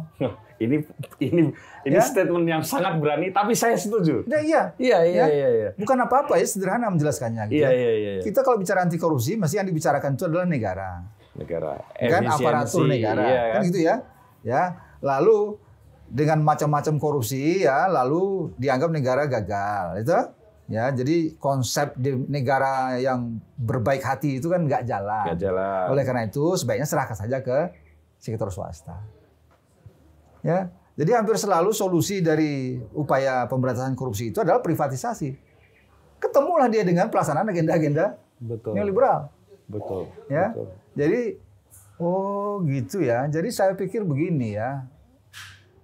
ini 0.59 0.83
ini 1.23 1.55
ini 1.87 1.95
Ya. 1.95 2.03
statement 2.03 2.43
yang 2.43 2.59
sangat 2.59 2.99
berani 2.99 3.31
tapi 3.31 3.55
saya 3.55 3.79
setuju. 3.79 4.27
Ya, 4.27 4.43
iya, 4.43 4.61
Iya 4.75 4.99
iya 5.05 5.23
Ya. 5.23 5.25
iya 5.29 5.49
iya. 5.53 5.69
bukan 5.79 5.95
apa-apa 6.01 6.35
ya 6.35 6.43
sederhana 6.43 6.91
menjelaskannya. 6.91 7.47
Gitu 7.47 7.63
Iya 7.63 7.69
ya. 7.69 7.71
iya 7.71 7.91
iya. 7.95 8.11
iya. 8.19 8.21
Kita 8.27 8.43
kalau 8.43 8.59
bicara 8.59 8.83
anti 8.83 8.99
korupsi, 8.99 9.39
mesti 9.39 9.55
yang 9.55 9.67
dibicarakan 9.69 10.19
itu 10.19 10.23
adalah 10.27 10.43
negara. 10.43 10.99
Negara. 11.35 11.83
kan 11.99 12.23
aparatur 12.31 12.87
negara 12.87 13.23
iya, 13.27 13.43
kan 13.51 13.61
gitu 13.67 13.79
ya 13.83 13.95
ya 14.45 14.63
lalu 15.03 15.59
dengan 16.07 16.39
macam-macam 16.45 16.95
korupsi 17.01 17.65
ya 17.65 17.91
lalu 17.91 18.53
dianggap 18.55 18.89
negara 18.93 19.27
gagal 19.27 20.05
itu 20.05 20.15
ya 20.71 20.89
jadi 20.95 21.35
konsep 21.37 21.93
di 21.99 22.15
negara 22.29 22.97
yang 22.97 23.37
berbaik 23.57 24.01
hati 24.01 24.41
itu 24.41 24.49
kan 24.49 24.65
nggak 24.65 24.87
jalan 24.87 25.25
jalan. 25.37 25.91
oleh 25.93 26.03
karena 26.07 26.25
itu 26.25 26.57
sebaiknya 26.57 26.87
serahkan 26.89 27.17
saja 27.17 27.43
ke 27.43 27.73
sektor 28.17 28.49
swasta 28.49 28.97
ya 30.41 30.69
jadi 30.95 31.21
hampir 31.21 31.35
selalu 31.35 31.75
solusi 31.75 32.23
dari 32.23 32.79
upaya 32.95 33.45
pemberantasan 33.51 33.93
korupsi 33.93 34.33
itu 34.33 34.41
adalah 34.41 34.63
privatisasi 34.63 35.35
ketemulah 36.17 36.71
dia 36.71 36.81
dengan 36.81 37.11
pelaksanaan 37.11 37.49
agenda-agenda 37.51 38.17
neoliberal 38.73 39.29
Betul. 39.65 40.09
ya. 40.29 40.53
Betul. 40.53 40.84
Jadi 40.95 41.37
oh 41.99 42.63
gitu 42.65 43.03
ya. 43.03 43.27
Jadi 43.27 43.51
saya 43.51 43.75
pikir 43.75 44.01
begini 44.01 44.55
ya. 44.55 44.87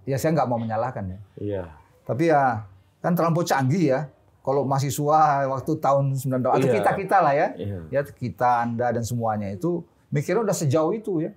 Ya 0.04 0.18
saya 0.18 0.34
nggak 0.34 0.50
mau 0.50 0.58
menyalahkan 0.58 1.06
ya. 1.06 1.20
Iya. 1.38 1.64
Tapi 2.04 2.32
ya 2.32 2.66
kan 3.00 3.14
terlampau 3.14 3.46
canggih 3.46 3.94
ya. 3.94 4.02
Kalau 4.42 4.66
mahasiswa 4.66 5.46
waktu 5.46 5.72
tahun 5.78 6.18
90 6.18 6.50
atau 6.50 6.66
Iya. 6.66 6.74
kita-kita 6.82 7.18
lah 7.22 7.34
ya. 7.38 7.48
Iya. 7.54 7.80
Ya 7.94 8.02
kita, 8.02 8.66
Anda 8.66 8.90
dan 8.90 9.06
semuanya 9.06 9.54
itu 9.54 9.86
mikirnya 10.10 10.42
udah 10.42 10.58
sejauh 10.58 10.98
itu 10.98 11.22
ya. 11.22 11.32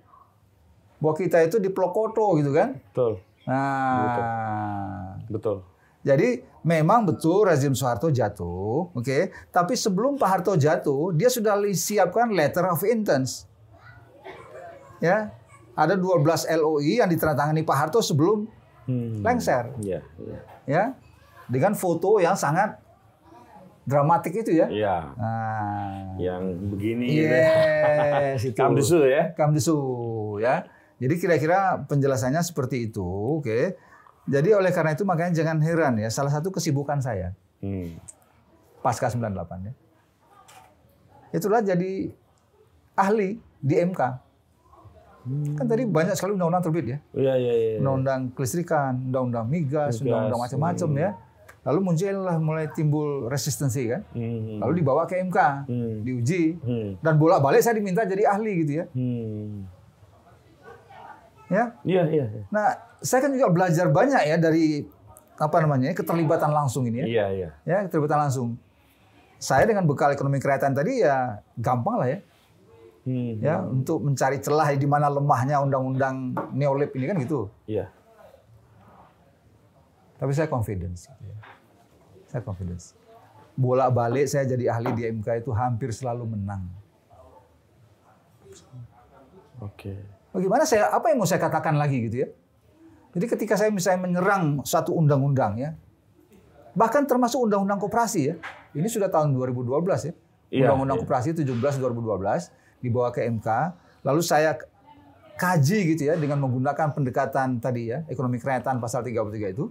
Bahwa 0.97 1.13
kita 1.13 1.45
itu 1.45 1.61
di 1.61 1.69
Plokoto 1.69 2.33
gitu 2.41 2.49
kan. 2.49 2.81
Betul. 2.89 3.21
Nah, 3.45 5.21
Betul. 5.29 5.61
jadi 6.01 6.41
memang 6.65 7.05
betul 7.05 7.45
rezim 7.45 7.77
Soeharto 7.77 8.09
jatuh, 8.09 8.89
oke. 8.89 9.29
Tapi 9.53 9.73
sebelum 9.77 10.17
Pak 10.17 10.25
Harto 10.25 10.57
jatuh, 10.57 11.13
dia 11.13 11.29
sudah 11.29 11.53
siapkan 11.69 12.33
letter 12.33 12.65
of 12.65 12.81
intent. 12.81 13.45
Ya, 15.05 15.17
ada 15.73 15.93
12 15.93 16.25
LOI 16.49 16.97
yang 16.97 17.07
ditandatangani 17.07 17.61
Pak 17.61 17.77
Harto 17.77 18.01
sebelum 18.01 18.49
Hmm. 18.85 19.21
lengser, 19.21 19.73
Iya, 19.77 20.01
iya. 20.15 20.39
ya, 20.63 20.83
dengan 21.45 21.73
foto 21.73 22.17
yang 22.17 22.33
sangat 22.33 22.77
dramatik 23.81 24.33
itu 24.35 24.49
ya. 24.51 24.65
Iya. 24.65 24.95
Nah, 25.13 26.17
Yang 26.17 26.43
begini 26.69 27.05
gitu 27.11 27.29
ya. 27.29 27.49
yes, 28.33 28.41
itu. 28.49 28.57
Kamdesu 28.57 29.01
ya. 29.03 29.33
Kamdesu 29.33 29.77
ya. 30.37 30.65
Jadi 30.95 31.13
kira-kira 31.17 31.81
penjelasannya 31.83 32.39
seperti 32.39 32.87
itu, 32.87 33.01
oke. 33.41 33.73
Jadi 34.25 34.49
oleh 34.53 34.69
karena 34.69 34.93
itu 34.93 35.01
makanya 35.01 35.33
jangan 35.35 35.57
heran 35.59 35.97
ya, 35.97 36.09
salah 36.09 36.29
satu 36.29 36.49
kesibukan 36.49 36.97
saya 36.97 37.33
Hmm. 37.59 37.97
pasca 38.79 39.05
98 39.05 39.65
ya. 39.65 39.73
Itulah 41.31 41.59
jadi 41.59 42.13
ahli 42.93 43.29
di 43.59 43.75
MK. 43.75 44.01
Kan 45.57 45.65
tadi 45.65 45.83
banyak 45.83 46.13
sekali 46.13 46.37
undang-undang 46.37 46.61
terbit 46.61 46.85
ya. 46.85 46.97
Iya, 47.11 47.33
iya, 47.35 47.53
iya. 47.53 47.69
Undang-undang 47.81 48.29
kelistrikan, 48.31 49.09
undang-undang 49.09 49.45
migas, 49.45 49.97
undang-undang 49.99 50.37
macam-macam 50.39 50.89
ya. 50.95 51.09
Lalu 51.65 51.79
muncullah 51.81 52.37
mulai 52.37 52.69
timbul 52.69 53.25
resistensi 53.25 53.89
kan. 53.89 54.05
Hmm. 54.13 54.61
Lalu 54.61 54.85
dibawa 54.85 55.09
ke 55.09 55.17
MK, 55.17 55.65
Hmm. 55.65 56.05
diuji. 56.05 56.61
Hmm. 56.61 56.89
Dan 57.01 57.17
bolak-balik 57.17 57.57
saya 57.59 57.73
diminta 57.73 58.05
jadi 58.05 58.29
ahli 58.29 58.51
gitu 58.61 58.71
ya. 58.79 58.85
Hmm. 58.93 59.65
Ya, 61.45 61.77
Iya, 61.81 62.03
iya. 62.09 62.25
iya. 62.25 62.41
Nah, 62.49 62.73
saya 63.01 63.21
kan 63.21 63.33
juga 63.33 63.49
belajar 63.49 63.89
banyak 63.89 64.21
ya 64.25 64.37
dari 64.37 64.81
apa 65.35 65.57
namanya 65.61 65.93
keterlibatan 65.93 66.49
langsung 66.49 66.85
ini 66.85 67.01
ya. 67.01 67.05
Iya, 67.05 67.25
iya. 67.33 67.49
Ya, 67.65 67.77
keterlibatan 67.85 68.29
langsung. 68.29 68.57
Saya 69.37 69.65
dengan 69.65 69.85
bekal 69.85 70.09
ekonomi 70.09 70.37
kerakyatan 70.37 70.73
tadi 70.73 71.01
ya 71.01 71.41
gampang 71.57 71.97
lah 71.97 72.07
ya, 72.07 72.17
Hmm. 73.05 73.37
ya 73.37 73.61
untuk 73.61 74.01
mencari 74.01 74.41
celah 74.41 74.73
di 74.73 74.89
mana 74.89 75.05
lemahnya 75.13 75.61
undang-undang 75.61 76.33
neolib 76.57 76.89
ini 76.97 77.05
kan 77.05 77.17
gitu. 77.21 77.53
Iya. 77.69 77.93
Tapi 80.17 80.31
saya 80.33 80.49
confidence. 80.49 81.05
ya. 81.21 81.37
Saya 82.25 82.41
confidence. 82.41 82.97
Bolak-balik 83.53 84.25
saya 84.25 84.49
jadi 84.49 84.73
ahli 84.73 84.89
di 84.97 85.05
MK 85.05 85.45
itu 85.45 85.53
hampir 85.53 85.93
selalu 85.93 86.33
menang. 86.33 86.65
Oke. 89.61 90.01
Bagaimana 90.33 90.65
saya 90.65 90.89
apa 90.89 91.13
yang 91.13 91.21
mau 91.21 91.29
saya 91.29 91.39
katakan 91.39 91.77
lagi 91.77 92.09
gitu 92.09 92.25
ya? 92.25 92.29
Jadi 93.15 93.25
ketika 93.31 93.55
saya 93.55 93.69
misalnya 93.69 94.01
menyerang 94.03 94.65
satu 94.65 94.97
undang-undang 94.97 95.55
ya, 95.61 95.77
bahkan 96.75 97.05
termasuk 97.07 97.47
undang-undang 97.47 97.79
koperasi 97.79 98.33
ya, 98.33 98.35
ini 98.75 98.89
sudah 98.91 99.07
tahun 99.07 99.31
2012 99.31 99.71
ya, 100.09 100.13
Iya, 100.51 100.67
undang-undang 100.67 100.97
iya. 100.99 101.03
koperasi 101.05 101.27
17 101.31 101.79
2012 101.79 102.64
dibawa 102.85 103.09
ke 103.09 103.25
MK, 103.25 103.47
lalu 104.05 104.21
saya 104.21 104.53
kaji 105.35 105.97
gitu 105.97 106.07
ya 106.07 106.15
dengan 106.15 106.39
menggunakan 106.39 106.95
pendekatan 106.95 107.59
tadi 107.59 107.91
ya, 107.91 108.05
ekonomi 108.07 108.39
kerakyatan 108.39 108.79
pasal 108.79 109.03
33 109.03 109.51
itu. 109.51 109.67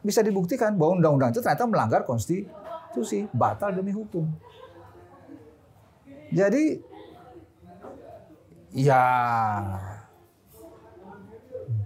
Bisa 0.00 0.22
dibuktikan 0.22 0.78
bahwa 0.78 1.02
undang-undang 1.02 1.34
itu 1.34 1.42
ternyata 1.42 1.66
melanggar 1.66 2.06
konstitusi, 2.06 3.26
batal 3.34 3.74
demi 3.74 3.90
hukum. 3.90 4.30
Jadi 6.30 6.78
ya 8.76 9.02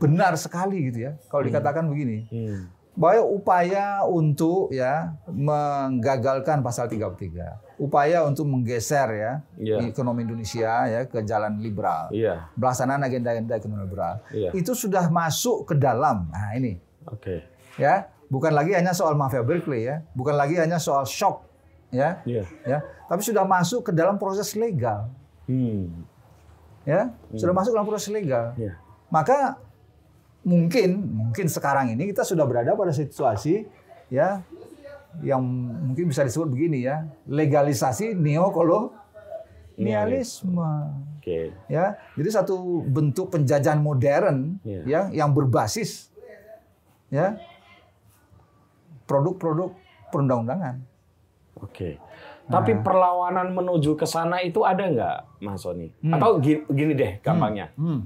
benar 0.02 0.34
sekali 0.34 0.90
gitu 0.90 1.10
ya 1.10 1.12
kalau 1.30 1.42
dikatakan 1.46 1.86
begini. 1.86 2.26
Hmm. 2.30 2.62
bahwa 2.92 3.24
upaya 3.24 4.04
untuk 4.04 4.68
ya 4.68 5.16
menggagalkan 5.24 6.60
pasal 6.60 6.92
33 6.92 7.71
upaya 7.82 8.22
untuk 8.22 8.46
menggeser 8.46 9.08
ya 9.10 9.32
Iya. 9.58 9.90
ekonomi 9.90 10.22
Indonesia 10.22 10.86
ya 10.86 11.02
ke 11.04 11.18
jalan 11.26 11.58
liberal 11.58 12.14
Iya. 12.14 12.46
pelaksanaan 12.54 13.02
agenda-agenda 13.02 13.58
ekonomi 13.58 13.82
liberal 13.82 14.22
Iya. 14.30 14.54
itu 14.54 14.70
sudah 14.72 15.10
masuk 15.10 15.66
ke 15.66 15.74
dalam 15.74 16.30
nah 16.30 16.54
ini 16.54 16.78
Oke. 17.10 17.42
ya 17.74 18.06
bukan 18.30 18.54
lagi 18.54 18.78
hanya 18.78 18.94
soal 18.94 19.18
mafia 19.18 19.42
Berkeley 19.42 19.82
ya 19.82 20.06
bukan 20.14 20.38
lagi 20.38 20.54
hanya 20.56 20.78
soal 20.78 21.02
shock 21.02 21.42
ya 21.90 22.22
Iya. 22.22 22.46
ya 22.62 22.78
tapi 23.10 23.20
sudah 23.20 23.42
masuk 23.42 23.90
ke 23.90 23.92
dalam 23.92 24.14
proses 24.14 24.54
legal 24.54 25.10
Hmm. 25.50 26.06
ya 26.86 27.10
sudah 27.34 27.50
masuk 27.50 27.74
dalam 27.74 27.84
proses 27.84 28.06
legal 28.08 28.54
Iya. 28.54 28.78
maka 29.10 29.58
mungkin 30.42 31.02
mungkin 31.02 31.46
sekarang 31.46 31.90
ini 31.94 32.10
kita 32.10 32.22
sudah 32.22 32.46
berada 32.46 32.74
pada 32.74 32.90
situasi 32.90 33.66
ya 34.06 34.42
yang 35.20 35.44
mungkin 35.92 36.08
bisa 36.08 36.24
disebut 36.24 36.48
begini 36.48 36.88
ya 36.88 37.04
legalisasi 37.28 38.16
neokolonialisme 38.16 40.72
Oke. 41.20 41.52
ya 41.68 42.00
jadi 42.16 42.28
satu 42.32 42.80
bentuk 42.88 43.28
penjajahan 43.28 43.76
modern 43.76 44.56
Iya. 44.64 44.80
ya 44.88 45.12
yang 45.12 45.36
berbasis 45.36 46.08
ya 47.12 47.36
produk-produk 49.04 49.76
perundang-undangan 50.08 50.88
Oke. 51.62 51.94
Tapi 52.50 52.74
perlawanan 52.82 53.54
menuju 53.54 53.94
ke 53.94 54.02
sana 54.02 54.42
itu 54.42 54.66
ada 54.66 54.82
nggak, 54.82 55.46
Mas 55.46 55.62
Sony? 55.62 55.94
Hmm. 56.02 56.18
Atau 56.18 56.42
gini, 56.42 56.66
gini 56.68 56.92
deh 56.98 57.22
gampangnya. 57.22 57.70
hmm. 57.78 58.02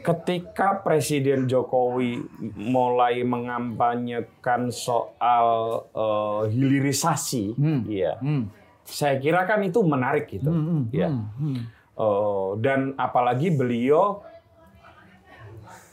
Ketika 0.00 0.80
Presiden 0.80 1.44
Jokowi 1.44 2.20
mulai 2.56 3.20
mengampanyekan 3.22 4.68
soal 4.68 5.46
eh, 5.92 6.42
hilirisasi, 6.52 7.54
Hmm. 7.56 7.80
iya, 7.86 8.16
Hmm. 8.18 8.48
saya 8.84 9.20
kira 9.20 9.44
kan 9.44 9.60
itu 9.62 9.80
menarik 9.80 10.28
gitu, 10.28 10.50
Hmm, 10.50 10.88
ya. 10.90 11.08
hmm, 11.08 11.26
hmm. 11.36 11.60
Eh, 12.00 12.48
dan 12.64 12.96
apalagi 12.96 13.52
beliau 13.52 14.24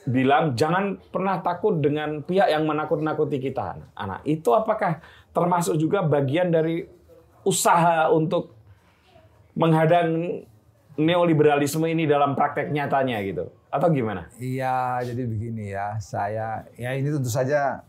bilang 0.08 0.56
jangan 0.56 0.96
pernah 1.12 1.44
takut 1.44 1.84
dengan 1.84 2.24
pihak 2.24 2.48
yang 2.48 2.64
menakut-nakuti 2.64 3.44
kita. 3.44 3.76
Anak 3.92 4.24
itu 4.24 4.56
apakah 4.56 5.04
termasuk 5.36 5.76
juga 5.76 6.00
bagian 6.00 6.48
dari 6.48 6.88
usaha 7.44 8.08
untuk 8.08 8.56
menghadang 9.52 10.42
neoliberalisme 10.98 11.86
ini 11.86 12.04
dalam 12.04 12.34
praktek 12.34 12.74
nyatanya 12.74 13.22
gitu? 13.22 13.54
Atau 13.70 13.94
gimana? 13.94 14.28
Iya, 14.36 15.06
jadi 15.06 15.24
begini 15.24 15.70
ya. 15.70 15.96
Saya 15.98 16.66
ya 16.74 16.92
ini 16.94 17.14
tentu 17.14 17.30
saja 17.30 17.86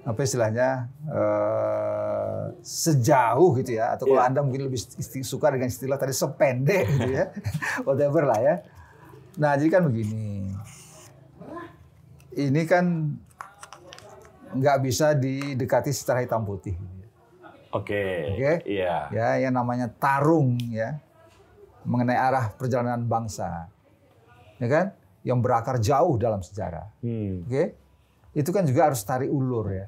apa 0.00 0.16
istilahnya 0.22 0.88
eh, 1.10 2.42
sejauh 2.62 3.50
gitu 3.58 3.76
ya. 3.76 3.98
Atau 3.98 4.08
kalau 4.08 4.22
Iya. 4.22 4.28
anda 4.30 4.40
mungkin 4.40 4.70
lebih 4.70 4.80
suka 5.20 5.50
dengan 5.50 5.68
istilah 5.68 5.98
tadi 5.98 6.14
sependek 6.14 6.86
gitu 6.88 7.10
ya, 7.10 7.26
whatever 7.86 8.24
lah 8.24 8.40
ya. 8.40 8.54
Nah 9.36 9.58
jadi 9.58 9.68
kan 9.68 9.82
begini. 9.90 10.54
Ini 12.30 12.62
kan 12.62 13.10
nggak 14.50 14.78
bisa 14.82 15.14
didekati 15.14 15.90
secara 15.90 16.22
hitam 16.22 16.46
putih. 16.46 16.74
gitu 16.74 16.94
ya. 17.02 17.08
Oke. 17.70 18.04
Oke. 18.34 18.52
Iya. 18.66 18.96
ya 19.10 19.28
yang 19.42 19.54
namanya 19.54 19.90
tarung 19.90 20.54
ya 20.70 20.98
mengenai 21.82 22.16
arah 22.16 22.52
perjalanan 22.52 23.00
bangsa 23.02 23.68
ya 24.56 24.68
kan 24.68 24.86
yang 25.20 25.40
berakar 25.40 25.76
jauh 25.76 26.16
dalam 26.16 26.40
sejarah 26.40 26.88
Hmm. 27.00 27.44
oke 27.44 27.64
itu 28.32 28.50
kan 28.50 28.62
juga 28.62 28.88
harus 28.88 29.00
tarik 29.00 29.28
ulur 29.28 29.66
ya 29.68 29.86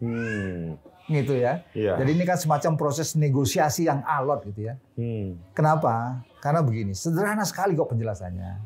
Hmm. 0.00 0.80
gitu 1.06 1.34
ya 1.34 1.60
Iya. 1.72 1.96
jadi 1.96 2.10
ini 2.10 2.24
kan 2.24 2.36
semacam 2.36 2.72
proses 2.74 3.12
negosiasi 3.14 3.84
yang 3.84 4.00
alot 4.02 4.44
gitu 4.46 4.68
ya 4.68 4.74
Hmm. 4.94 5.36
kenapa 5.52 6.20
karena 6.38 6.60
begini 6.60 6.92
sederhana 6.92 7.44
sekali 7.44 7.74
kok 7.74 7.88
penjelasannya 7.88 8.60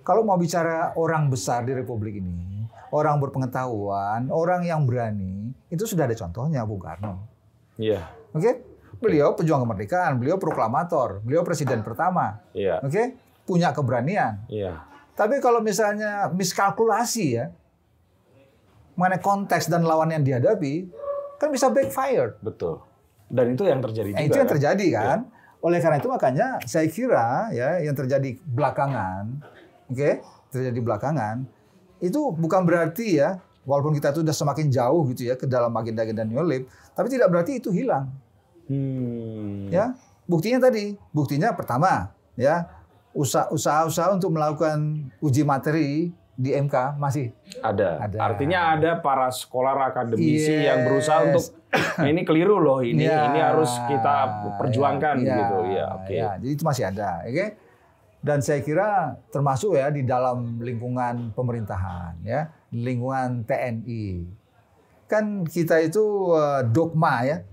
kalau 0.00 0.22
mau 0.22 0.36
bicara 0.36 0.94
orang 0.94 1.26
besar 1.26 1.62
di 1.62 1.72
republik 1.72 2.18
ini 2.18 2.66
orang 2.90 3.18
berpengetahuan 3.18 4.30
orang 4.30 4.62
yang 4.62 4.82
berani 4.82 5.50
itu 5.66 5.82
sudah 5.84 6.04
ada 6.04 6.14
contohnya 6.14 6.62
Bung 6.62 6.78
Karno 6.78 7.26
Iya. 7.74 8.04
Oke, 8.30 8.60
beliau 9.00 9.32
pejuang 9.34 9.64
kemerdekaan, 9.64 10.20
beliau 10.20 10.36
proklamator, 10.36 11.24
beliau 11.24 11.40
presiden 11.42 11.80
pertama. 11.80 12.38
Iya. 12.52 12.84
Oke, 12.84 13.16
punya 13.48 13.72
keberanian. 13.72 14.44
Iya. 14.46 14.84
Tapi 15.16 15.40
kalau 15.40 15.64
misalnya 15.64 16.28
miskalkulasi 16.30 17.26
ya, 17.34 17.50
mengenai 18.94 19.20
konteks 19.20 19.72
dan 19.72 19.82
lawan 19.84 20.12
yang 20.12 20.20
dihadapi, 20.22 20.88
kan 21.40 21.48
bisa 21.48 21.72
backfire. 21.72 22.36
Betul. 22.44 22.84
Dan 23.32 23.56
itu 23.56 23.64
yang 23.64 23.80
terjadi 23.80 24.10
Nah, 24.12 24.20
juga. 24.20 24.28
itu 24.28 24.36
yang 24.36 24.48
kan? 24.48 24.54
terjadi 24.56 24.86
kan. 24.92 25.18
Oleh 25.60 25.78
karena 25.80 25.96
itu 26.00 26.08
makanya 26.08 26.48
saya 26.64 26.88
kira 26.88 27.52
ya 27.52 27.84
yang 27.84 27.92
terjadi 27.92 28.32
belakangan, 28.48 29.44
oke, 29.92 30.10
terjadi 30.48 30.80
belakangan 30.80 31.44
itu 32.00 32.32
bukan 32.32 32.64
berarti 32.64 33.20
ya 33.20 33.36
walaupun 33.68 33.92
kita 33.92 34.16
itu 34.16 34.24
sudah 34.24 34.32
semakin 34.32 34.72
jauh 34.72 35.04
gitu 35.12 35.28
ya 35.28 35.36
ke 35.36 35.44
dalam 35.44 35.68
agenda-agenda 35.76 36.24
New 36.24 36.40
Lib, 36.48 36.64
tapi 36.96 37.12
tidak 37.12 37.28
berarti 37.28 37.60
itu 37.60 37.68
hilang. 37.70 38.08
Hmm. 38.70 39.66
Ya, 39.66 39.98
buktinya 40.24 40.62
tadi, 40.62 40.94
buktinya 41.10 41.50
pertama, 41.50 42.14
ya 42.38 42.70
usaha-usaha 43.10 44.14
untuk 44.14 44.30
melakukan 44.30 45.10
uji 45.18 45.42
materi 45.42 46.14
di 46.40 46.54
MK 46.54 46.96
masih 46.96 47.34
Ada. 47.60 48.06
Ada. 48.06 48.16
Artinya 48.22 48.72
ada 48.72 48.96
para 48.96 49.28
sekolah 49.28 49.92
akademisi 49.92 50.48
Yes. 50.48 50.66
yang 50.70 50.78
berusaha 50.86 51.18
untuk 51.26 51.44
ini 52.10 52.22
keliru 52.24 52.56
loh 52.56 52.80
ini 52.80 53.04
Ya, 53.04 53.28
ini 53.28 53.42
harus 53.42 53.68
kita 53.84 54.16
perjuangkan 54.56 55.20
ya, 55.20 55.36
gitu 55.36 55.56
ya 55.68 55.84
oke 55.92 56.14
ya. 56.14 56.28
jadi 56.38 56.46
itu 56.48 56.62
masih 56.64 56.84
ada 56.88 57.20
oke 57.26 57.46
dan 58.24 58.38
saya 58.40 58.64
kira 58.64 59.20
termasuk 59.28 59.76
ya 59.76 59.92
di 59.92 60.02
dalam 60.02 60.58
lingkungan 60.58 61.30
pemerintahan 61.36 62.24
ya 62.24 62.48
lingkungan 62.72 63.44
TNI 63.44 64.24
kan 65.06 65.44
kita 65.44 65.82
itu 65.82 66.02
eh, 66.34 66.62
dogma 66.72 67.20
ya 67.22 67.44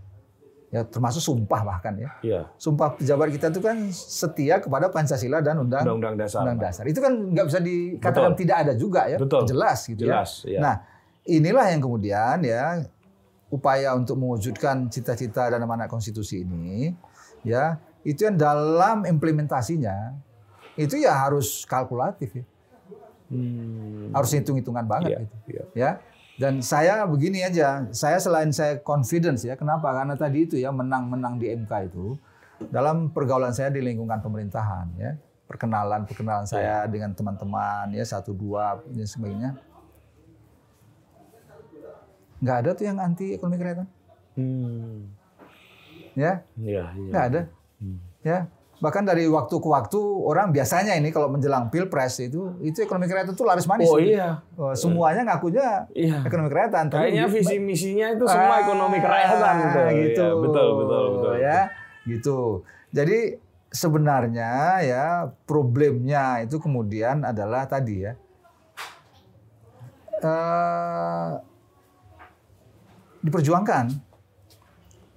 ya 0.68 0.84
termasuk 0.84 1.24
sumpah 1.24 1.64
bahkan 1.64 1.96
ya 1.96 2.10
Iya. 2.20 2.42
sumpah 2.60 3.00
pejabat 3.00 3.32
kita 3.32 3.48
itu 3.50 3.64
kan 3.64 3.78
setia 3.90 4.60
kepada 4.60 4.92
Pancasila 4.92 5.40
dan 5.40 5.64
undang 5.64 5.80
undang-undang 5.88 6.20
dasar 6.20 6.44
undang 6.44 6.60
dasar 6.60 6.84
itu 6.84 7.00
kan 7.00 7.14
nggak 7.16 7.46
bisa 7.48 7.60
dikatakan 7.64 8.36
Betul. 8.36 8.42
tidak 8.44 8.58
ada 8.68 8.74
juga 8.76 9.02
ya 9.08 9.16
Betul. 9.16 9.48
jelas 9.48 9.80
gitu 9.88 10.04
jelas 10.04 10.44
ya 10.44 10.52
ya 10.52 10.60
Nah, 10.60 10.76
inilah 11.24 11.66
yang 11.72 11.80
kemudian 11.80 12.38
ya 12.44 12.84
upaya 13.48 13.96
untuk 13.96 14.20
mewujudkan 14.20 14.92
cita-cita 14.92 15.48
dan 15.48 15.64
amanat 15.64 15.88
konstitusi 15.88 16.44
ini 16.44 16.92
ya 17.48 17.80
itu 18.04 18.28
yang 18.28 18.36
dalam 18.36 19.08
implementasinya 19.08 20.20
itu 20.76 21.00
ya 21.00 21.16
harus 21.16 21.64
kalkulatif 21.64 22.32
ya. 22.32 22.46
Hmm. 23.28 24.12
Harus 24.12 24.32
hitung-hitungan 24.32 24.84
banget 24.84 25.12
Iya, 25.12 25.20
gitu. 25.24 25.36
iya. 25.48 25.64
Ya. 25.76 25.92
Dan 26.38 26.62
saya 26.62 27.02
begini 27.10 27.42
aja, 27.42 27.90
saya 27.90 28.22
selain 28.22 28.54
saya 28.54 28.78
confidence 28.78 29.42
ya, 29.42 29.58
kenapa? 29.58 29.90
Karena 29.90 30.14
tadi 30.14 30.46
itu 30.46 30.54
ya 30.62 30.70
menang-menang 30.70 31.42
di 31.42 31.50
MK 31.50 31.90
itu 31.90 32.14
dalam 32.70 33.10
pergaulan 33.10 33.50
saya 33.58 33.74
di 33.74 33.82
lingkungan 33.82 34.22
pemerintahan 34.22 34.86
ya, 35.02 35.18
perkenalan 35.50 36.06
perkenalan 36.06 36.46
saya 36.46 36.86
dengan 36.86 37.18
teman-teman 37.18 37.90
ya 37.90 38.06
satu 38.06 38.38
dua 38.38 38.78
dan 38.86 39.10
sebagainya. 39.10 39.52
Nggak 42.38 42.58
ada 42.62 42.70
tuh 42.78 42.86
yang 42.86 42.98
anti 43.02 43.34
ekonomi 43.34 43.58
kerakyatan, 43.58 43.88
Hmm. 44.38 45.10
ya 46.14 46.46
Iya, 46.54 46.84
iya. 46.94 47.10
nggak 47.10 47.26
ada, 47.34 47.42
Hmm. 47.82 47.98
ya. 48.22 48.40
Bahkan 48.78 49.10
dari 49.10 49.26
waktu 49.26 49.58
ke 49.58 49.66
waktu 49.66 49.98
orang 50.22 50.54
biasanya 50.54 50.94
ini 50.94 51.10
kalau 51.10 51.34
menjelang 51.34 51.74
pilpres 51.74 52.22
itu 52.22 52.54
itu 52.62 52.86
ekonomi 52.86 53.10
kerakyatan 53.10 53.34
itu 53.34 53.42
laris 53.42 53.66
manis. 53.66 53.90
Oh 53.90 53.98
iya. 53.98 54.46
Oh, 54.54 54.70
semuanya 54.78 55.26
ngakunya 55.26 55.90
Iya. 55.98 56.22
ekonomi 56.22 56.50
tapi 56.54 56.94
Kayaknya 56.94 57.26
visi 57.26 57.58
misinya 57.58 58.08
itu 58.14 58.24
semua 58.30 58.54
Ah, 58.54 58.62
ekonomi 58.62 58.98
kerakyatan 59.02 59.54
gitu. 59.58 59.66
gitu. 59.66 60.22
Iya, 60.22 60.30
betul, 60.38 60.68
betul, 60.78 61.04
betul. 61.18 61.34
Ya, 61.42 61.60
gitu. 62.06 62.40
Jadi 62.94 63.20
sebenarnya 63.68 64.52
ya 64.86 65.06
problemnya 65.50 66.46
itu 66.46 66.62
kemudian 66.62 67.26
adalah 67.26 67.66
tadi 67.66 68.06
ya. 68.06 68.14
eh 70.18 71.30
diperjuangkan. 73.22 73.86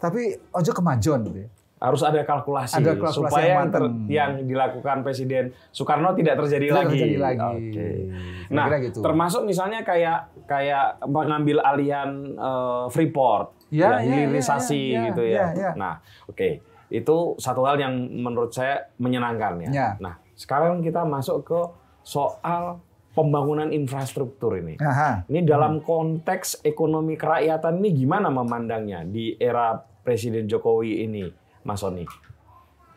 Tapi 0.00 0.20
ojo 0.50 0.72
kemajon 0.72 1.20
gitu 1.28 1.38
ya. 1.44 1.50
Harus 1.80 2.04
ada 2.04 2.20
kalkulasi, 2.20 2.76
Ada 2.76 2.92
kalkulasi 2.92 3.16
supaya 3.16 3.40
yang 3.40 3.56
yang, 3.56 3.68
ter- 3.72 3.94
yang 4.06 4.30
dilakukan 4.44 5.00
Presiden 5.00 5.44
Soekarno 5.72 6.12
tidak 6.12 6.36
terjadi 6.36 6.66
Tidak 6.68 6.76
lagi. 6.76 6.92
terjadi 6.92 7.16
lagi. 7.16 7.40
Kira-kira 7.72 8.52
Nah, 8.52 8.66
gitu. 8.78 8.98
termasuk 9.00 9.42
misalnya 9.42 9.80
kayak 9.80 10.18
kayak 10.44 11.00
mengambil 11.02 11.64
alihan 11.64 12.10
eh, 12.30 12.84
Freeport, 12.86 13.56
Ya, 13.72 13.96
ya, 13.96 14.02
ya, 14.02 14.26
hilirisasi 14.26 14.82
ya, 14.82 14.92
ya, 14.92 15.02
gitu 15.08 15.22
ya. 15.24 15.32
ya, 15.32 15.46
ya. 15.56 15.70
Nah, 15.72 15.94
oke, 16.26 16.60
itu 16.90 17.16
satu 17.38 17.64
hal 17.64 17.78
yang 17.78 17.94
menurut 17.96 18.50
saya 18.50 18.92
menyenangkan 18.96 19.64
ya. 19.64 19.70
Ya. 19.70 19.88
Nah, 19.96 20.14
sekarang 20.34 20.82
kita 20.82 21.00
masuk 21.02 21.46
ke 21.46 21.60
soal 22.02 22.82
pembangunan 23.10 23.70
infrastruktur 23.70 24.58
ini. 24.58 24.76
Aha. 24.76 25.24
Ini 25.26 25.42
dalam 25.42 25.80
konteks 25.80 26.60
ekonomi 26.60 27.14
kerakyatan 27.14 27.78
ini 27.78 27.94
gimana 27.96 28.28
memandangnya 28.28 29.02
di 29.02 29.32
era 29.34 29.78
Presiden 30.00 30.44
Jokowi 30.44 31.04
ini, 31.04 31.24
Mas 31.62 31.78
Soni? 31.78 32.04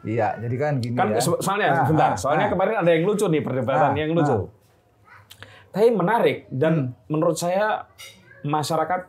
Iya, 0.04 0.36
jadi 0.38 0.56
kan 0.58 0.74
gini 0.78 0.94
Kan 0.94 1.10
ya. 1.10 1.20
so- 1.20 1.40
soalnya 1.40 1.72
Ah, 1.74 1.76
sebentar, 1.82 2.10
ah, 2.10 2.18
soalnya 2.18 2.48
ah. 2.48 2.52
kemarin 2.52 2.76
ada 2.78 2.92
yang 2.92 3.04
lucu 3.04 3.26
nih 3.26 3.40
perdebatan 3.40 3.90
Ah, 3.90 3.96
yang 3.96 4.12
lucu. 4.12 4.34
ah. 4.34 4.44
Tapi 5.72 5.90
menarik 5.90 6.38
dan 6.48 6.74
Hmm. 6.76 7.08
menurut 7.08 7.34
saya 7.34 7.88
masyarakat 8.42 9.08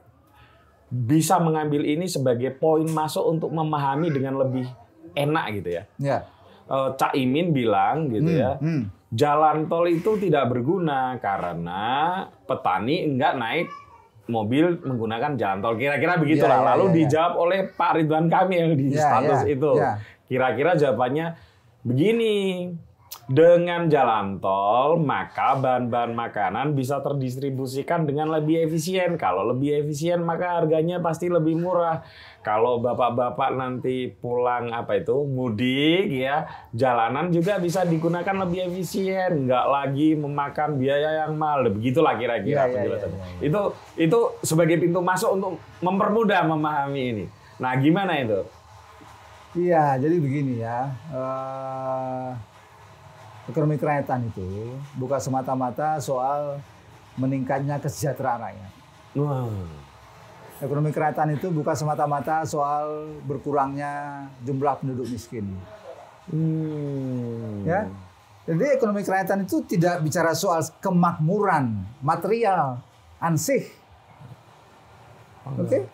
bisa 0.88 1.36
mengambil 1.36 1.82
ini 1.82 2.06
sebagai 2.06 2.52
poin 2.52 2.86
masuk 2.86 3.26
untuk 3.28 3.50
memahami 3.50 4.08
dengan 4.08 4.38
lebih 4.38 4.64
enak 5.12 5.44
gitu 5.52 5.68
ya. 5.72 5.82
Ya. 5.98 6.18
Eh, 6.64 6.88
Cak 6.94 7.12
Imin 7.12 7.50
bilang 7.50 8.08
gitu 8.08 8.24
Hmm, 8.24 8.38
ya, 8.38 8.52
hmm. 8.56 8.82
jalan 9.10 9.66
tol 9.66 9.84
itu 9.84 10.16
tidak 10.16 10.48
berguna 10.48 11.18
karena 11.18 11.82
petani 12.40 13.04
enggak 13.04 13.34
naik 13.34 13.68
mobil 14.28 14.80
menggunakan 14.80 15.36
jalan 15.36 15.58
tol. 15.60 15.76
Kira-kira 15.76 16.16
begitulah. 16.16 16.58
Ya, 16.60 16.64
ya, 16.64 16.68
Lalu 16.74 16.84
ya, 16.84 16.90
ya. 16.90 16.96
dijawab 16.96 17.32
oleh 17.36 17.60
Pak 17.68 17.90
Ridwan 18.00 18.26
Kamil 18.32 18.66
di 18.76 18.86
Ya, 18.96 19.04
status 19.04 19.40
itu. 19.48 19.72
Kira-kira 20.28 20.76
jawabannya 20.76 21.36
begini. 21.84 22.34
Dengan 23.24 23.88
jalan 23.88 24.36
tol, 24.36 25.00
maka 25.00 25.56
bahan-bahan 25.56 26.12
makanan 26.12 26.76
bisa 26.76 27.00
terdistribusikan 27.00 28.04
dengan 28.04 28.28
lebih 28.28 28.68
efisien. 28.68 29.16
Kalau 29.16 29.48
lebih 29.48 29.80
efisien, 29.80 30.20
maka 30.20 30.60
harganya 30.60 31.00
pasti 31.00 31.32
lebih 31.32 31.56
murah. 31.56 32.04
Kalau 32.44 32.84
bapak-bapak 32.84 33.56
nanti 33.56 34.12
pulang 34.12 34.76
apa 34.76 35.00
itu 35.00 35.24
mudik 35.24 36.12
ya, 36.12 36.44
jalanan 36.76 37.32
juga 37.32 37.56
bisa 37.56 37.88
digunakan 37.88 38.44
lebih 38.44 38.68
efisien, 38.68 39.48
nggak 39.48 39.66
lagi 39.72 40.12
memakan 40.12 40.76
biaya 40.76 41.24
yang 41.24 41.40
mahal. 41.40 41.64
Begitulah 41.72 42.20
kira-kira 42.20 42.68
iya, 42.68 42.72
penjelasannya. 42.76 43.16
iya, 43.16 43.28
iya. 43.40 43.46
Itu 43.48 43.60
itu 43.96 44.20
sebagai 44.44 44.76
pintu 44.76 45.00
masuk 45.00 45.40
untuk 45.40 45.56
mempermudah 45.80 46.44
memahami 46.44 47.02
ini. 47.08 47.24
Nah, 47.56 47.72
gimana 47.80 48.20
itu? 48.20 48.44
Iya, 49.56 49.96
jadi 49.96 50.16
begini 50.20 50.60
ya. 50.60 50.92
eh, 51.08 52.53
ekonomi 53.48 53.76
kerakyatan 53.76 54.32
itu 54.32 54.76
bukan 54.96 55.20
semata-mata 55.20 56.00
soal 56.00 56.60
meningkatnya 57.20 57.78
kesejahteraan 57.78 58.40
rakyat. 58.40 58.72
Wah. 59.20 59.50
Ekonomi 60.62 60.94
kerakyatan 60.94 61.34
itu 61.34 61.50
bukan 61.50 61.74
semata-mata 61.74 62.46
soal 62.46 63.10
berkurangnya 63.26 64.24
jumlah 64.46 64.80
penduduk 64.80 65.06
miskin. 65.10 65.50
Hmm. 66.30 67.66
Ya. 67.66 67.90
Jadi 68.44 68.76
ekonomi 68.76 69.00
kerakyatan 69.00 69.48
itu 69.48 69.64
tidak 69.64 70.04
bicara 70.04 70.36
soal 70.36 70.60
kemakmuran 70.80 71.80
material, 72.04 72.80
ansih. 73.16 73.64
Oke? 75.44 75.84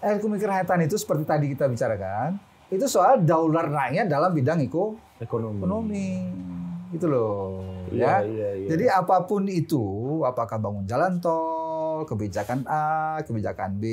Ekonomi 0.00 0.40
kerakyatan 0.40 0.88
itu 0.88 0.96
seperti 0.96 1.24
tadi 1.24 1.46
kita 1.52 1.68
bicarakan, 1.68 2.40
itu 2.72 2.84
soal 2.88 3.20
daular 3.20 3.68
rakyat 3.68 4.08
dalam 4.08 4.32
bidang 4.32 4.64
eko 4.64 4.96
Ekonomi. 5.20 5.60
ekonomi 5.60 6.08
gitu 6.90 7.06
loh 7.06 7.62
Iya, 7.90 8.06
ya. 8.06 8.16
iya, 8.22 8.48
iya. 8.54 8.68
Jadi 8.70 8.84
apa 8.86 9.26
pun 9.26 9.46
itu, 9.50 9.82
apakah 10.22 10.62
bangun 10.62 10.86
jalan 10.86 11.18
tol, 11.18 12.06
kebijakan 12.06 12.62
A, 12.70 13.18
kebijakan 13.26 13.82
B, 13.82 13.84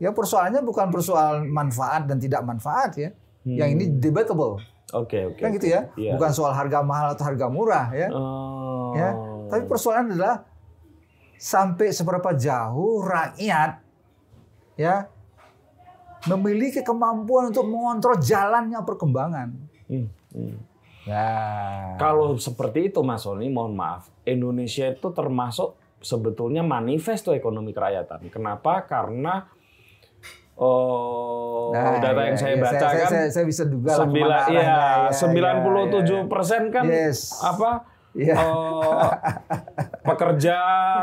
ya 0.00 0.10
persoalannya 0.16 0.64
bukan 0.64 0.88
persoalan 0.88 1.44
manfaat 1.48 2.08
dan 2.08 2.16
tidak 2.16 2.40
manfaat 2.40 2.96
ya. 2.96 3.10
Yang 3.44 3.70
ini 3.76 3.84
debatable. 4.00 4.60
Oke, 4.92 5.32
oke. 5.32 5.40
Kan 5.40 5.52
gitu 5.56 5.68
ya. 5.70 5.88
Hmm. 5.92 6.00
Iya. 6.00 6.10
Bukan 6.16 6.30
soal 6.32 6.52
harga 6.56 6.80
mahal 6.80 7.12
atau 7.14 7.24
harga 7.28 7.46
murah 7.52 7.86
ya. 7.92 8.08
Oh. 8.10 8.92
ya. 8.96 9.10
Tapi 9.52 9.62
persoalan 9.68 10.16
adalah 10.16 10.44
sampai 11.40 11.88
seberapa 11.92 12.36
jauh 12.36 13.00
rakyat 13.00 13.80
ya 14.76 15.08
memiliki 16.28 16.84
kemampuan 16.84 17.48
untuk 17.48 17.64
mengontrol 17.64 18.20
jalannya 18.20 18.76
perkembangan. 18.84 19.48
Hmm, 19.88 20.06
hmm. 20.36 20.54
Ya. 21.08 21.28
Kalau 21.96 22.36
seperti 22.36 22.92
itu 22.92 23.00
Mas 23.00 23.24
Soni, 23.24 23.48
mohon 23.48 23.72
maaf, 23.72 24.12
Indonesia 24.28 24.88
itu 24.92 25.08
termasuk 25.16 25.76
sebetulnya 26.00 26.60
manifesto 26.60 27.32
ekonomi 27.32 27.72
kerakyatan. 27.72 28.28
Kenapa? 28.32 28.84
Karena 28.84 29.48
oh, 30.60 31.72
Nah, 31.72 32.02
data 32.02 32.20
iya, 32.20 32.28
yang 32.34 32.36
saya 32.36 32.54
iya. 32.56 32.62
baca 32.62 32.78
saya, 32.82 33.04
kan 33.06 33.10
saya, 33.14 33.26
saya 33.30 33.44
bisa 33.46 33.64
duga 33.64 33.94
sembilan 33.94 34.40
iya. 34.50 34.60
Ya, 34.60 34.80
sembilan 35.14 35.56
puluh 35.62 35.84
tujuh 35.88 36.20
persen 36.26 36.68
kan 36.74 36.84
Yes. 36.84 37.38
apa 37.40 37.86
Iya. 38.10 38.34
oh, 38.42 39.06
pekerja 40.10 40.56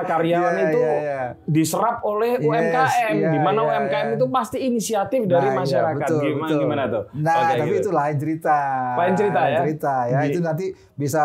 karyawan 0.03 0.53
Iya, 0.53 0.63
itu 0.67 0.79
iya, 0.79 0.95
iya. 0.99 1.21
diserap 1.45 1.97
oleh 2.03 2.35
Yes, 2.35 2.45
UMKM 2.45 3.13
iya, 3.15 3.29
di 3.31 3.39
mana 3.39 3.59
iya, 3.59 3.69
UMKM 3.71 4.07
iya. 4.07 4.15
itu 4.15 4.25
pasti 4.27 4.57
inisiatif 4.59 5.21
dari 5.23 5.41
Nah, 5.41 5.53
iya, 5.53 5.59
masyarakat 5.59 6.07
betul, 6.07 6.21
gimana 6.21 6.43
betul. 6.45 6.59
gimana 6.61 6.83
tuh 6.85 7.03
Nah, 7.17 7.33
Oke, 7.37 7.53
tapi 7.55 7.69
gitu. 7.69 7.79
itu 7.79 7.89
lain 7.91 8.15
cerita. 8.17 8.57
Lain 8.95 9.13
cerita, 9.15 9.39
ya? 9.43 9.59
cerita 9.59 9.95
ya. 10.05 10.17
Itu 10.23 10.39
nanti 10.39 10.65
bisa 10.93 11.23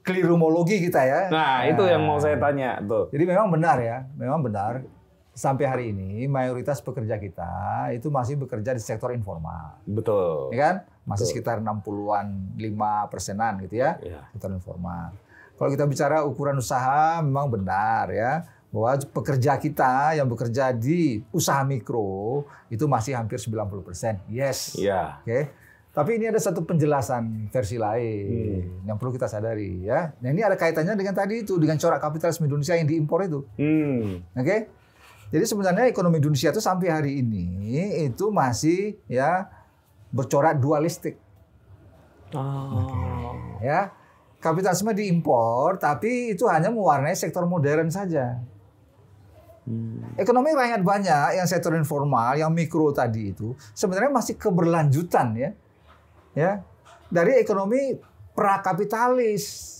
kelirumologi 0.00 0.80
kita 0.80 1.00
ya. 1.02 1.20
Nah, 1.28 1.66
itu 1.66 1.82
yang 1.84 2.02
mau 2.02 2.16
saya 2.16 2.36
tanya 2.36 2.80
tuh. 2.80 3.12
Jadi 3.12 3.24
memang 3.24 3.48
benar 3.48 3.76
ya, 3.78 4.08
memang 4.14 4.40
benar. 4.40 4.80
Sampai 5.30 5.64
hari 5.64 5.84
ini 5.94 6.26
mayoritas 6.26 6.80
pekerja 6.80 7.16
kita 7.16 7.52
itu 7.90 8.10
masih 8.10 8.36
bekerja 8.36 8.72
di 8.72 8.82
sektor 8.82 9.08
informal. 9.10 9.78
Betul. 9.84 10.50
Ya 10.50 10.58
kan? 10.58 10.76
Masih 11.06 11.24
Betul. 11.24 11.32
sekitar 11.32 11.56
60-an, 11.60 12.26
5 12.56 13.08
persenan 13.08 13.56
gitu 13.62 13.78
ya, 13.78 13.96
Iya. 13.98 14.20
sektor 14.30 14.50
informal. 14.50 15.16
Kalau 15.60 15.68
kita 15.68 15.84
bicara 15.84 16.24
ukuran 16.24 16.56
usaha 16.56 17.20
memang 17.20 17.52
benar 17.52 18.08
ya, 18.08 18.48
bahwa 18.72 18.96
pekerja 18.96 19.60
kita 19.60 20.16
yang 20.16 20.24
bekerja 20.24 20.72
di 20.72 21.20
usaha 21.36 21.60
mikro 21.60 22.48
itu 22.72 22.88
masih 22.88 23.12
hampir 23.12 23.36
90 23.36 23.84
persen. 23.84 24.16
Yes. 24.24 24.72
Iya. 24.80 25.20
Oke. 25.20 25.52
Tapi 25.90 26.22
ini 26.22 26.30
ada 26.30 26.38
satu 26.38 26.62
penjelasan 26.62 27.50
versi 27.50 27.74
lain 27.74 28.86
yang 28.86 28.94
perlu 28.94 29.10
kita 29.10 29.26
sadari 29.26 29.84
ya. 29.84 30.14
Nah 30.22 30.30
ini 30.30 30.40
ada 30.40 30.54
kaitannya 30.56 30.94
dengan 30.94 31.12
tadi 31.12 31.42
itu 31.42 31.58
dengan 31.58 31.76
corak 31.76 31.98
kapitalisme 32.00 32.46
Indonesia 32.46 32.78
yang 32.78 32.86
diimpor 32.88 33.26
itu. 33.26 33.42
Hmm. 33.58 34.22
Oke. 34.32 34.70
Jadi 35.34 35.44
sebenarnya 35.44 35.90
ekonomi 35.90 36.22
Indonesia 36.22 36.54
itu 36.54 36.62
sampai 36.62 36.88
hari 36.88 37.12
ini 37.20 37.74
itu 38.06 38.30
masih 38.32 38.96
ya 39.10 39.50
bercorak 40.08 40.56
dualistik 40.56 41.18
Oh. 42.30 43.58
ya. 43.58 43.90
Kapitalisme 44.40 44.96
diimpor 44.96 45.76
tapi 45.76 46.32
itu 46.32 46.48
hanya 46.48 46.72
mewarnai 46.72 47.12
sektor 47.12 47.44
modern 47.44 47.92
saja. 47.92 48.40
Hmm. 49.68 50.16
Ekonomi 50.16 50.50
rakyat 50.50 50.82
banyak 50.82 51.38
yang 51.38 51.46
sektor 51.46 51.76
informal, 51.76 52.34
yang 52.34 52.50
mikro 52.50 52.90
tadi 52.90 53.30
itu 53.36 53.54
sebenarnya 53.76 54.10
masih 54.10 54.34
keberlanjutan 54.40 55.36
ya. 55.36 55.50
Ya. 56.34 56.52
Dari 57.12 57.38
ekonomi 57.38 57.94
prakapitalis. 58.34 59.76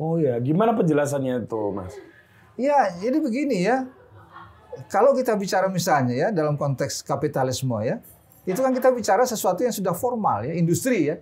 Oh 0.00 0.16
ya, 0.16 0.38
gimana 0.40 0.72
penjelasannya 0.72 1.44
itu, 1.44 1.62
Mas? 1.74 1.92
Ya, 2.56 2.92
jadi 2.96 3.18
begini 3.20 3.66
ya. 3.66 3.88
Kalau 4.88 5.12
kita 5.12 5.34
bicara 5.36 5.66
misalnya 5.68 6.14
ya 6.14 6.28
dalam 6.30 6.56
konteks 6.56 7.04
kapitalisme 7.04 7.74
ya, 7.84 8.00
itu 8.48 8.56
kan 8.56 8.72
kita 8.72 8.88
bicara 8.94 9.26
sesuatu 9.28 9.60
yang 9.60 9.74
sudah 9.74 9.92
formal 9.92 10.46
ya, 10.46 10.56
industri 10.56 11.10
ya. 11.10 11.16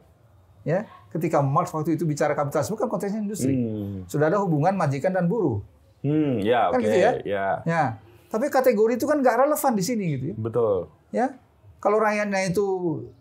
Ya, 0.66 0.84
ketika 1.08 1.40
Marx 1.40 1.72
waktu 1.72 1.96
itu 1.96 2.04
bicara 2.04 2.32
kapitalisme 2.32 2.76
kan 2.76 2.86
konteksnya 2.86 3.20
industri. 3.20 3.54
Hmm. 3.54 4.04
Sudah 4.04 4.28
ada 4.28 4.38
hubungan 4.38 4.72
majikan 4.72 5.10
dan 5.10 5.24
buruh. 5.24 5.60
Hmm, 5.98 6.38
ya 6.38 6.70
Kan 6.70 6.78
oke. 6.78 6.84
gitu 6.84 6.98
ya? 6.98 7.12
Ya, 7.24 7.46
Ya. 7.64 7.82
Tapi 8.28 8.52
kategori 8.52 8.92
itu 8.94 9.08
kan 9.08 9.18
nggak 9.18 9.40
relevan 9.40 9.72
di 9.72 9.82
sini 9.82 10.04
gitu 10.14 10.24
ya. 10.30 10.34
betul. 10.36 10.76
Ya. 11.10 11.26
Kalau 11.78 11.96
rakyatnya 11.96 12.44
itu 12.44 12.66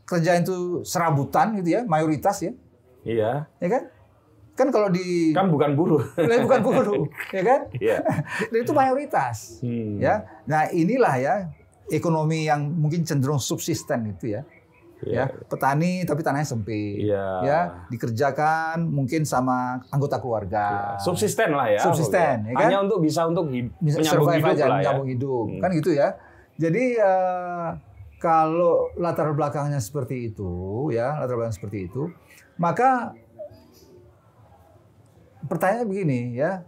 kerja 0.03 0.35
itu 0.35 0.81
serabutan 0.83 1.55
gitu 1.55 1.77
ya, 1.77 1.81
mayoritas 1.85 2.41
ya. 2.41 2.51
Iya. 3.01 3.45
Ya 3.57 3.67
kan? 3.69 3.83
Kan 4.57 4.67
kalau 4.73 4.89
di 4.89 5.31
Kan 5.31 5.47
bukan 5.47 5.77
buruh. 5.77 6.01
Lah, 6.17 6.37
bukan 6.49 6.59
buruh, 6.59 7.05
ya 7.29 7.41
kan? 7.45 7.59
Iya. 7.71 8.01
Dan 8.51 8.59
itu 8.65 8.73
mayoritas. 8.73 9.61
Hmm. 9.61 10.01
Ya. 10.01 10.25
Nah, 10.43 10.67
inilah 10.69 11.15
ya 11.15 11.33
ekonomi 11.87 12.43
yang 12.43 12.67
mungkin 12.67 13.05
cenderung 13.07 13.39
subsisten 13.39 14.11
itu 14.11 14.35
ya. 14.35 14.41
Iya. 15.05 15.29
Ya, 15.29 15.45
petani 15.45 16.01
tapi 16.03 16.25
tanahnya 16.25 16.49
sempit. 16.49 17.05
Iya. 17.05 17.25
Ya, 17.45 17.59
dikerjakan 17.93 18.81
mungkin 18.89 19.29
sama 19.29 19.85
anggota 19.93 20.17
keluarga. 20.17 20.97
Subsisten 20.97 21.53
lah 21.53 21.69
ya. 21.69 21.81
Subsisten, 21.85 22.49
ya 22.49 22.53
kan? 22.57 22.65
Hanya 22.65 22.79
untuk 22.81 23.05
bisa 23.05 23.29
untuk 23.29 23.45
hid- 23.53 23.73
bisa 23.77 24.01
menyambung 24.01 24.25
survive 24.25 24.41
hidup 24.41 24.57
aja, 24.57 24.65
lah 24.65 24.79
ya. 24.81 24.91
hidup. 25.05 25.45
Hmm. 25.53 25.61
Kan 25.61 25.69
gitu 25.77 25.91
ya. 25.93 26.07
Jadi 26.57 26.83
eh, 26.97 27.69
kalau 28.17 28.89
latar 28.97 29.29
belakangnya 29.37 29.77
seperti 29.77 30.33
itu, 30.33 30.49
ya, 30.89 31.21
latar 31.21 31.37
belakang 31.37 31.53
seperti 31.53 31.85
itu, 31.85 32.09
maka 32.57 33.13
pertanyaannya 35.45 35.85
begini 35.85 36.19
ya. 36.33 36.65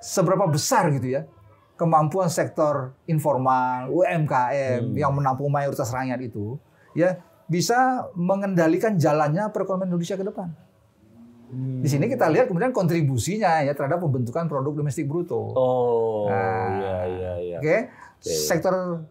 Seberapa 0.00 0.48
besar 0.48 0.88
gitu 0.96 1.12
ya 1.12 1.28
kemampuan 1.80 2.28
sektor 2.28 2.92
informal, 3.08 3.88
UMKM 3.88 4.92
Hmm. 4.92 4.92
yang 4.92 5.16
menampung 5.16 5.48
mayoritas 5.48 5.88
rakyat 5.88 6.20
itu 6.20 6.60
ya 6.92 7.16
bisa 7.48 8.04
mengendalikan 8.12 9.00
jalannya 9.00 9.48
perekonomian 9.48 9.88
Indonesia 9.88 10.20
ke 10.20 10.24
depan. 10.28 10.52
Hmm. 11.50 11.80
Di 11.80 11.88
sini 11.88 12.06
kita 12.06 12.28
lihat 12.28 12.46
kemudian 12.46 12.70
kontribusinya 12.70 13.64
ya 13.64 13.72
terhadap 13.72 13.98
pembentukan 13.98 14.44
produk 14.46 14.76
domestik 14.76 15.08
bruto. 15.08 15.56
Oh, 15.56 16.28
Nah, 16.28 16.68
iya 16.76 16.98
iya 17.08 17.32
iya. 17.40 17.58
Oke, 17.58 17.76
sektor 18.20 19.02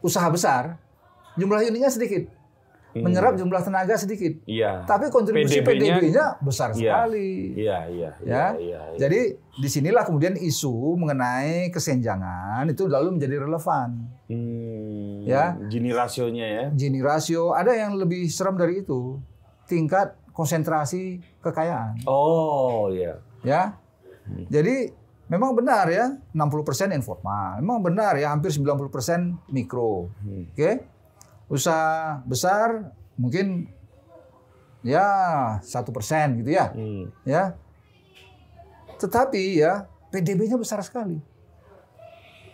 usaha 0.00 0.30
besar 0.32 0.78
jumlah 1.36 1.60
unitnya 1.60 1.92
sedikit, 1.92 2.24
Hmm. 2.90 3.06
menyerap 3.06 3.34
jumlah 3.34 3.62
tenaga 3.62 3.94
sedikit, 3.94 4.42
Iya. 4.44 4.82
tapi 4.82 5.06
kontribusi 5.08 5.62
PDB-nya 5.62 6.02
PDB-nya 6.02 6.26
besar 6.38 6.70
Iya. 6.70 7.06
sekali. 7.06 7.30
Iya 7.54 7.78
iya 7.86 8.10
iya 8.18 8.26
Ya. 8.26 8.46
iya. 8.52 8.80
iya. 8.90 8.98
Jadi 8.98 9.20
di 9.56 9.68
sinilah 9.68 10.02
kemudian 10.02 10.34
isu 10.34 10.70
mengenai 10.94 11.70
kesenjangan 11.70 12.66
itu 12.66 12.84
lalu 12.84 13.14
menjadi 13.14 13.40
relevan. 13.40 14.10
Hmm, 14.26 15.22
Ya. 15.22 15.54
Gini 15.62 15.90
rasionya 15.90 16.46
ya. 16.46 16.64
Gini 16.70 16.98
rasio 16.98 17.52
ada 17.52 17.70
yang 17.70 17.94
lebih 17.94 18.26
serem 18.26 18.54
dari 18.54 18.82
itu, 18.82 19.22
tingkat 19.64 20.18
konsentrasi 20.32 21.22
kekayaan. 21.38 22.02
Oh 22.04 22.90
iya. 22.90 23.22
ya. 23.40 23.78
Jadi 24.46 24.90
memang 25.26 25.54
benar 25.54 25.86
ya 25.86 26.10
60% 26.32 26.90
informal. 26.90 27.58
Memang 27.58 27.80
benar 27.80 28.14
ya 28.14 28.30
hampir 28.30 28.50
90% 28.50 29.38
mikro. 29.48 30.10
Hmm. 30.20 30.50
Oke. 30.50 30.70
Usaha 31.50 32.22
besar 32.24 32.94
mungkin 33.18 33.66
ya 34.86 35.04
satu 35.60 35.90
persen 35.90 36.40
gitu 36.40 36.54
ya. 36.54 36.70
Hmm. 36.70 37.10
Ya. 37.26 37.58
Tetapi 38.96 39.58
ya 39.58 39.90
PDB-nya 40.14 40.56
besar 40.56 40.80
sekali. 40.86 41.18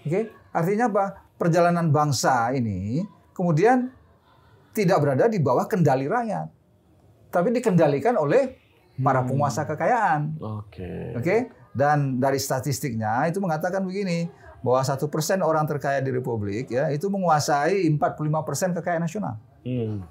Oke. 0.03 0.33
Artinya 0.51 0.89
apa? 0.89 1.05
Perjalanan 1.37 1.93
bangsa 1.93 2.49
ini 2.57 3.05
kemudian 3.37 3.93
tidak 4.73 5.05
berada 5.05 5.29
di 5.29 5.37
bawah 5.37 5.69
kendali 5.69 6.09
rakyat. 6.09 6.49
Tapi 7.29 7.49
dikendalikan 7.53 8.17
oleh 8.17 8.57
para 8.97 9.21
penguasa 9.25 9.69
kekayaan. 9.69 10.41
Oke. 10.41 11.13
Oke, 11.17 11.37
dan 11.77 12.17
dari 12.17 12.41
statistiknya 12.41 13.29
itu 13.29 13.37
mengatakan 13.41 13.85
begini 13.85 14.29
bahwa 14.65 14.81
satu 14.83 15.09
persen 15.09 15.41
orang 15.41 15.65
terkaya 15.65 16.01
di 16.01 16.11
Republik 16.11 16.73
ya 16.73 16.89
itu 16.91 17.07
menguasai 17.09 17.87
45 17.89 18.43
persen 18.47 18.71
kekayaan 18.73 19.03
nasional, 19.03 19.37
Hmm. 19.63 20.03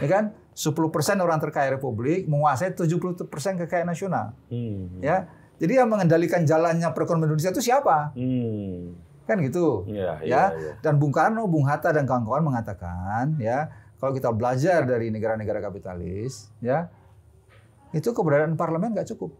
ya 0.00 0.08
kan? 0.08 0.24
10 0.54 0.88
persen 0.94 1.18
orang 1.18 1.42
terkaya 1.42 1.72
Republik 1.74 2.26
menguasai 2.26 2.72
70 2.72 3.26
persen 3.26 3.58
kekayaan 3.58 3.90
nasional, 3.90 4.32
Hmm. 4.48 5.02
ya. 5.02 5.26
Jadi 5.54 5.78
yang 5.78 5.86
mengendalikan 5.86 6.42
jalannya 6.42 6.86
perekonomian 6.90 7.30
Indonesia 7.30 7.54
itu 7.54 7.62
siapa? 7.62 8.10
Hmm. 8.14 8.98
Kan 9.24 9.40
gitu, 9.40 9.88
Iya, 9.88 10.20
iya, 10.20 10.26
ya. 10.26 10.42
iya. 10.52 10.72
Dan 10.84 11.00
Bung 11.00 11.14
Karno, 11.14 11.48
Bung 11.48 11.64
Hatta 11.64 11.90
dan 11.90 12.04
kawan-kawan 12.04 12.44
mengatakan 12.44 13.40
ya 13.40 13.72
kalau 13.96 14.12
kita 14.12 14.28
belajar 14.36 14.84
dari 14.84 15.08
negara-negara 15.08 15.64
kapitalis, 15.64 16.52
ya 16.60 16.92
itu 17.90 18.10
keberadaan 18.10 18.58
parlemen 18.58 18.92
nggak 18.92 19.08
cukup. 19.14 19.32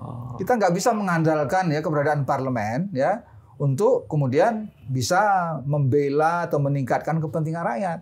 Oh. 0.00 0.36
Kita 0.36 0.58
nggak 0.58 0.74
bisa 0.74 0.90
mengandalkan 0.92 1.70
ya 1.70 1.80
keberadaan 1.80 2.26
parlemen 2.26 2.90
ya 2.92 3.22
untuk 3.58 4.10
kemudian 4.10 4.70
bisa 4.90 5.54
membela 5.62 6.46
atau 6.46 6.58
meningkatkan 6.58 7.22
kepentingan 7.22 7.64
rakyat. 7.64 8.00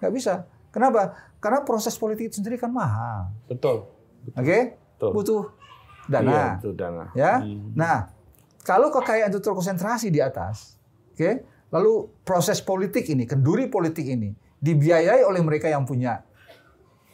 Nggak 0.00 0.12
bisa. 0.12 0.34
Kenapa? 0.72 1.14
Karena 1.38 1.62
proses 1.62 1.94
politik 2.00 2.32
itu 2.32 2.40
sendiri 2.40 2.56
kan 2.56 2.72
mahal. 2.72 3.30
Betul. 3.46 3.86
Oke? 4.34 4.80
Betul. 4.96 5.10
Butuh 5.12 5.42
Iya, 6.04 6.20
dana. 6.20 6.40
itu 6.60 6.70
dana. 6.76 7.04
Ya. 7.16 7.40
Hmm. 7.40 7.72
Nah, 7.72 8.12
kalau 8.60 8.92
kekayaan 8.92 9.32
itu 9.32 9.40
terkonsentrasi 9.40 10.12
di 10.12 10.20
atas, 10.20 10.76
oke? 11.16 11.44
Lalu 11.72 12.12
proses 12.22 12.60
politik 12.60 13.08
ini, 13.08 13.24
kenduri 13.24 13.66
politik 13.72 14.04
ini 14.04 14.36
dibiayai 14.60 15.24
oleh 15.24 15.40
mereka 15.40 15.68
yang 15.68 15.88
punya 15.88 16.20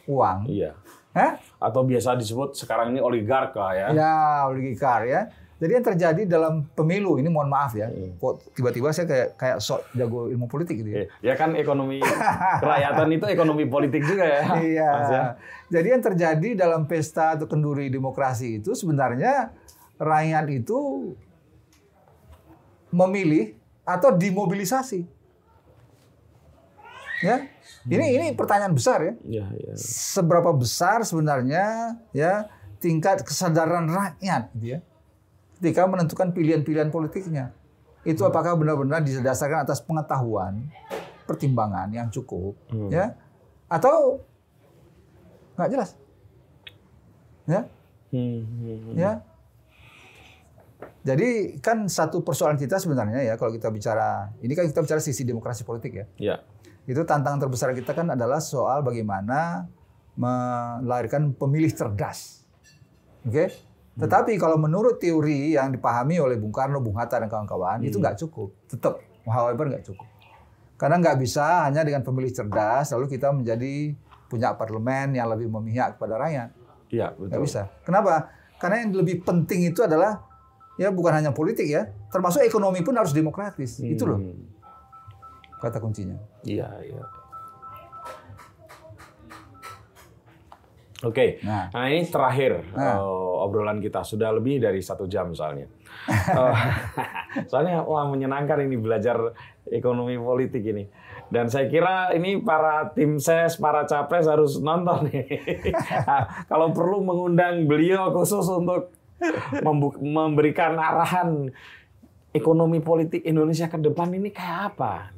uang. 0.07 0.47
Iya. 0.47 0.75
Hah? 1.15 1.39
Atau 1.61 1.85
biasa 1.85 2.17
disebut 2.17 2.57
sekarang 2.57 2.89
ini 2.89 2.99
oligarka 2.99 3.71
ya. 3.71 3.93
Ya, 3.93 4.15
oligarkar 4.49 5.05
ya. 5.05 5.29
Jadi 5.61 5.77
yang 5.77 5.85
terjadi 5.85 6.21
dalam 6.25 6.65
pemilu 6.73 7.21
ini 7.21 7.29
mohon 7.29 7.45
maaf 7.45 7.77
ya, 7.77 7.85
Hmm. 7.85 8.17
kok 8.17 8.49
tiba-tiba 8.57 8.89
saya 8.89 9.05
kayak 9.05 9.37
kayak 9.37 9.57
sok 9.61 9.85
jago 9.93 10.25
ilmu 10.25 10.49
politik 10.49 10.81
gitu 10.81 10.89
ya. 10.89 11.05
Eh, 11.05 11.07
Ya 11.21 11.37
kan 11.37 11.53
ekonomi 11.53 12.01
kerakyatan 12.01 13.09
itu 13.13 13.25
ekonomi 13.29 13.69
politik 13.69 14.01
juga 14.01 14.25
ya. 14.25 14.41
Iya. 14.73 14.89
Ya. 15.05 15.23
Jadi 15.69 15.87
yang 15.93 16.01
terjadi 16.01 16.49
dalam 16.57 16.89
pesta 16.89 17.37
atau 17.37 17.45
kenduri 17.45 17.93
demokrasi 17.93 18.57
itu 18.57 18.73
sebenarnya 18.73 19.53
rakyat 20.01 20.49
itu 20.49 21.13
memilih 22.89 23.53
atau 23.85 24.09
dimobilisasi. 24.11 25.05
Ya. 27.21 27.50
Ini 27.87 28.05
ini 28.17 28.27
pertanyaan 28.37 28.77
besar 28.77 29.01
ya. 29.01 29.13
Iya, 29.25 29.45
iya. 29.57 29.73
Seberapa 29.79 30.53
besar 30.53 31.01
sebenarnya 31.01 31.97
ya 32.13 32.45
tingkat 32.77 33.25
kesadaran 33.25 33.89
rakyat 33.89 34.53
gitu 34.57 34.77
ya. 34.77 34.79
Ketika 35.57 35.85
menentukan 35.89 36.33
pilihan-pilihan 36.33 36.89
politiknya. 36.93 37.53
Itu 38.01 38.25
apakah 38.25 38.57
benar-benar 38.57 39.05
didasarkan 39.05 39.61
atas 39.61 39.77
pengetahuan, 39.85 40.65
pertimbangan 41.29 41.85
yang 41.93 42.09
cukup 42.09 42.57
Hmm. 42.73 42.89
ya 42.89 43.13
atau 43.69 44.21
Nggak 45.51 45.69
jelas. 45.77 45.89
Ya, 47.45 47.61
Hmm, 48.09 48.41
hmm, 48.43 48.97
ya. 48.97 49.21
Jadi 51.01 51.57
kan 51.61 51.85
satu 51.85 52.21
persoalan 52.21 52.57
kita 52.57 52.77
sebenarnya 52.77 53.21
ya 53.25 53.33
kalau 53.37 53.53
kita 53.53 53.69
bicara 53.69 54.29
ini 54.41 54.53
kan 54.53 54.65
kita 54.65 54.81
bicara 54.81 55.01
sisi 55.01 55.21
demokrasi 55.21 55.61
politik 55.61 55.93
ya. 55.93 56.05
Ya. 56.17 56.35
Itu 56.85 57.05
tantangan 57.05 57.47
terbesar 57.47 57.71
kita 57.71 57.93
kan 57.93 58.09
adalah 58.11 58.41
soal 58.41 58.81
bagaimana 58.81 59.69
melahirkan 60.17 61.33
pemilih 61.33 61.71
cerdas. 61.71 62.43
Oke? 63.25 63.49
Tetapi 63.91 64.39
kalau 64.39 64.55
menurut 64.57 64.97
teori 64.97 65.53
yang 65.53 65.69
dipahami 65.69 66.17
oleh 66.17 66.39
Bung 66.39 66.55
Karno, 66.55 66.79
Bung 66.79 66.95
Hatta 66.97 67.19
dan 67.21 67.27
kawan-kawan 67.29 67.83
itu 67.83 67.99
nggak 67.99 68.17
cukup. 68.17 68.49
Tetap, 68.65 68.97
however 69.27 69.67
nggak 69.67 69.83
cukup. 69.85 70.07
Karena 70.79 70.97
nggak 70.97 71.17
bisa 71.21 71.69
hanya 71.69 71.85
dengan 71.85 72.01
pemilih 72.01 72.33
cerdas 72.33 72.89
lalu 72.89 73.05
kita 73.05 73.29
menjadi 73.29 73.93
punya 74.25 74.55
parlemen 74.55 75.13
yang 75.13 75.29
lebih 75.29 75.51
memihak 75.51 75.99
kepada 75.99 76.17
rakyat. 76.17 76.49
Iya, 76.89 77.13
Nggak 77.13 77.29
betul. 77.29 77.43
bisa. 77.45 77.61
Kenapa? 77.85 78.13
Karena 78.57 78.75
yang 78.83 78.91
lebih 78.95 79.21
penting 79.21 79.69
itu 79.69 79.83
adalah 79.83 80.23
ya 80.79 80.89
bukan 80.89 81.21
hanya 81.21 81.31
politik 81.35 81.67
ya, 81.67 81.85
termasuk 82.09 82.41
ekonomi 82.41 82.81
pun 82.81 82.95
harus 82.97 83.11
demokratis. 83.11 83.77
Itu 83.83 84.07
loh 84.07 84.17
Hmm, 84.17 84.50
kata 85.61 85.77
kuncinya. 85.77 86.17
Iya, 86.41 86.67
iya. 86.81 87.05
Oke, 91.01 91.41
Nah. 91.41 91.65
nah, 91.73 91.89
ini 91.89 92.05
terakhir 92.05 92.61
Nah. 92.77 93.01
eh, 93.01 93.33
obrolan 93.41 93.81
kita 93.81 94.05
sudah 94.05 94.29
lebih 94.37 94.61
dari 94.61 94.85
satu 94.85 95.09
jam 95.09 95.33
soalnya. 95.33 95.65
Eh, 96.33 96.55
soalnya 97.49 97.81
wah 97.81 98.05
menyenangkan 98.05 98.61
ini 98.65 98.77
belajar 98.77 99.17
ekonomi 99.65 100.13
politik 100.17 100.61
ini. 100.61 100.85
Dan 101.31 101.47
saya 101.47 101.65
kira 101.65 102.11
ini 102.11 102.37
para 102.37 102.91
tim 102.91 103.17
ses, 103.17 103.55
para 103.55 103.87
capres 103.87 104.27
harus 104.27 104.59
nonton 104.59 105.09
nih. 105.09 105.25
Nah, 106.05 106.25
Kalau 106.51 106.69
perlu 106.69 107.01
mengundang 107.01 107.65
beliau 107.65 108.13
khusus 108.13 108.45
untuk 108.45 108.93
memberikan 109.97 110.75
arahan 110.75 111.49
ekonomi 112.31 112.79
politik 112.79 113.23
Indonesia 113.27 113.67
ke 113.67 113.77
depan 113.79 114.11
ini 114.15 114.31
kayak 114.31 114.75
apa? 114.75 115.11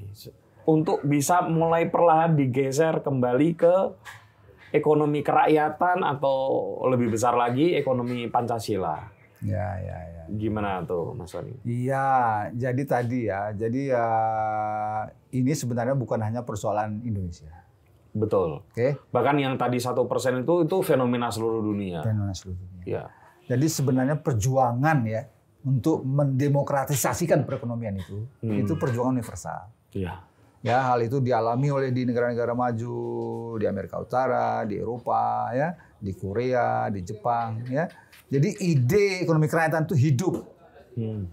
Untuk 0.65 1.05
bisa 1.05 1.45
mulai 1.45 1.89
perlahan 1.89 2.33
digeser 2.33 3.01
kembali 3.05 3.49
ke 3.53 3.75
ekonomi 4.73 5.21
kerakyatan 5.21 6.01
atau 6.01 6.81
lebih 6.89 7.13
besar 7.13 7.37
lagi 7.37 7.77
ekonomi 7.77 8.25
Pancasila. 8.27 9.13
Ya, 9.43 9.75
ya, 9.83 9.97
ya. 10.07 10.23
Gimana 10.31 10.81
tuh 10.87 11.13
Mas 11.13 11.35
Wani? 11.35 11.51
Iya, 11.67 12.47
jadi 12.55 12.83
tadi 12.87 13.27
ya, 13.27 13.51
jadi 13.51 13.91
ya 13.91 14.07
ini 15.35 15.51
sebenarnya 15.51 15.99
bukan 15.99 16.23
hanya 16.23 16.47
persoalan 16.47 17.03
Indonesia, 17.03 17.51
Betul. 18.15 18.63
oke? 18.63 19.11
Bahkan 19.11 19.35
yang 19.43 19.59
tadi 19.59 19.83
satu 19.83 20.07
persen 20.07 20.47
itu 20.47 20.63
itu 20.63 20.79
fenomena 20.79 21.27
seluruh 21.27 21.59
dunia. 21.59 21.99
Fenomena 22.07 22.31
seluruh 22.31 22.55
dunia. 22.55 22.85
Ya. 22.87 23.03
Jadi 23.51 23.67
sebenarnya 23.67 24.15
perjuangan 24.23 25.03
ya 25.03 25.27
untuk 25.63 26.03
mendemokratisasikan 26.03 27.47
perekonomian 27.47 27.95
itu, 27.95 28.27
Hmm. 28.43 28.59
itu 28.59 28.75
perjuangan 28.75 29.15
universal. 29.15 29.71
Ya. 29.95 30.27
Ya, 30.63 30.79
hal 30.79 31.03
itu 31.03 31.19
dialami 31.19 31.71
oleh 31.71 31.91
di 31.91 32.07
negara-negara 32.07 32.55
maju, 32.55 32.95
di 33.59 33.67
Amerika 33.67 33.99
Utara, 33.99 34.63
di 34.63 34.79
Eropa, 34.79 35.51
ya, 35.51 35.75
di 35.99 36.15
Korea, 36.15 36.87
di 36.87 37.03
Jepang, 37.03 37.67
ya. 37.67 37.87
Jadi 38.31 38.63
ide 38.63 39.19
ekonomi 39.19 39.51
kerakyatan 39.51 39.83
itu 39.87 39.95
hidup 39.95 40.33
Hmm. 40.95 41.27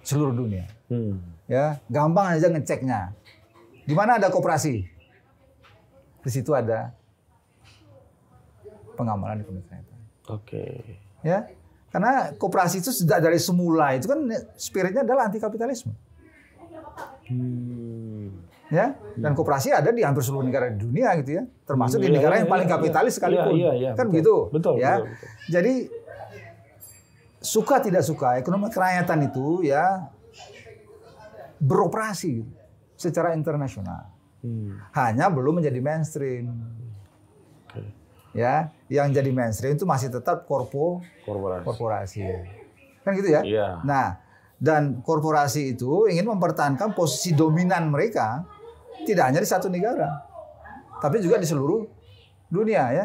seluruh 0.00 0.32
dunia. 0.32 0.64
Hmm. 0.88 1.20
Ya, 1.44 1.76
gampang 1.92 2.36
aja 2.36 2.48
ngeceknya. 2.48 3.12
Di 3.84 3.92
mana 3.92 4.16
ada 4.16 4.32
koperasi? 4.32 4.80
Di 6.24 6.30
situ 6.32 6.56
ada 6.56 6.96
pengamalan 8.96 9.44
ekonomi 9.44 9.60
kerakyatan. 9.68 10.00
Oke. 10.32 10.64
Ya, 11.20 11.48
karena 11.94 12.34
koperasi 12.34 12.82
itu 12.82 12.90
sudah 12.90 13.22
dari 13.22 13.38
semula 13.38 13.94
itu 13.94 14.10
kan 14.10 14.18
spiritnya 14.58 15.06
adalah 15.06 15.30
anti 15.30 15.38
kapitalisme. 15.38 15.94
Hmm. 17.24 18.28
ya 18.68 18.92
dan 19.16 19.32
koperasi 19.32 19.72
ada 19.72 19.88
di 19.88 20.02
hampir 20.02 20.20
seluruh 20.20 20.42
negara 20.42 20.68
di 20.68 20.76
dunia 20.76 21.14
gitu 21.22 21.38
ya 21.38 21.42
termasuk 21.64 22.02
di 22.02 22.10
Iya, 22.10 22.16
negara 22.18 22.34
iya, 22.34 22.40
yang 22.44 22.50
paling 22.50 22.68
iya, 22.68 22.74
kapitalis 22.74 23.12
sekalipun 23.16 23.54
Iya, 23.54 23.72
iya, 23.72 23.90
kan 23.94 24.04
betul. 24.04 24.12
begitu 24.12 24.34
Betul, 24.52 24.74
ya 24.76 24.92
betul, 24.98 25.08
betul. 25.08 25.28
jadi 25.48 25.74
suka 27.40 27.76
tidak 27.80 28.02
suka 28.02 28.28
ekonomi 28.36 28.68
kerakyatan 28.68 29.18
itu 29.24 29.46
ya 29.62 30.10
beroperasi 31.56 32.42
secara 32.96 33.32
internasional 33.32 34.10
Hmm. 34.44 34.76
hanya 34.92 35.32
belum 35.32 35.56
menjadi 35.56 35.80
mainstream. 35.80 36.52
Ya 38.34 38.68
yang 38.90 39.08
jadi 39.08 39.30
mainstream 39.30 39.74
itu 39.74 39.86
masih 39.86 40.10
tetap 40.10 40.44
korpo 40.44 41.00
Korporasi. 41.22 41.64
korporasi 41.64 42.20
kan 43.00 43.14
gitu 43.14 43.30
ya 43.30 43.40
Iya. 43.40 43.68
Nah, 43.82 44.18
dan 44.56 45.00
korporasi 45.00 45.72
itu 45.72 46.08
ingin 46.08 46.26
mempertahankan 46.26 46.92
posisi 46.92 47.32
dominan 47.32 47.88
mereka 47.88 48.42
tidak 49.04 49.28
hanya 49.28 49.38
di 49.38 49.46
satu 49.46 49.68
negara, 49.68 50.24
tapi 50.98 51.20
juga 51.20 51.36
di 51.36 51.44
seluruh 51.44 51.84
dunia 52.48 52.82
ya. 52.90 53.04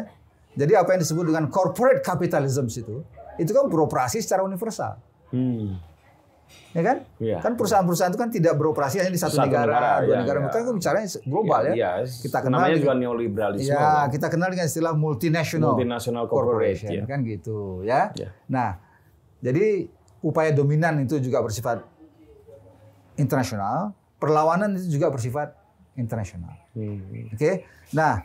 Jadi 0.50 0.72
apa 0.72 0.94
yang 0.94 1.00
disebut 1.00 1.28
dengan 1.28 1.46
corporate 1.46 2.00
capitalism 2.00 2.64
itu, 2.66 3.04
itu 3.36 3.50
kan 3.50 3.68
beroperasi 3.68 4.18
secara 4.18 4.40
universal, 4.40 4.96
Hmm. 5.28 5.76
Ya 6.70 6.82
kan? 6.82 6.96
Iya. 7.18 7.38
Kan 7.42 7.58
perusahaan-perusahaan 7.58 8.12
itu 8.14 8.20
kan 8.20 8.30
tidak 8.30 8.54
beroperasi 8.54 9.02
hanya 9.02 9.10
di 9.10 9.18
satu, 9.18 9.38
Satu 9.38 9.50
negara, 9.50 9.66
negara, 9.66 9.90
dua 10.00 10.06
iya, 10.06 10.16
negara, 10.22 10.36
iya. 10.38 10.42
mereka 10.46 10.56
kan 10.62 10.74
bicaranya 10.78 11.08
global 11.26 11.60
ya. 11.66 11.72
Iya, 11.74 11.90
Kita 12.06 12.38
kenal 12.40 12.58
namanya 12.58 12.70
dengan- 12.70 12.82
juga 12.82 12.94
neoliberalisme. 12.94 13.70
Ya, 13.74 13.82
kan? 13.82 14.06
kita 14.14 14.26
kenal 14.30 14.48
dengan 14.54 14.66
istilah 14.66 14.92
multinational, 14.94 15.72
Multinational 15.74 16.24
corporate, 16.30 16.78
corporation, 16.78 16.90
ya. 16.94 17.04
kan 17.10 17.18
gitu 17.26 17.58
ya. 17.82 18.00
Ya. 18.14 18.28
Nah, 18.46 18.78
jadi 19.42 19.90
upaya 20.22 20.50
dominan 20.52 21.00
itu 21.02 21.18
juga 21.18 21.42
bersifat 21.42 21.82
internasional, 23.16 23.92
perlawanan 24.20 24.76
itu 24.78 24.96
juga 24.96 25.10
bersifat 25.10 25.52
internasional. 25.98 26.54
Hmm. 26.72 27.34
Oke. 27.34 27.66
Nah, 27.92 28.24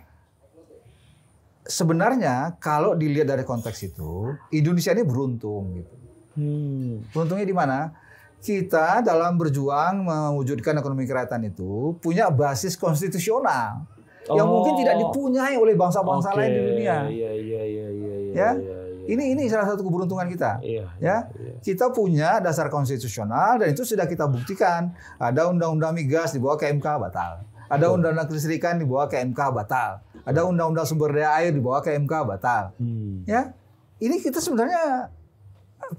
sebenarnya 1.66 2.56
kalau 2.62 2.94
dilihat 2.94 3.28
dari 3.28 3.42
konteks 3.42 3.90
itu, 3.90 4.38
Indonesia 4.54 4.94
ini 4.94 5.04
beruntung 5.04 5.64
gitu. 5.82 5.96
Hmm. 6.36 7.02
Beruntungnya 7.10 7.48
di 7.48 7.56
mana? 7.56 7.90
Kita 8.38 9.02
dalam 9.02 9.36
berjuang 9.36 10.02
mewujudkan 10.02 10.76
ekonomi 10.76 11.04
kerakyatan 11.04 11.48
itu 11.48 11.98
punya 11.98 12.30
basis 12.30 12.76
konstitusional 12.76 13.84
yang 14.28 14.44
Oh. 14.44 14.58
mungkin 14.58 14.74
tidak 14.76 14.98
dipunyai 14.98 15.54
oleh 15.54 15.74
bangsa-bangsa 15.74 16.30
Oke, 16.30 16.38
lain 16.40 16.52
di 16.52 16.62
dunia. 16.68 16.96
Iya, 17.06 17.32
iya, 17.32 17.62
iya, 17.62 17.62
iya, 17.62 17.88
iya. 17.90 18.34
Ya? 18.34 18.50
iya, 18.52 18.52
iya. 18.58 18.78
Ini 19.06 19.38
ini 19.38 19.46
salah 19.46 19.70
satu 19.70 19.82
keberuntungan 19.82 20.26
kita. 20.26 20.58
Iya, 20.60 20.90
Ya, 20.98 21.30
iya. 21.32 21.54
kita 21.62 21.94
punya 21.94 22.42
dasar 22.42 22.70
konstitusional 22.70 23.62
dan 23.62 23.70
itu 23.70 23.86
sudah 23.86 24.06
kita 24.06 24.26
buktikan. 24.26 24.98
Ada 25.16 25.46
undang-undang 25.46 25.94
migas 25.94 26.34
dibawa 26.34 26.58
ke 26.58 26.66
MK 26.68 26.86
batal. 26.98 27.46
Ada 27.66 27.86
undang-undang 27.88 28.26
kelistrikan 28.26 28.78
dibawa 28.78 29.06
ke 29.06 29.22
MK 29.22 29.42
batal. 29.52 30.02
Ada 30.22 30.42
undang-undang 30.42 30.86
sumber 30.86 31.14
daya 31.14 31.38
air 31.38 31.54
dibawa 31.54 31.82
ke 31.82 31.94
MK 31.94 32.14
batal. 32.26 32.74
Hmm. 32.82 33.22
Ya, 33.26 33.54
ini 34.02 34.18
kita 34.18 34.42
sebenarnya 34.42 35.14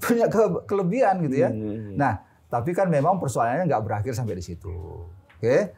punya 0.03 0.27
ke- 0.27 0.67
kelebihan 0.67 1.23
gitu 1.23 1.35
ya. 1.37 1.47
Hmm. 1.47 1.95
Nah, 1.95 2.26
tapi 2.47 2.71
kan 2.71 2.87
memang 2.87 3.19
persoalannya 3.19 3.67
nggak 3.67 3.83
berakhir 3.83 4.13
sampai 4.15 4.39
di 4.39 4.43
situ. 4.43 5.03
Oke. 5.37 5.75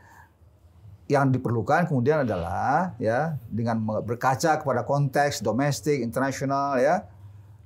Yang 1.09 1.41
diperlukan 1.41 1.89
kemudian 1.89 2.21
adalah 2.21 2.93
ya 3.01 3.33
dengan 3.49 3.81
berkaca 4.05 4.61
kepada 4.61 4.85
konteks 4.85 5.41
domestik, 5.41 6.05
internasional 6.05 6.77
ya 6.77 7.09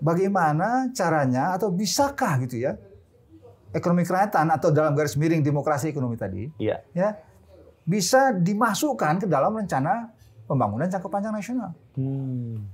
bagaimana 0.00 0.88
caranya 0.96 1.52
atau 1.54 1.68
bisakah 1.68 2.40
gitu 2.48 2.64
ya 2.64 2.80
ekonomi 3.76 4.02
kerakyatan 4.02 4.48
atau 4.48 4.72
dalam 4.72 4.96
garis 4.96 5.14
miring 5.14 5.40
demokrasi 5.40 5.92
ekonomi 5.92 6.16
tadi 6.16 6.48
Iya. 6.56 6.80
ya 6.90 7.20
bisa 7.84 8.32
dimasukkan 8.32 9.20
ke 9.20 9.26
dalam 9.26 9.52
rencana 9.52 10.10
pembangunan 10.44 10.88
jangka 10.88 11.06
panjang 11.06 11.30
nasional 11.30 11.70
Hmm. 11.94 12.64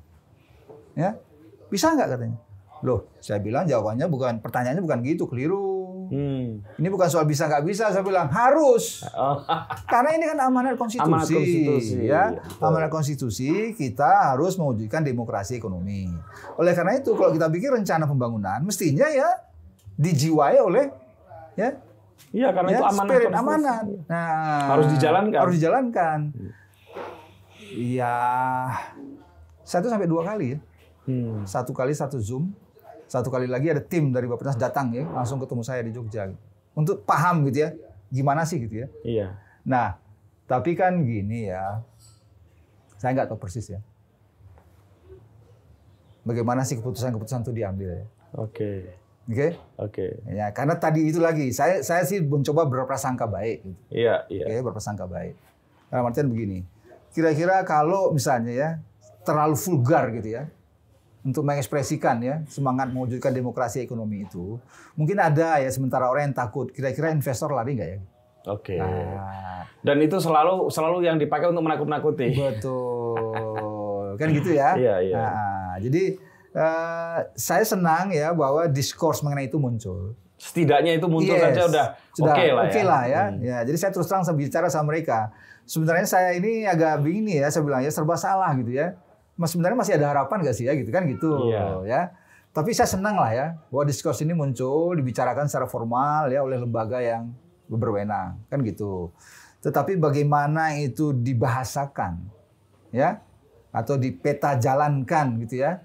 ya 0.94 1.18
bisa 1.66 1.90
nggak 1.90 2.08
katanya 2.10 2.38
loh 2.80 3.06
saya 3.18 3.38
bilang 3.38 3.64
jawabannya 3.64 4.06
bukan 4.06 4.32
pertanyaannya 4.38 4.80
bukan 4.80 5.00
gitu 5.02 5.26
keliru 5.26 5.68
Hmm. 6.12 6.60
ini 6.76 6.88
bukan 6.88 7.08
soal 7.08 7.24
bisa 7.24 7.48
nggak 7.48 7.64
bisa 7.64 7.88
saya 7.88 8.00
bilang 8.00 8.28
harus 8.28 9.00
Oh. 9.08 9.40
karena 9.86 10.12
ini 10.12 10.24
kan 10.26 10.38
amanat 10.42 10.76
konstitusi, 10.76 11.08
Amanat 11.08 11.24
konstitusi, 11.24 11.96
ya. 12.04 12.22
betul. 12.36 12.60
Amanat 12.60 12.90
konstitusi 12.90 13.50
kita 13.72 14.10
harus 14.28 14.52
mewujudkan 14.54 15.00
demokrasi 15.00 15.56
ekonomi. 15.56 16.12
Oleh 16.54 16.72
karena 16.72 16.92
itu 16.94 17.16
kalau 17.16 17.32
kita 17.32 17.48
bikin 17.48 17.72
rencana 17.74 18.04
pembangunan 18.04 18.60
mestinya 18.60 19.08
ya 19.08 19.24
dijiwai 20.02 20.58
oleh 20.58 20.90
ya, 21.54 21.78
Iya 22.32 22.48
karena 22.54 22.68
ya 22.72 22.78
itu 22.80 22.84
amanat 22.86 23.08
spirit 23.12 23.32
amanat. 23.34 23.84
Nah, 24.08 24.64
Harus 24.72 24.86
dijalankan. 24.96 25.40
Harus 25.42 25.54
dijalankan. 25.60 26.18
Iya. 27.76 28.16
Satu 29.62 29.92
sampai 29.92 30.08
dua 30.08 30.24
kali 30.24 30.56
ya. 30.56 30.58
Hmm. 31.04 31.44
Satu 31.44 31.74
kali 31.76 31.92
satu 31.92 32.16
Zoom, 32.22 32.54
satu 33.10 33.28
kali 33.28 33.50
lagi 33.50 33.68
ada 33.68 33.82
tim 33.82 34.14
dari 34.14 34.30
Bappenas 34.30 34.54
datang 34.54 34.94
ya, 34.94 35.04
langsung 35.10 35.42
ketemu 35.42 35.62
saya 35.66 35.82
di 35.84 35.92
Jogja. 35.92 36.30
Untuk 36.72 37.04
paham 37.04 37.44
gitu 37.50 37.68
ya, 37.68 37.70
gimana 38.08 38.46
sih 38.46 38.62
gitu 38.62 38.86
ya. 38.86 38.88
Iya. 39.02 39.26
Nah, 39.66 39.98
tapi 40.46 40.78
kan 40.78 41.04
gini 41.04 41.50
ya, 41.50 41.82
saya 42.96 43.18
nggak 43.18 43.34
tahu 43.34 43.38
persis 43.42 43.66
ya. 43.66 43.80
Bagaimana 46.22 46.62
sih 46.62 46.78
keputusan-keputusan 46.78 47.42
itu 47.42 47.52
diambil 47.52 47.98
ya? 47.98 48.04
Oke. 48.38 49.01
Oke? 49.30 49.48
Oke. 49.78 50.06
Ya, 50.26 50.50
karena 50.50 50.74
tadi 50.76 51.06
itu 51.06 51.22
lagi, 51.22 51.54
saya 51.54 51.78
saya 51.86 52.02
sih 52.02 52.18
mencoba 52.22 52.66
berprasangka 52.66 53.30
baik. 53.30 53.62
Gitu. 53.62 53.78
Iya, 53.94 54.26
iya. 54.26 54.44
Oke, 54.50 54.66
berprasangka 54.66 55.06
baik. 55.06 55.38
Dalam 55.92 56.08
artian 56.10 56.26
begini, 56.26 56.66
kira-kira 57.14 57.62
kalau 57.62 58.10
misalnya 58.10 58.52
ya 58.52 58.70
terlalu 59.22 59.54
vulgar 59.54 60.10
gitu 60.10 60.28
ya, 60.34 60.50
untuk 61.22 61.46
mengekspresikan 61.46 62.18
ya 62.18 62.42
semangat 62.50 62.90
mewujudkan 62.90 63.30
demokrasi 63.30 63.86
ekonomi 63.86 64.26
itu, 64.26 64.58
mungkin 64.98 65.22
ada 65.22 65.62
ya 65.62 65.70
sementara 65.70 66.10
orang 66.10 66.34
yang 66.34 66.36
takut, 66.36 66.74
kira-kira 66.74 67.14
investor 67.14 67.54
lari 67.54 67.78
nggak 67.78 67.90
ya? 67.94 68.00
Oke. 68.50 68.74
Nah, 68.74 69.62
Dan 69.86 70.02
itu 70.02 70.18
selalu 70.18 70.66
selalu 70.66 71.06
yang 71.06 71.14
dipakai 71.14 71.54
untuk 71.54 71.62
menakut-nakuti. 71.62 72.34
Betul. 72.34 74.18
Kan 74.18 74.34
gitu 74.34 74.50
ya. 74.50 74.74
Iya, 74.74 74.94
iya. 74.98 75.14
Nah, 75.14 75.74
jadi 75.78 76.18
eh, 76.52 77.18
saya 77.32 77.64
senang 77.64 78.10
ya 78.10 78.30
bahwa 78.32 78.64
diskurs 78.66 79.20
mengenai 79.20 79.46
itu 79.46 79.56
muncul. 79.56 80.12
Setidaknya 80.36 80.98
itu 80.98 81.06
muncul 81.06 81.32
Yes. 81.32 81.54
saja 81.54 81.62
udah 81.64 81.86
Sudah 82.12 82.34
oke 82.34 82.44
lah 82.50 82.62
oke 82.66 82.76
ya. 82.76 82.84
lah 82.84 83.02
ya. 83.06 83.22
Hmm. 83.30 83.38
Ya, 83.40 83.58
jadi 83.62 83.78
saya 83.78 83.90
terus 83.90 84.06
terang 84.06 84.22
saya 84.22 84.34
bicara 84.34 84.66
sama 84.66 84.90
mereka. 84.90 85.30
Sebenarnya 85.62 86.04
saya 86.04 86.34
ini 86.34 86.66
agak 86.66 86.98
bingung 87.00 87.30
ya, 87.30 87.46
saya 87.46 87.62
bilang 87.62 87.80
ya 87.80 87.88
serba 87.88 88.18
salah 88.18 88.50
gitu 88.58 88.74
ya. 88.74 88.98
Mas 89.32 89.54
sebenarnya 89.54 89.78
masih 89.78 89.94
ada 89.96 90.10
harapan 90.10 90.42
gak 90.42 90.52
sih 90.52 90.66
ya 90.66 90.74
gitu 90.74 90.90
kan 90.90 91.06
gitu 91.06 91.48
Iya. 91.48 91.64
ya. 91.86 92.02
Tapi 92.52 92.74
saya 92.74 92.84
senang 92.84 93.16
lah 93.16 93.32
ya 93.32 93.46
bahwa 93.70 93.86
diskurs 93.86 94.20
ini 94.20 94.34
muncul 94.34 94.92
dibicarakan 94.92 95.48
secara 95.48 95.64
formal 95.64 96.28
ya 96.28 96.44
oleh 96.44 96.58
lembaga 96.58 97.00
yang 97.00 97.32
berwenang 97.64 98.36
kan 98.50 98.60
gitu. 98.60 99.08
Tetapi 99.62 99.96
bagaimana 99.96 100.74
itu 100.76 101.14
dibahasakan 101.14 102.18
ya 102.90 103.22
atau 103.70 103.94
dipeta 103.96 104.58
jalankan 104.58 105.38
gitu 105.46 105.62
ya. 105.62 105.80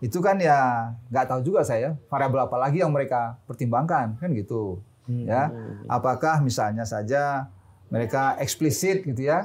Itu 0.00 0.24
kan 0.24 0.40
ya 0.40 0.90
nggak 1.12 1.26
tahu 1.28 1.40
juga 1.44 1.60
saya 1.64 1.96
variabel 2.08 2.48
apa 2.48 2.56
lagi 2.56 2.80
yang 2.80 2.92
mereka 2.92 3.36
pertimbangkan 3.44 4.16
kan 4.16 4.28
gitu 4.32 4.80
ya. 5.06 5.52
Apakah 5.86 6.40
misalnya 6.40 6.88
saja 6.88 7.52
mereka 7.92 8.38
eksplisit 8.40 9.04
gitu 9.04 9.28
ya 9.28 9.44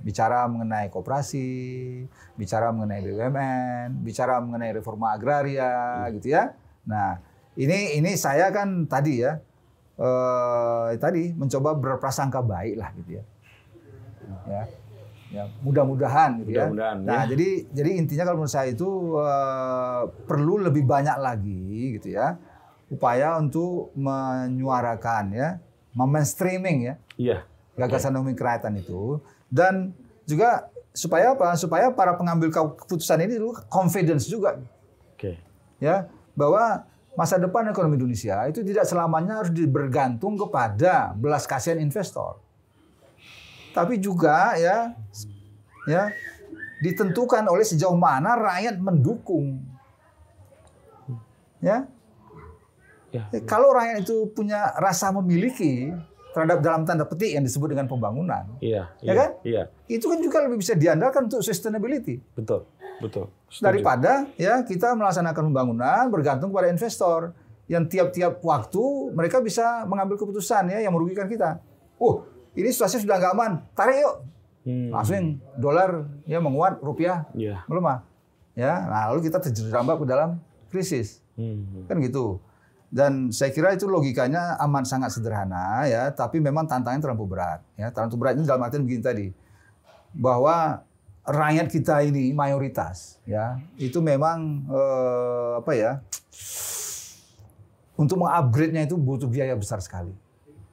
bicara 0.00 0.48
mengenai 0.48 0.88
koperasi, 0.88 2.08
bicara 2.34 2.72
mengenai 2.72 3.04
BUMN, 3.04 4.00
bicara 4.00 4.40
mengenai 4.40 4.72
reforma 4.72 5.12
agraria 5.12 6.08
gitu 6.16 6.32
ya. 6.32 6.56
Nah, 6.88 7.20
ini 7.54 8.00
ini 8.00 8.16
saya 8.16 8.48
kan 8.48 8.88
tadi 8.88 9.20
ya 9.20 9.38
eh 10.00 10.96
tadi 10.96 11.36
mencoba 11.36 11.76
berprasangka 11.76 12.40
baik 12.40 12.80
lah 12.80 12.90
gitu 12.96 13.20
ya. 13.20 13.24
Ya. 14.48 14.64
Ya, 15.30 15.46
mudah-mudahan 15.62 16.42
gitu 16.42 16.50
ya. 16.50 16.66
Mudah-mudahan, 16.66 16.96
Nah, 17.06 17.22
ya. 17.22 17.30
jadi 17.30 17.48
jadi 17.70 17.90
intinya 18.02 18.26
kalau 18.26 18.42
menurut 18.42 18.50
saya 18.50 18.74
itu 18.74 18.88
eh, 19.14 20.02
perlu 20.26 20.58
lebih 20.58 20.82
banyak 20.82 21.16
lagi 21.16 21.62
gitu 21.98 22.18
ya 22.18 22.34
upaya 22.90 23.38
untuk 23.38 23.94
menyuarakan 23.94 25.24
ya, 25.30 25.48
memainstreaming 25.94 26.78
ya 26.82 26.94
Iya. 27.14 27.38
gagasan 27.78 28.10
ekonomi 28.12 28.34
kerakyatan 28.34 28.82
itu 28.82 29.22
dan 29.46 29.94
juga 30.26 30.66
supaya 30.90 31.38
apa? 31.38 31.54
Supaya 31.54 31.94
para 31.94 32.18
pengambil 32.18 32.50
keputusan 32.50 33.22
ini 33.22 33.38
dulu 33.38 33.54
confidence 33.70 34.26
juga 34.26 34.58
Oke. 35.14 35.38
ya 35.78 36.10
bahwa 36.34 36.82
masa 37.14 37.38
depan 37.38 37.70
ekonomi 37.70 37.94
Indonesia 37.94 38.42
itu 38.50 38.66
tidak 38.66 38.82
selamanya 38.82 39.38
harus 39.42 39.54
bergantung 39.70 40.34
kepada 40.34 41.14
belas 41.14 41.46
kasihan 41.46 41.78
investor. 41.78 42.42
Tapi 43.70 44.02
juga 44.02 44.54
ya 44.58 44.92
ya 45.86 46.10
ditentukan 46.80 47.44
oleh 47.46 47.62
sejauh 47.62 47.96
mana 47.96 48.34
rakyat 48.36 48.80
mendukung. 48.80 49.60
Ya, 51.60 51.84
Ya. 53.10 53.26
Ya, 53.34 53.42
Kalau 53.42 53.74
rakyat 53.74 54.06
itu 54.06 54.30
punya 54.30 54.70
rasa 54.78 55.10
memiliki 55.10 55.90
terhadap 56.30 56.62
dalam 56.62 56.86
tanda 56.86 57.02
petik 57.02 57.34
yang 57.34 57.42
disebut 57.42 57.74
dengan 57.74 57.90
pembangunan, 57.90 58.46
Iya. 58.62 58.86
Ya 59.02 59.10
iya, 59.10 59.12
kan? 59.18 59.30
Iya. 59.42 59.62
itu 59.90 60.06
kan 60.06 60.22
juga 60.22 60.46
lebih 60.46 60.62
bisa 60.62 60.78
diandalkan 60.78 61.26
untuk 61.26 61.42
sustainability 61.42 62.22
Betul. 62.38 62.70
Betul. 63.02 63.26
Setuju. 63.50 63.66
daripada 63.66 64.30
ya 64.38 64.62
kita 64.62 64.94
melaksanakan 64.94 65.50
pembangunan 65.50 66.06
bergantung 66.06 66.54
pada 66.54 66.70
investor 66.70 67.34
yang 67.66 67.82
tiap-tiap 67.90 68.38
waktu 68.46 68.82
mereka 69.10 69.42
bisa 69.42 69.82
mengambil 69.90 70.14
keputusan 70.14 70.70
ya 70.70 70.78
yang 70.86 70.94
merugikan 70.94 71.26
kita. 71.26 71.58
Oh, 71.98 72.22
ini 72.54 72.68
situasi 72.70 73.02
sudah 73.02 73.16
nggak 73.18 73.32
aman, 73.36 73.52
tarik 73.74 74.02
yuk. 74.02 74.16
Hmm. 74.60 74.90
Langsung 74.92 75.40
dolar 75.56 76.04
ya 76.28 76.38
menguat, 76.38 76.84
rupiah 76.84 77.24
Iya. 77.32 77.64
melemah. 77.64 78.04
Ya, 78.52 78.84
nah 78.90 79.08
lalu 79.08 79.30
kita 79.30 79.40
terjerambab 79.40 80.02
ke 80.02 80.06
dalam 80.10 80.36
krisis. 80.68 81.24
Hmm. 81.38 81.88
Kan 81.88 82.02
gitu. 82.04 82.42
Dan 82.90 83.30
saya 83.30 83.54
kira 83.54 83.70
itu 83.72 83.86
logikanya 83.86 84.58
aman 84.58 84.82
sangat 84.82 85.14
sederhana 85.14 85.86
ya, 85.86 86.10
tapi 86.10 86.42
memang 86.42 86.66
tantangannya 86.66 87.00
terlalu 87.06 87.38
berat. 87.38 87.62
Ya, 87.78 87.88
terlalu 87.94 88.18
berat 88.18 88.34
ini 88.36 88.44
dalam 88.44 88.66
artian 88.66 88.82
begini 88.82 89.02
tadi, 89.02 89.26
bahwa 90.10 90.82
rakyat 91.24 91.70
kita 91.70 92.02
ini 92.02 92.32
mayoritas 92.34 93.20
ya 93.28 93.60
itu 93.76 94.00
memang 94.02 94.66
eh, 94.66 95.52
apa 95.62 95.72
ya 95.76 95.92
untuk 97.94 98.16
mengupgrade-nya 98.24 98.88
itu 98.88 98.96
butuh 98.96 99.28
biaya 99.28 99.52
besar 99.54 99.78
sekali. 99.84 100.10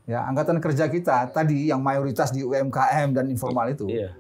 Ya, 0.08 0.24
angkatan 0.24 0.64
kerja 0.64 0.88
kita 0.88 1.28
tadi 1.36 1.68
yang 1.68 1.84
mayoritas 1.84 2.32
di 2.32 2.40
UMKM 2.40 3.12
dan 3.12 3.28
informal 3.28 3.68
itu, 3.68 3.92
Iya. 3.92 4.16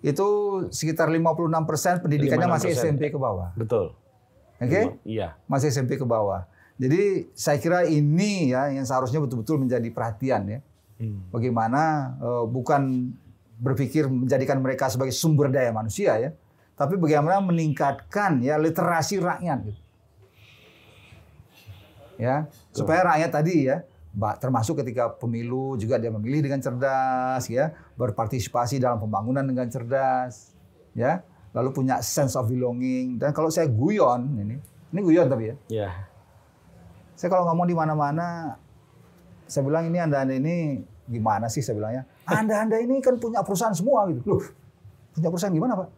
itu 0.00 0.26
sekitar 0.72 1.12
56% 1.12 2.00
pendidikannya 2.00 2.48
masih 2.48 2.72
56%. 2.72 2.80
SMP 2.80 3.02
ke 3.12 3.20
bawah. 3.20 3.52
Betul. 3.52 3.92
Oke? 4.56 4.96
Iya. 5.04 5.36
masih 5.44 5.68
SMP 5.68 6.00
ke 6.00 6.08
bawah. 6.08 6.48
Jadi 6.80 7.28
saya 7.36 7.60
kira 7.60 7.84
ini 7.84 8.52
ya 8.52 8.72
yang 8.72 8.88
seharusnya 8.88 9.20
betul-betul 9.20 9.60
menjadi 9.60 9.88
perhatian 9.92 10.42
ya. 10.48 10.60
Hmm. 10.96 11.28
Bagaimana 11.28 12.16
eh, 12.16 12.44
bukan 12.48 13.12
berpikir 13.60 14.08
menjadikan 14.08 14.60
mereka 14.64 14.88
sebagai 14.88 15.12
sumber 15.12 15.52
daya 15.52 15.68
manusia 15.72 16.16
ya, 16.16 16.32
tapi 16.76 16.96
bagaimana 16.96 17.40
meningkatkan 17.44 18.40
ya 18.40 18.56
literasi 18.56 19.20
rakyat 19.20 19.58
gitu. 19.68 19.80
Ya, 22.16 22.48
supaya 22.72 23.04
rakyat 23.04 23.28
tadi 23.28 23.68
ya, 23.68 23.84
termasuk 24.16 24.80
ketika 24.80 25.12
pemilu 25.12 25.76
juga 25.76 26.00
dia 26.00 26.08
memilih 26.08 26.40
dengan 26.48 26.60
cerdas 26.64 27.44
ya, 27.52 27.76
berpartisipasi 28.00 28.80
dalam 28.80 28.96
pembangunan 28.96 29.44
dengan 29.44 29.68
cerdas 29.68 30.56
ya, 30.96 31.20
lalu 31.52 31.76
punya 31.76 32.00
sense 32.00 32.32
of 32.32 32.48
belonging 32.48 33.20
dan 33.20 33.36
kalau 33.36 33.52
saya 33.52 33.68
guyon 33.68 34.24
ini, 34.40 34.56
ini 34.92 35.00
guyon 35.04 35.28
tapi 35.28 35.52
ya. 35.52 35.56
Iya. 35.68 35.90
Saya 37.16 37.28
kalau 37.28 37.48
ngomong 37.52 37.68
di 37.68 37.76
mana-mana, 37.76 38.56
saya 39.44 39.64
bilang 39.68 39.88
ini 39.88 40.00
anda-anda 40.00 40.32
ini 40.32 40.80
gimana 41.06 41.52
sih 41.52 41.60
saya 41.60 41.76
bilangnya? 41.76 42.02
Anda-anda 42.26 42.80
ini 42.82 42.98
kan 42.98 43.20
punya 43.20 43.44
perusahaan 43.44 43.76
semua 43.76 44.08
gitu. 44.10 44.20
Loh, 44.26 44.42
punya 45.14 45.28
perusahaan 45.30 45.54
gimana 45.54 45.78
pak? 45.78 45.88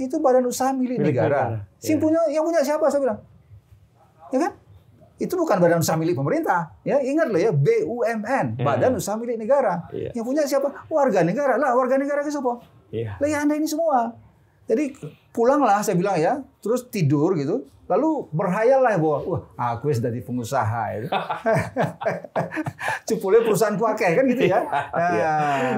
Itu 0.00 0.18
badan 0.18 0.48
usaha 0.48 0.72
milik, 0.74 0.98
Milik 0.98 1.14
negara. 1.14 1.60
negara, 1.62 1.78
Sing 1.78 2.00
iya. 2.00 2.02
punya, 2.02 2.20
yang 2.32 2.42
punya 2.42 2.60
siapa 2.64 2.88
saya 2.88 3.00
bilang? 3.04 3.20
Ya 4.32 4.38
kan? 4.40 4.52
Itu 5.20 5.34
bukan 5.36 5.56
badan 5.60 5.80
usaha 5.84 5.96
milik 5.98 6.16
pemerintah. 6.16 6.72
Ya, 6.82 6.98
ingat 7.02 7.28
loh 7.28 7.40
ya, 7.40 7.52
BUMN, 7.52 8.46
Ya. 8.58 8.64
Badan 8.64 8.96
Usaha 8.98 9.14
Milik 9.18 9.38
Negara. 9.38 9.86
Iya. 9.92 10.10
Yang 10.16 10.24
punya 10.24 10.42
siapa? 10.48 10.68
Warga 10.88 11.22
negara. 11.22 11.54
Lah, 11.60 11.76
warga 11.76 12.00
negara 12.00 12.24
ke 12.24 12.30
siapa? 12.32 12.58
Iya. 12.90 13.16
Lah 13.20 13.28
ya 13.28 13.38
Anda 13.44 13.54
ini 13.54 13.68
semua. 13.68 14.12
Jadi 14.66 14.94
pulanglah 15.30 15.82
saya 15.82 15.98
bilang 15.98 16.16
ya, 16.18 16.40
terus 16.62 16.86
tidur 16.88 17.34
gitu. 17.38 17.66
Lalu 17.90 18.30
berhayallah 18.32 18.96
bahwa 18.96 19.18
wah 19.26 19.42
aku 19.76 19.92
sudah 19.92 20.08
di 20.08 20.24
pengusaha 20.24 20.82
ya. 20.96 20.98
Cepulnya 23.08 23.44
perusahaan 23.44 23.76
kuakeh 23.76 24.16
kan 24.16 24.24
gitu 24.26 24.48
ya. 24.48 24.64
Iya. 24.96 25.32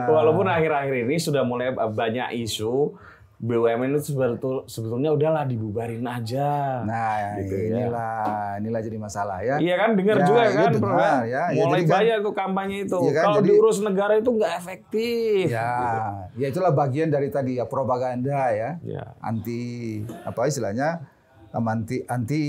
Nah. 0.05 0.09
Walaupun 0.09 0.47
akhir-akhir 0.47 0.95
ini 1.05 1.17
sudah 1.19 1.43
mulai 1.43 1.75
banyak 1.75 2.39
isu 2.45 2.95
BUMN 3.35 3.93
itu 3.93 4.11
sebetul- 4.11 4.65
sebetulnya 4.65 5.11
udahlah 5.11 5.45
dibubarin 5.45 6.01
aja. 6.03 6.81
Nah, 6.83 7.37
Gitu 7.39 7.51
ya. 7.51 7.67
inilah 7.85 8.17
inilah 8.57 8.81
jadi 8.81 8.97
masalah 8.97 9.39
ya. 9.41 9.59
Iya 9.59 9.75
kan 9.75 9.91
dengar 9.95 10.17
Ya, 10.17 10.25
juga 10.25 10.41
iya 10.41 10.49
kan, 10.49 10.71
dengar, 10.71 10.73
Bro, 10.81 10.95
kan? 10.97 11.19
ya. 11.25 11.43
Ya, 11.51 11.61
mulai 11.61 11.75
jadi 11.77 11.85
kan- 11.85 11.95
banyak 11.99 12.19
tuh 12.23 12.35
kampanye 12.35 12.77
itu. 12.83 12.99
Iya 13.01 13.13
kan, 13.13 13.25
Kalau 13.25 13.39
jadi- 13.39 13.49
diurus 13.51 13.79
negara 13.81 14.13
itu 14.15 14.31
nggak 14.31 14.53
efektif. 14.57 15.45
Ya, 15.51 15.71
ya 16.33 16.47
itulah 16.49 16.73
bagian 16.73 17.09
dari 17.09 17.29
tadi 17.29 17.59
ya 17.59 17.67
propaganda 17.67 18.49
ya. 18.51 18.71
Ya. 18.81 19.05
Anti 19.19 19.63
apa 20.23 20.41
istilahnya? 20.45 21.03
Anti 21.53 22.03
anti 22.05 22.41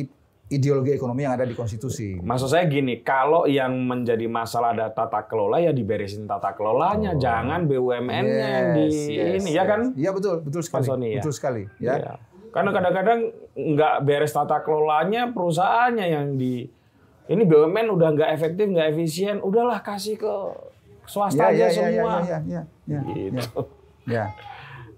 ideologi 0.46 0.94
ekonomi 0.94 1.26
yang 1.26 1.34
ada 1.34 1.46
di 1.46 1.58
konstitusi. 1.58 2.22
Maksud 2.22 2.54
saya 2.54 2.70
gini, 2.70 3.02
kalau 3.02 3.50
yang 3.50 3.74
menjadi 3.82 4.30
masalah 4.30 4.78
ada 4.78 4.94
tata 4.94 5.26
kelola 5.26 5.58
ya 5.58 5.74
diberesin 5.74 6.30
tata 6.30 6.54
kelolanya, 6.54 7.18
jangan 7.18 7.66
BUMN-nya 7.66 8.48
yang 8.54 8.68
di 8.78 8.86
Oh. 8.86 8.94
Yes, 8.94 9.10
yes, 9.10 9.42
ini 9.42 9.50
ya 9.58 9.66
yes. 9.66 9.66
kan? 9.66 9.82
Iya 9.98 10.10
betul, 10.14 10.34
betul 10.46 10.62
sekali. 10.62 10.86
Sony, 10.86 11.08
ya? 11.18 11.22
Betul 11.26 11.34
sekali, 11.34 11.64
ya. 11.82 11.94
Iya. 11.98 12.14
Karena 12.54 12.70
kadang-kadang 12.72 13.20
nggak 13.58 13.96
beres 14.06 14.32
tata 14.32 14.62
kelolanya 14.62 15.34
perusahaannya 15.34 16.06
yang 16.08 16.28
di 16.38 16.70
ini 17.26 17.44
BUMN 17.44 17.90
udah 17.90 18.10
nggak 18.14 18.30
efektif, 18.38 18.70
nggak 18.70 18.94
efisien, 18.94 19.42
udahlah 19.42 19.82
kasih 19.82 20.16
ke 20.22 20.34
swasta 21.10 21.50
Ya, 21.50 21.50
aja 21.50 21.58
ya, 21.58 21.66
ya, 21.66 21.74
semua. 21.74 22.14
ya, 22.22 22.22
ya, 22.22 22.40
ya, 22.46 22.62
ya, 22.86 23.00
Gitu. 23.02 23.42
ya. 24.06 24.26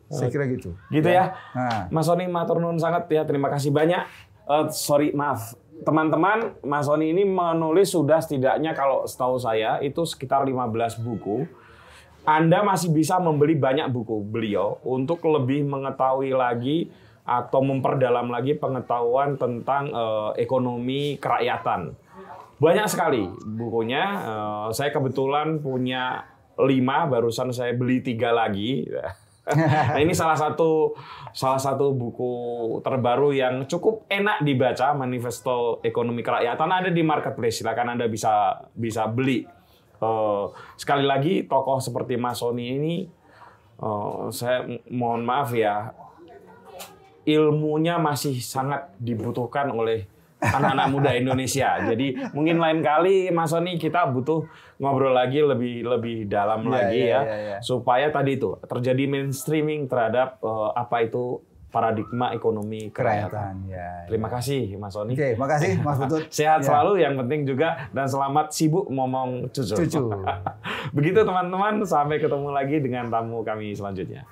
Saya 0.07 0.31
kira 0.31 0.47
gitu. 0.47 0.71
Gitu 0.87 1.03
ya. 1.03 1.35
Nah, 1.51 1.91
Mas 1.91 2.07
Sony 2.07 2.31
matur 2.31 2.63
nuwun 2.63 2.79
sangat 2.79 3.11
ya. 3.11 3.27
Terima 3.27 3.51
kasih 3.51 3.75
banyak. 3.75 4.07
Eh, 4.47 4.65
sorry, 4.71 5.11
maaf. 5.11 5.59
Teman-teman, 5.83 6.57
Mas 6.63 6.87
Sony 6.87 7.11
ini 7.11 7.27
menulis 7.27 7.91
sudah 7.91 8.23
setidaknya 8.23 8.71
kalau 8.73 9.03
setahu 9.03 9.35
saya 9.37 9.77
itu 9.83 10.07
sekitar 10.07 10.47
15 10.47 11.03
buku. 11.03 11.43
Anda 12.27 12.63
masih 12.63 12.91
bisa 12.91 13.19
membeli 13.19 13.55
banyak 13.55 13.87
buku 13.91 14.19
beliau 14.23 14.79
untuk 14.83 15.23
lebih 15.27 15.63
mengetahui 15.63 16.31
lagi 16.35 16.91
atau 17.27 17.59
memperdalam 17.59 18.27
lagi 18.31 18.55
pengetahuan 18.55 19.35
tentang 19.35 19.91
eh, 19.91 20.31
ekonomi 20.39 21.19
kerakyatan. 21.19 21.91
Banyak 22.57 22.87
sekali 22.87 23.27
bukunya. 23.43 24.03
Eh, 24.23 24.67
saya 24.71 24.95
kebetulan 24.95 25.59
punya 25.59 26.23
lima, 26.55 27.05
barusan 27.05 27.51
saya 27.51 27.75
beli 27.75 27.99
tiga 27.99 28.31
lagi. 28.31 28.87
nah 29.95 29.99
ini 30.03 30.11
salah 30.11 30.35
satu 30.35 30.91
salah 31.31 31.61
satu 31.61 31.95
buku 31.95 32.31
terbaru 32.83 33.31
yang 33.31 33.63
cukup 33.63 34.03
enak 34.11 34.43
dibaca, 34.43 34.91
Manifesto 34.91 35.79
Ekonomi 35.87 36.19
Kerakyatan 36.19 36.67
ada 36.67 36.89
di 36.91 36.99
marketplace. 36.99 37.63
Silakan 37.63 37.95
anda 37.95 38.11
bisa 38.11 38.59
bisa 38.75 39.07
beli. 39.07 39.47
Eh, 39.97 40.45
sekali 40.75 41.07
lagi 41.07 41.47
tokoh 41.47 41.79
seperti 41.79 42.19
Mas 42.19 42.43
Sony 42.43 42.75
ini, 42.75 42.95
eh, 43.79 44.23
saya 44.35 44.67
mohon 44.91 45.23
maaf 45.23 45.55
ya, 45.55 45.95
ilmunya 47.23 47.95
masih 47.97 48.35
sangat 48.43 48.91
dibutuhkan 48.99 49.71
oleh 49.71 50.11
anak-anak 50.37 50.87
muda 50.93 51.11
Indonesia. 51.13 51.81
Jadi 51.81 52.13
mungkin 52.33 52.61
lain 52.61 52.79
kali 52.81 53.33
Mas 53.33 53.49
Sony 53.49 53.75
kita 53.75 54.05
butuh 54.09 54.45
ngobrol 54.77 55.13
lagi 55.13 55.41
lebih 55.41 55.81
lebih 55.85 56.29
dalam 56.29 56.65
Iya, 56.67 56.71
lagi 56.71 56.99
iya, 57.01 57.09
ya 57.09 57.21
iya, 57.21 57.37
iya. 57.37 57.57
supaya 57.61 58.07
tadi 58.13 58.37
itu 58.37 58.53
terjadi 58.61 59.03
mainstreaming 59.09 59.89
terhadap 59.89 60.37
eh, 60.41 60.69
apa 60.77 61.05
itu 61.05 61.41
paradigma 61.67 62.31
ekonomi 62.31 62.89
kerakyatan. 62.89 63.67
Ya. 63.67 64.07
Terima 64.07 64.31
kasih 64.31 64.79
Mas 64.79 64.95
Sony. 64.95 65.13
Oke, 65.13 65.35
makasih 65.35 65.83
Mas 65.83 65.99
Putut. 65.99 66.23
Sehat 66.37 66.63
Ya. 66.63 66.65
selalu 66.65 67.03
yang 67.03 67.13
penting 67.19 67.43
juga 67.43 67.91
dan 67.91 68.07
selamat 68.07 68.55
sibuk 68.55 68.87
ngomong 68.87 69.51
cucu. 69.51 69.75
Cucu. 69.75 70.03
Begitu 70.97 71.19
teman-teman, 71.27 71.83
sampai 71.83 72.23
ketemu 72.23 72.49
lagi 72.55 72.79
dengan 72.79 73.11
tamu 73.11 73.43
kami 73.43 73.75
selanjutnya. 73.75 74.23